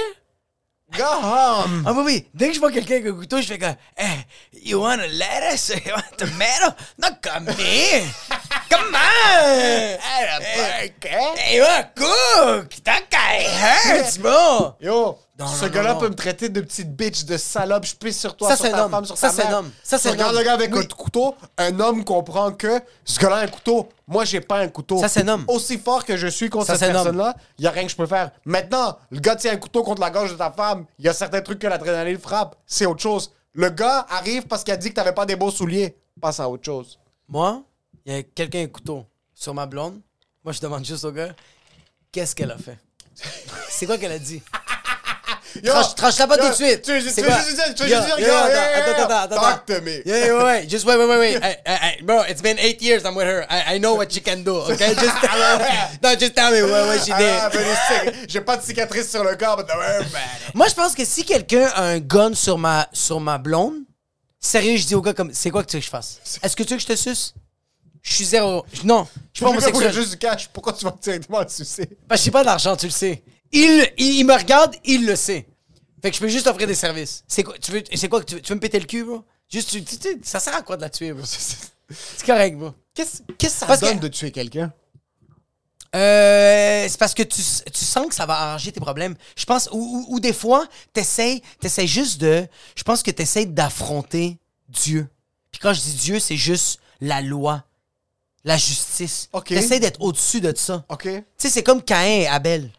[0.97, 1.85] Go home.
[1.87, 2.27] Ah oui, oui.
[2.35, 4.25] Dès que je vois quelqu'un avec un couteau, je fais comme, hey,
[4.63, 5.71] you want a lettuce?
[5.85, 6.75] You want a tomato?
[6.99, 8.05] No, come here.
[8.71, 9.99] Come on.
[9.99, 10.93] Hey,
[11.53, 12.71] you want cook?
[12.85, 14.77] That guy hurts, bro.
[14.81, 18.37] Yo, Non, ce gars-là peut me traiter de petite bitch, de salope, je pisse sur
[18.37, 18.91] toi, Ça, sur c'est ta un homme.
[18.93, 19.59] femme, sur Ça, ta c'est un mère.
[19.59, 19.71] homme.
[19.83, 20.39] Ça, c'est Tu un regardes homme.
[20.39, 20.81] le gars avec Oui.
[20.85, 23.89] un couteau, un homme comprend que ce gars-là a un couteau.
[24.07, 24.99] Moi, j'ai pas un couteau.
[25.01, 25.45] Ça, c'est un homme.
[25.49, 27.97] Aussi fort que je suis contre Ça, cette personne-là, il y a rien que je
[27.97, 28.31] peux faire.
[28.45, 31.13] Maintenant, le gars tient un couteau contre la gorge de ta femme, il y a
[31.13, 32.55] certains trucs que l'adrénaline frappe.
[32.65, 33.33] C'est autre chose.
[33.55, 35.97] Le gars arrive parce qu'il a dit que t'avais pas des beaux souliers.
[36.21, 36.97] Passe à autre chose.
[37.29, 37.61] Moi,
[38.07, 39.05] il y a quelqu'un un couteau
[39.35, 40.01] sur ma blonde.
[40.45, 41.35] Moi, je demande juste au gars,
[42.13, 42.79] qu'est-ce qu'elle a fait?
[43.69, 44.41] C'est quoi qu'elle a dit?
[45.97, 46.83] Tranche-la pas tout de suite.
[46.83, 47.27] Tu veux juste dire,
[49.13, 50.03] attends, Talk to me.
[50.05, 52.03] Yeah, yeah, wait, just wait, wait, wait, wait.
[52.05, 53.47] Bro, it's been eight years I'm with her.
[53.49, 54.95] I, I know what she can do, okay?
[54.99, 55.15] Just,
[56.03, 57.61] no, just tell me what, what she Ah, did.
[57.61, 60.05] ben, J'ai pas de cicatrice sur le corps, un bad.
[60.55, 63.75] Moi, je pense que si quelqu'un a un gun sur ma, sur ma blonde,
[64.41, 66.21] sérieux, je dis au gars comme, c'est quoi que tu veux que je fasse?
[66.43, 67.35] Est-ce que tu veux que je te suce?
[68.03, 68.65] Je suis zéro.
[68.85, 69.93] Non, je suis pas homosexuel.
[69.93, 70.49] juste du cash.
[70.53, 71.87] Pourquoi tu vas directement le sucer?
[72.09, 73.23] Que j'ai pas d'argent, tu le sais.
[73.55, 75.47] Il, il, il me regarde, il le sait.
[76.03, 77.25] Fait que je peux juste offrir des services.
[77.27, 79.05] C'est quoi, tu veux, c'est quoi que tu veux, tu veux me péter le cul,
[79.05, 79.25] bro?
[79.51, 81.25] Juste, tu, tu- tu- ça sert à quoi de la tuer, bro?
[81.25, 82.73] C'est correct, bro.
[82.95, 84.73] Qu'est-ce qu'est-ce que ça Parce donne que- de tuer quelqu'un?
[85.95, 87.41] Euh, c'est parce que tu,
[87.73, 89.15] tu sens que ça va arranger tes problèmes.
[89.37, 93.47] Je pense, ou, ou, ou des fois, t'essayes, t'essayes juste de, je pense que t'essayes
[93.47, 94.39] d'affronter
[94.69, 95.07] Dieu.
[95.53, 97.63] Puis quand je dis Dieu, c'est juste la loi,
[98.43, 99.29] la justice.
[99.33, 99.47] Ok.
[99.49, 100.85] T'essayes d'être au-dessus de ça.
[100.89, 101.03] OK.
[101.05, 102.71] Tu sais, c'est comme Caïn et Abel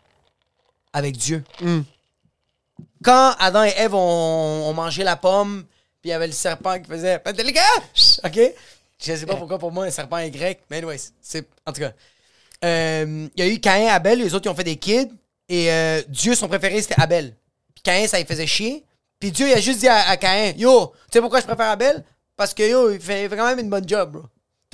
[0.96, 1.44] avec Dieu.
[1.62, 1.82] Hmm.
[3.04, 5.66] Quand Adam et Ève ont, ont mangé la pomme,
[6.02, 7.22] Puis il y avait le serpent qui faisait!
[8.24, 8.40] OK?
[8.98, 11.46] Je sais pas pourquoi pour moi un serpent est grec, mais anyways, c'est.
[11.66, 11.92] En tout cas.
[12.64, 15.12] Euh, Il y a eu Caïn, Abel, les autres ils ont fait des kids.
[15.50, 17.36] Et euh, Dieu, son préféré, c'était Abel.
[17.74, 18.86] Puis Caïn, ça lui faisait chier.
[19.20, 21.70] Puis Dieu, il a juste dit à, à Caïn Yo, tu sais pourquoi je préfère
[21.70, 22.04] Abel?
[22.38, 24.24] Parce que yo, il fait, il fait quand même une bonne job, bro.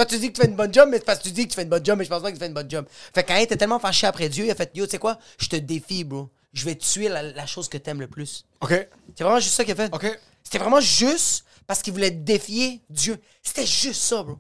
[0.02, 1.44] Toi, tu dis que tu fais une bonne job, mais c'est parce que tu dis
[1.46, 2.70] que tu fais une bonne job, mais je pense pas que tu fais une bonne
[2.72, 2.88] job.
[3.14, 5.20] Fait que Caïn était tellement fâché après Dieu, il a fait Yo, tu sais quoi?
[5.38, 6.32] Je te défie, bro.
[6.54, 8.44] Je vais tuer la, la chose que t'aimes le plus.
[8.62, 8.72] OK.
[9.16, 9.94] C'est vraiment juste ça qu'il a fait.
[9.94, 10.20] OK.
[10.44, 13.20] C'était vraiment juste parce qu'il voulait défier Dieu.
[13.44, 14.40] C'était juste ça, bro.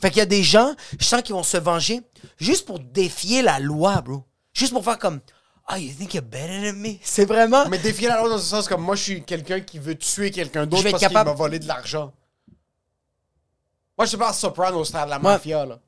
[0.00, 2.00] Fait qu'il y a des gens, je sens qu'ils vont se venger
[2.38, 4.24] juste pour défier la loi, bro.
[4.54, 5.20] Juste pour faire comme
[5.66, 6.94] Ah, you think you're better than me?
[7.02, 7.68] C'est vraiment.
[7.68, 10.30] Mais défier la loi dans ce sens comme moi, je suis quelqu'un qui veut tuer
[10.30, 12.14] quelqu'un d'autre parce qu'il capable- m'a volé de l'argent.
[14.02, 15.22] Moi, je sais pas Soprano au stade de la Ouais.
[15.22, 15.78] mafia, là.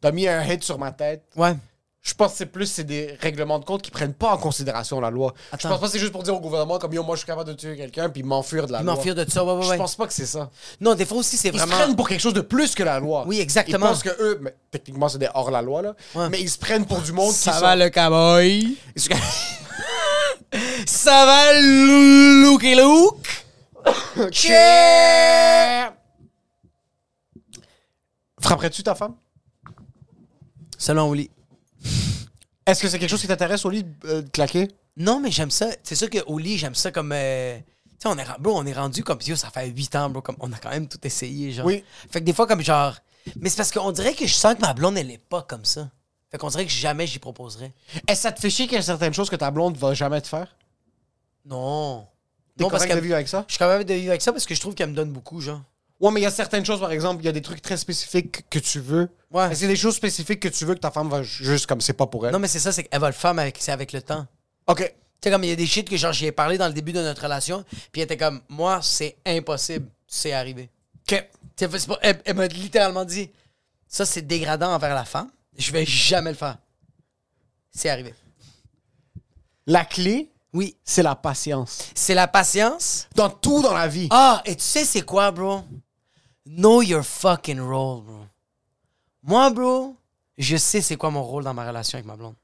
[0.00, 1.22] T'as mis un hit sur ma tête.
[1.36, 1.54] Ouais.
[2.02, 5.00] Je pense que c'est plus c'est des règlements de compte qui prennent pas en considération
[5.00, 5.32] la loi.
[5.52, 5.58] Attends.
[5.62, 7.26] Je pense pas que c'est juste pour dire au gouvernement comme yo moi je suis
[7.28, 8.94] capable de tuer quelqu'un puis m'enfuir de la Ils loi.
[8.96, 10.50] m'enfuient de ça, ouais, ouais, Je pense pas que c'est ça.
[10.80, 11.70] Non, des fois aussi, c'est Ils vraiment.
[11.72, 13.22] se prennent pour quelque chose de plus que la loi.
[13.28, 13.86] Oui, exactement.
[13.86, 16.28] Ils pensent que eux, mais techniquement c'est des hors la loi là, Ouais.
[16.30, 18.76] mais ils se prennent pour du monde Ça qui va sont- le cowboy?
[18.96, 19.02] Ils
[20.88, 24.32] Ça va Luke et Luke?
[24.32, 25.92] Cheer!
[28.40, 29.14] Frapperais-tu ta femme?
[30.78, 31.30] Selon Oli.
[32.66, 34.68] Est-ce que c'est quelque chose qui t'intéresse au lit euh, de claquer?
[34.96, 35.68] Non, mais j'aime ça.
[35.82, 37.12] C'est sûr qu'au lit, j'aime ça comme.
[37.12, 37.64] euh, Tu
[38.00, 39.18] sais, on est, bro, on est rendu comme.
[39.26, 40.22] Yo, ça fait 8 ans, bro.
[40.22, 41.66] Comme, on a quand même tout essayé, genre.
[41.66, 41.84] Oui.
[42.10, 42.96] Fait que des fois, comme genre.
[43.40, 45.64] Mais c'est parce qu'on dirait que je sens que ma blonde, elle est pas comme
[45.64, 45.90] ça.
[46.30, 47.72] Fait qu'on dirait que jamais j'y proposerais.
[48.06, 49.94] Est-ce que ça te fait chier qu'il y a certaines choses que ta blonde va
[49.94, 50.56] jamais te faire?
[51.44, 52.06] Non.
[52.56, 53.44] T'es Non, parce que de vivre avec ça?
[53.48, 55.60] je suis de vivre avec ça parce que je trouve qu'elle me donne beaucoup, genre.
[56.00, 57.76] Ouais, mais il y a certaines choses, par exemple, il y a des trucs très
[57.76, 59.10] spécifiques que tu veux.
[59.30, 59.44] Ouais.
[59.50, 61.66] Est-ce qu'il y a des choses spécifiques que tu veux que ta femme va juste
[61.66, 62.32] comme c'est pas pour elle?
[62.32, 64.26] Non, mais c'est ça, c'est qu'elle va le faire, mais avec, c'est avec le temps.
[64.66, 64.78] Ok.
[65.20, 66.72] Tu sais, comme il y a des shit que genre j'y ai parlé dans le
[66.72, 70.70] début de notre relation, puis elle était comme, moi, c'est impossible, c'est arrivé.
[71.10, 71.28] Ok.
[71.56, 73.28] Tu sais, c'est pas- elle elle m'a littéralement dit,
[73.86, 75.28] ça, c'est dégradant envers la femme,
[75.58, 76.56] je vais jamais le faire.
[77.70, 78.14] C'est arrivé.
[79.66, 80.76] La clé, Oui.
[80.82, 81.90] c'est la patience.
[81.94, 83.06] C'est la patience.
[83.14, 84.08] Dans tout dans la vie.
[84.10, 85.62] Ah, et tu sais, c'est quoi, bro?
[86.46, 88.26] Know your fucking role, bro.
[89.22, 89.96] Moi, bro,
[90.38, 92.34] je sais c'est quoi mon rôle dans ma relation avec ma blonde.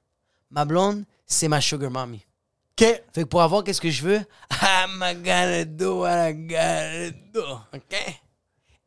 [0.50, 2.24] Ma blonde, c'est ma sugar mommy.
[2.78, 2.86] Ok.
[3.12, 4.20] Fait que pour avoir qu'est-ce que je veux,
[4.62, 7.42] I'm gonna do what I gotta do,
[7.74, 8.20] OK?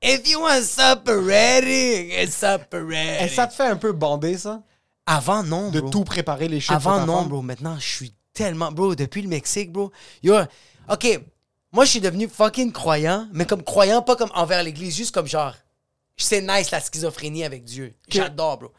[0.01, 3.26] If you want supper ready, it's supper ready.
[3.26, 4.62] Et ça te fait un peu bander, ça?
[5.05, 5.89] Avant, non, De bro.
[5.89, 7.28] tout préparer les pour Avant, non, femme?
[7.30, 7.41] bro.
[7.41, 8.72] Maintenant, je suis tellement...
[8.72, 9.91] Bro, depuis le Mexique, bro.
[10.24, 10.38] Yo,
[10.88, 11.20] OK,
[11.72, 15.28] moi, je suis devenu fucking croyant, mais comme croyant, pas comme envers l'Église, juste comme
[15.28, 15.53] genre...
[16.22, 17.93] C'est nice, la schizophrénie avec Dieu.
[18.09, 18.72] J'adore, bro.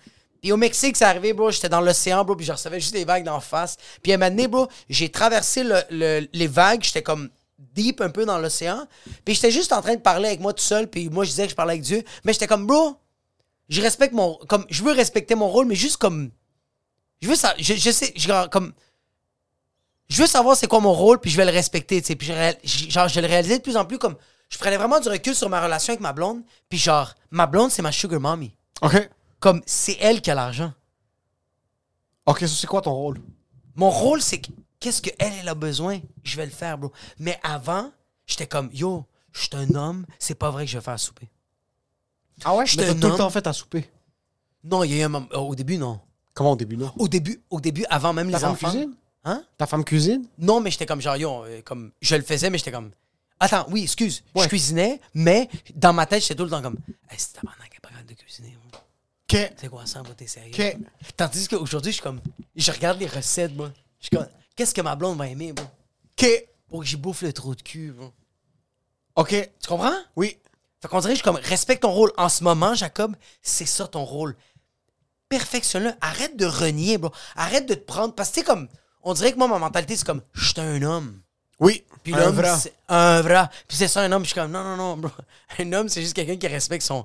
[0.43, 3.05] Puis au Mexique, c'est arrivé, bro, j'étais dans l'océan, bro, puis je recevais juste des
[3.07, 3.77] vagues d'en face.
[4.03, 8.01] Puis à un moment donné, bro, j'ai traversé le- le- les vagues, j'étais comme deep
[8.03, 8.87] un peu dans l'océan.
[9.25, 11.45] Puis j'étais juste en train de parler avec moi tout seul, puis moi, je disais
[11.45, 12.03] que je parlais avec Dieu.
[12.25, 12.97] Mais j'étais comme, bro,
[13.71, 14.35] je respecte mon...
[14.49, 16.31] Comme, je veux respecter mon rôle, mais juste comme...
[17.23, 17.55] Je veux ça.
[17.59, 18.73] Je, je sais, je- comme.
[20.11, 22.17] Je veux savoir c'est quoi mon rôle, puis je vais le respecter, tu sais.
[22.17, 24.17] Puis je, réal- genre, je le réalisais de plus en plus comme.
[24.49, 27.71] Je prenais vraiment du recul sur ma relation avec ma blonde, puis genre, ma blonde,
[27.71, 28.53] c'est ma sugar mommy.
[28.83, 29.09] Ok.
[29.39, 30.73] Comme, c'est elle qui a l'argent.
[32.27, 33.21] Ok, ça, c'est quoi ton rôle?
[33.77, 34.51] Mon rôle, c'est que
[34.81, 36.93] qu'est-ce qu'elle, elle a besoin, je vais le faire, bro.
[37.19, 37.91] Mais avant,
[38.27, 41.29] j'étais comme, yo, je suis un homme, c'est pas vrai que je vais faire souper.
[42.45, 42.65] Ah ouais?
[42.65, 43.89] T'as un tout le temps fait à souper.
[44.65, 45.27] Non, il y a eu un moment.
[45.33, 46.01] euh, Au début, non.
[46.35, 46.93] Comment au début, non?
[46.99, 48.71] Au début, au début, avant même les enfants.
[48.71, 48.95] cuisine?
[49.25, 49.45] Hein?
[49.59, 50.27] Ta femme cuisine?
[50.39, 52.91] Non, mais j'étais comme genre, yo, euh, comme, je le faisais, mais j'étais comme,
[53.39, 54.45] attends, oui, excuse, Ouais.
[54.45, 56.77] je cuisinais, mais dans ma tête, j'étais tout le temps comme,
[57.11, 58.57] hey, c'est tabarnak, elle est pas capable de cuisiner.
[58.71, 58.81] moi.
[59.31, 59.53] Ok.
[59.57, 60.53] C'est quoi ça, moi, t'es sérieux?
[60.55, 60.77] Ok.
[61.17, 62.21] Tandis qu'aujourd'hui, je suis comme,
[62.57, 63.71] je regarde les recettes, moi.
[64.01, 65.71] Je suis comme, qu'est-ce que ma blonde va aimer, moi?
[66.19, 66.27] Ok.
[66.69, 68.13] Pour que j'y bouffe le trou de cul, moi.
[69.17, 69.31] Ok.
[69.61, 69.93] Tu comprends?
[70.17, 70.39] Oui.
[70.81, 72.11] Fait qu'on dirait, je suis comme, respecte ton rôle.
[72.17, 74.35] En ce moment, Jacob, c'est ça ton rôle.
[75.29, 75.93] Perfectionne-le.
[76.01, 77.13] Arrête de renier, bro.
[77.37, 78.15] Arrête de te prendre.
[78.15, 78.69] Parce que, tu comme,
[79.03, 81.21] on dirait que moi, ma mentalité, c'est comme, je suis un homme.
[81.59, 81.85] Oui.
[82.03, 82.53] Puis Un vrai.
[82.89, 83.49] un vrai.
[83.69, 84.23] Puis c'est ça, un homme.
[84.25, 85.11] Je suis comme, non, non, non, bro.
[85.59, 87.05] Un homme, c'est juste quelqu'un qui respecte son.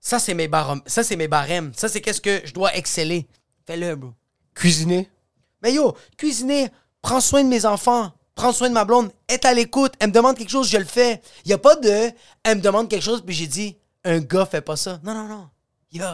[0.00, 0.80] Ça, c'est mes barèmes.
[0.86, 1.72] Ça, c'est mes barèmes.
[1.74, 3.28] Ça, c'est qu'est-ce que je dois exceller.
[3.66, 4.12] Fais-le, bro.
[4.54, 5.10] Cuisiner?
[5.62, 6.70] Mais yo, cuisiner,
[7.02, 9.92] prends soin de mes enfants, prends soin de ma blonde, est à l'écoute.
[9.98, 11.20] Elle me demande quelque chose, je le fais.
[11.44, 12.10] Il n'y a pas de.
[12.42, 14.98] Elle me demande quelque chose, puis j'ai dit, un gars fait pas ça.
[15.04, 15.50] Non, non, non.
[15.92, 16.06] Yo.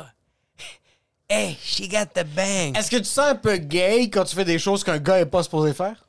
[1.28, 2.76] Hey, she got the bang.
[2.76, 5.26] Est-ce que tu sens un peu gay quand tu fais des choses qu'un gars est
[5.26, 6.04] pas supposé faire?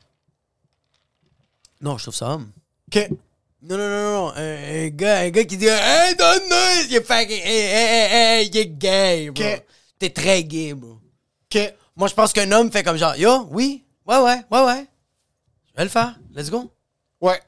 [1.81, 2.51] Non, je trouve ça homme.
[2.87, 3.09] Ok.
[3.63, 4.33] Non, non, non, non.
[4.35, 7.41] Un, un gars, un gars qui dit Hey, don't know, il est fucking.
[7.43, 9.43] Hey, hey, hey, hey, il est gay, bro.
[9.43, 9.63] Ok.
[9.97, 10.99] T'es très gay, bro.
[11.51, 11.73] Ok.
[11.95, 14.87] Moi, je pense qu'un homme fait comme genre Yo, oui, ouais, ouais, ouais, ouais.
[15.71, 16.15] Je vais le faire.
[16.35, 16.71] Let's go.
[17.19, 17.41] Ouais.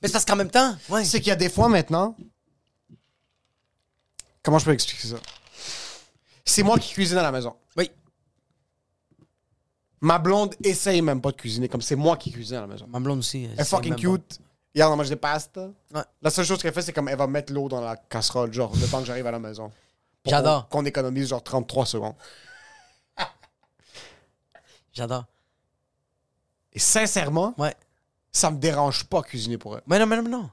[0.00, 1.04] Mais c'est parce qu'en même temps, ouais.
[1.04, 2.16] C'est qu'il y a des fois maintenant.
[4.42, 5.16] Comment je peux expliquer ça?
[6.44, 7.56] C'est moi qui cuisine à la maison.
[7.76, 7.90] Oui.
[10.00, 12.86] Ma blonde essaye même pas de cuisiner, comme c'est moi qui cuisine à la maison.
[12.88, 13.44] Ma blonde aussi.
[13.52, 14.40] Elle est fucking cute.
[14.74, 15.58] Hier, on mange des pastes.
[15.94, 16.02] Ouais.
[16.22, 18.72] La seule chose qu'elle fait, c'est comme elle va mettre l'eau dans la casserole, genre,
[18.74, 19.70] le temps que j'arrive à la maison.
[20.24, 20.68] J'adore.
[20.68, 22.14] Qu'on économise genre 33 secondes.
[24.92, 25.24] J'adore.
[26.72, 27.74] Et sincèrement, Ouais.
[28.30, 29.82] ça me dérange pas cuisiner pour elle.
[29.86, 30.50] Mais non, mais non, mais non.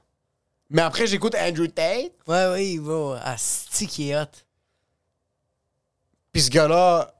[0.68, 3.12] Mais après, j'écoute Andrew Tate, Ouais, oui, bro.
[3.22, 4.26] Asti qui est hot.
[6.32, 7.14] Puis ce gars-là,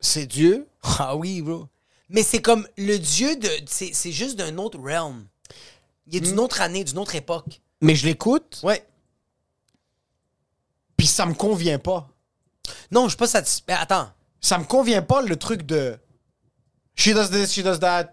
[0.00, 0.66] c'est Dieu.
[0.98, 1.68] Ah oui, bro.
[2.08, 3.48] Mais c'est comme le dieu de.
[3.66, 5.26] C'est juste d'un autre realm.
[6.06, 7.60] Il est d'une autre année, d'une autre époque.
[7.80, 8.84] Mais je l'écoute, Ouais.
[10.96, 12.08] puis ça me convient pas.
[12.90, 13.72] Non, je suis pas satisfait.
[13.72, 14.10] Attends.
[14.40, 15.98] Ça me convient pas le truc de
[16.94, 18.12] She does this, she does that,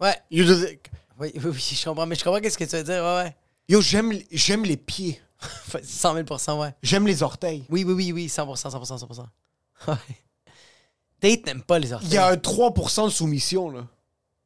[0.00, 0.16] Ouais.
[0.30, 0.76] you do this.
[1.18, 2.06] Oui, oui, oui, je comprends.
[2.06, 3.02] Mais je comprends qu'est-ce que tu veux dire.
[3.02, 3.36] Ouais, ouais.
[3.68, 5.20] Yo, j'aime j'aime les pieds.
[5.82, 6.74] 100 000 ouais.
[6.82, 7.64] J'aime les orteils.
[7.68, 8.28] Oui, oui, oui, oui.
[8.28, 9.24] 100 100 100% Ouais.
[11.20, 12.10] Tate n'aime pas les orteils.
[12.10, 13.86] Il y a un 3% de soumission, là.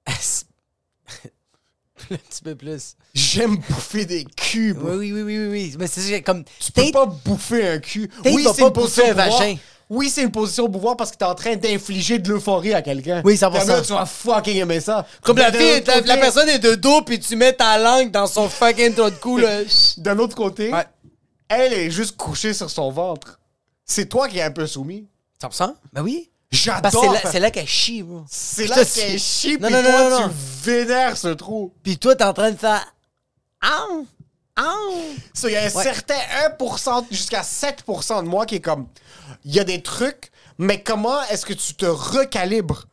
[2.11, 2.97] un petit peu plus.
[3.15, 4.91] J'aime bouffer des culs, bro.
[4.93, 5.77] Oui, oui, oui, oui, oui.
[5.79, 6.45] Mais c'est comme.
[6.59, 8.09] Tu peux Tate, pas bouffer un cul.
[8.09, 9.57] Tate oui, c'est pas une position bouffer de un vagin.
[9.91, 12.83] Oui, c'est une position de pouvoir parce que t'es en train d'infliger de l'euphorie à
[12.83, 13.23] quelqu'un.
[13.25, 13.59] Oui, 100%.
[13.59, 15.07] Comme là, tu vas fucking aimer ça.
[15.23, 18.49] Comme la fille, la, personne est de dos, puis tu mets ta langue dans son
[18.51, 19.61] fucking trou de cou, là.
[19.97, 20.87] D'un autre côté, Ouais.
[21.49, 23.41] elle est juste couchée sur son ventre.
[23.87, 25.09] C'est toi qui es un peu soumis.
[25.43, 25.75] 100%?
[25.93, 26.31] Ben oui.
[26.51, 26.83] J'adore.
[26.83, 28.25] Parce que c'est là, qu'elle chie, bro.
[28.29, 30.35] C'est là qu'elle chie, Non, puis toi, tu
[30.71, 31.75] vénères ce trou.
[31.83, 32.85] Puis toi, t'es en train de faire.
[33.61, 34.07] Aouh!
[35.35, 36.17] So, Il y a un certain
[36.59, 38.89] 1% jusqu'à 7% de moi qui est comme.
[39.45, 42.87] Il y a des trucs, mais comment est-ce que tu te recalibres?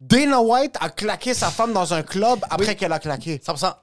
[0.00, 3.38] Dana White a claqué sa femme dans un club après qu'elle a claqué.
[3.38, 3.74] 100%.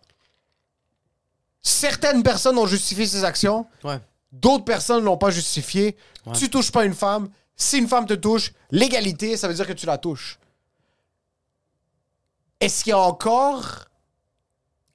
[1.61, 3.99] Certaines personnes ont justifié ses actions, Ouais.
[4.32, 5.95] d'autres personnes l'ont pas justifié.
[6.34, 7.30] Tu touches pas une femme.
[7.56, 10.39] Si une femme te touche, l'égalité, ça veut dire que tu la touches.
[12.60, 13.86] Est-ce qu'il y a encore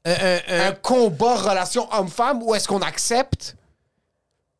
[0.04, 3.56] un combat relation homme-femme ou est-ce qu'on accepte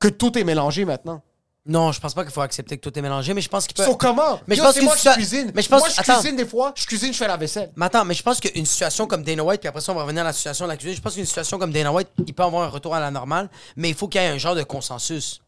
[0.01, 1.23] que tout est mélangé maintenant?
[1.69, 3.75] Non, je pense pas qu'il faut accepter que tout est mélangé, mais je pense qu'il
[3.77, 3.85] peut.
[3.85, 4.41] So, comment?
[4.47, 5.51] Mais je Yo, pense c'est que moi sois- cuisine.
[5.53, 6.21] mais je pense- moi, je attends.
[6.21, 6.73] cuisine des fois.
[6.77, 7.73] Je cuisine, je fais la vaisselle.
[7.75, 10.03] Mais attends, mais je pense qu'une situation comme Dana White, puis après ça, on va
[10.03, 10.95] revenir à la situation de la cuisine.
[10.97, 13.49] Je pense qu'une situation comme Dana White, il peut avoir un retour à la normale,
[13.75, 15.41] mais il faut qu'il y ait un genre de consensus.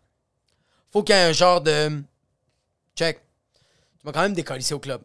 [0.93, 2.03] faut qu'il y ait un genre de.
[2.99, 3.21] Check.
[4.01, 5.01] Tu vas quand même décalisser au club.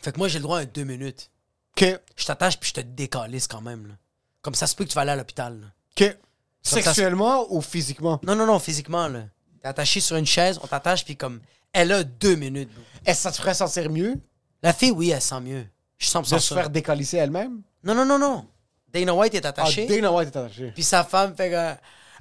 [0.00, 1.30] Fait que moi, j'ai le droit à deux minutes.
[1.76, 1.84] OK.
[2.16, 3.86] Je t'attache puis je te décalisse quand même.
[3.86, 3.94] là.
[4.40, 5.60] Comme ça se peut que tu vas aller à l'hôpital.
[5.60, 5.66] là.
[6.06, 6.16] OK.
[6.62, 8.18] ça- Sexuellement ou physiquement?
[8.24, 9.08] Non, non, non, physiquement.
[9.08, 9.24] là.
[9.60, 11.40] T'es attaché sur une chaise, on t'attache puis comme.
[11.72, 12.70] Elle a deux minutes.
[12.72, 12.82] bro.
[13.06, 14.16] Est-ce que ça te ferait sentir mieux?
[14.62, 15.66] La fille, oui, elle sent mieux.
[15.98, 17.62] Je sens de se faire décalisser elle-même?
[17.84, 18.46] Non, non, non, non.
[18.92, 19.86] Dana White est Ah, attaché.
[19.86, 20.70] Dana White est attaché.
[20.72, 21.74] Puis sa femme fait que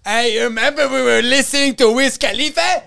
[0.09, 2.83] Hey, remember we were listening to Wiz Khalifa?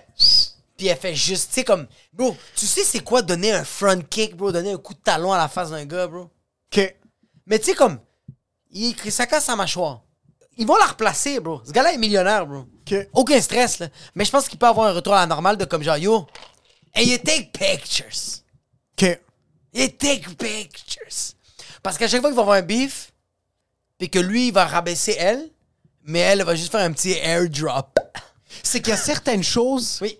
[0.77, 4.01] Puis elle fait juste, tu sais, comme, bro, tu sais c'est quoi donner un front
[4.11, 6.31] kick, bro, donner un coup de talon à la face d'un gars, bro?
[6.73, 6.97] OK.
[7.47, 8.01] Mais tu sais, comme,
[8.71, 10.03] il, ça casse sa mâchoire?
[10.57, 11.61] Ils vont la replacer, bro.
[11.65, 12.65] Ce gars-là est millionnaire, bro.
[13.13, 13.89] Aucun stress, là.
[14.15, 16.27] Mais je pense qu'il peut avoir un retour à la normale de comme genre, yo,
[16.97, 18.43] and you take pictures.
[18.93, 19.21] OK.
[19.73, 21.35] You take pictures.
[21.83, 23.13] Parce qu'à chaque fois qu'il va avoir un beef,
[23.99, 25.51] puis que lui, il va rabaisser elle,
[26.03, 27.99] mais elle, elle va juste faire un petit airdrop.
[28.63, 29.99] C'est qu'il y a certaines choses...
[30.01, 30.19] Oui.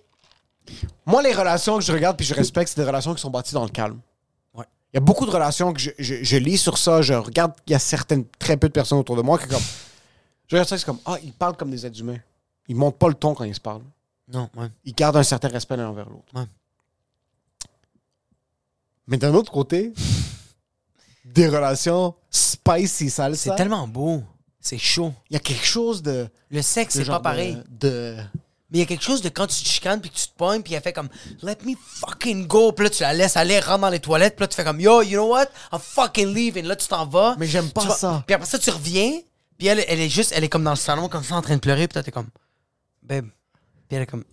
[1.05, 3.53] Moi, les relations que je regarde puis je respecte, c'est des relations qui sont bâties
[3.53, 3.99] dans le calme.
[4.53, 4.65] Ouais.
[4.93, 7.53] Il y a beaucoup de relations que je, je- je lis sur ça, je regarde,
[7.67, 9.61] il y a certaines, très peu de personnes autour de moi qui comme...
[10.47, 12.19] Je regarde ça, c'est comme, ah, ils parlent comme des êtres humains.
[12.67, 13.83] Ils montent pas le ton quand ils se parlent.
[14.31, 14.67] Non, ouais.
[14.85, 16.33] Ils gardent un certain respect l'un envers l'autre.
[16.35, 16.45] Ouais.
[19.07, 19.93] Mais d'un autre côté,
[21.25, 24.23] des relations spicy salsa, C'est tellement beau.
[24.59, 25.13] C'est chaud.
[25.29, 26.27] il y a quelque chose de...
[26.49, 27.55] Le sexe, c'est genre pas pareil.
[27.69, 28.17] De, de-
[28.75, 30.33] Mais il y a quelque chose de quand tu te chicanes puis que tu te
[30.35, 31.07] pognes puis elle fait comme
[31.41, 32.73] Let me fucking go.
[32.73, 34.35] Puis là, tu la laisses aller, rentre dans les toilettes.
[34.35, 35.45] Puis là, tu fais comme Yo, you know what?
[35.71, 36.65] I'm fucking leaving.
[36.65, 37.37] Là, tu t'en vas.
[37.39, 38.23] Mais j'aime pas vas- ça.
[38.27, 39.21] Puis après ça, tu reviens.
[39.57, 41.55] Puis elle, elle est juste, elle est comme dans le salon, comme ça, en train
[41.55, 41.87] de pleurer.
[41.87, 42.27] Puis toi, t'es comme
[43.01, 43.29] Babe.
[43.87, 44.25] Puis elle est comme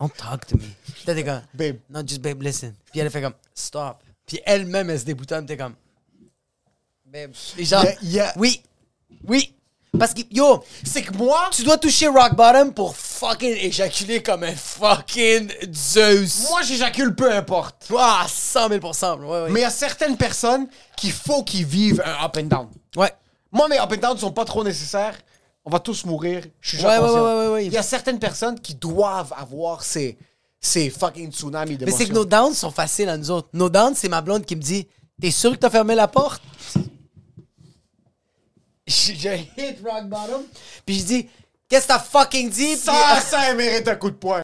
[0.00, 0.62] Don't talk to me.
[0.94, 1.76] Puis là, t'es comme Babe.
[1.88, 2.74] Non, just babe, listen.
[2.90, 3.98] Puis elle fait comme Stop.
[4.26, 5.46] Puis elle-même, elle se déboutonne.
[5.46, 5.74] T'es comme
[7.06, 7.30] Babe.
[7.58, 7.84] Et genre,
[8.36, 8.60] Oui.
[9.28, 9.54] Oui.
[9.98, 14.42] Parce que, yo, C'est que moi, tu dois toucher rock bottom pour fucking éjaculer comme
[14.42, 16.48] un fucking Zeus.
[16.50, 17.88] moi j'éjacule peu importe.
[17.96, 18.92] Ah, 100 000 bro.
[18.92, 19.50] Ouais, ouais.
[19.50, 20.66] Mais il y a certaines personnes
[20.96, 22.68] qu'il faut qu'ils vivent un up and down.
[22.96, 23.12] Ouais.
[23.52, 25.14] Moi, mes up and down ne sont pas trop nécessaires.
[25.64, 26.42] On va tous mourir.
[26.60, 27.66] Je suis Ouais, ouais, ouais, ouais, ouais.
[27.66, 30.16] Il y a certaines personnes qui doivent avoir ces,
[30.58, 31.98] ces fucking tsunamis Mais d'émotions.
[31.98, 33.48] c'est que nos downs sont faciles à nous autres.
[33.52, 34.88] Nos downs, c'est ma blonde qui me dit
[35.20, 36.42] T'es sûr que t'as fermé la porte
[38.92, 40.42] je, hit rock bottom.
[40.84, 41.28] Puis je dis,
[41.68, 42.76] qu'est-ce que t'as fucking dit?
[42.76, 44.42] Puis, Ça, ça mérite un coup de poing.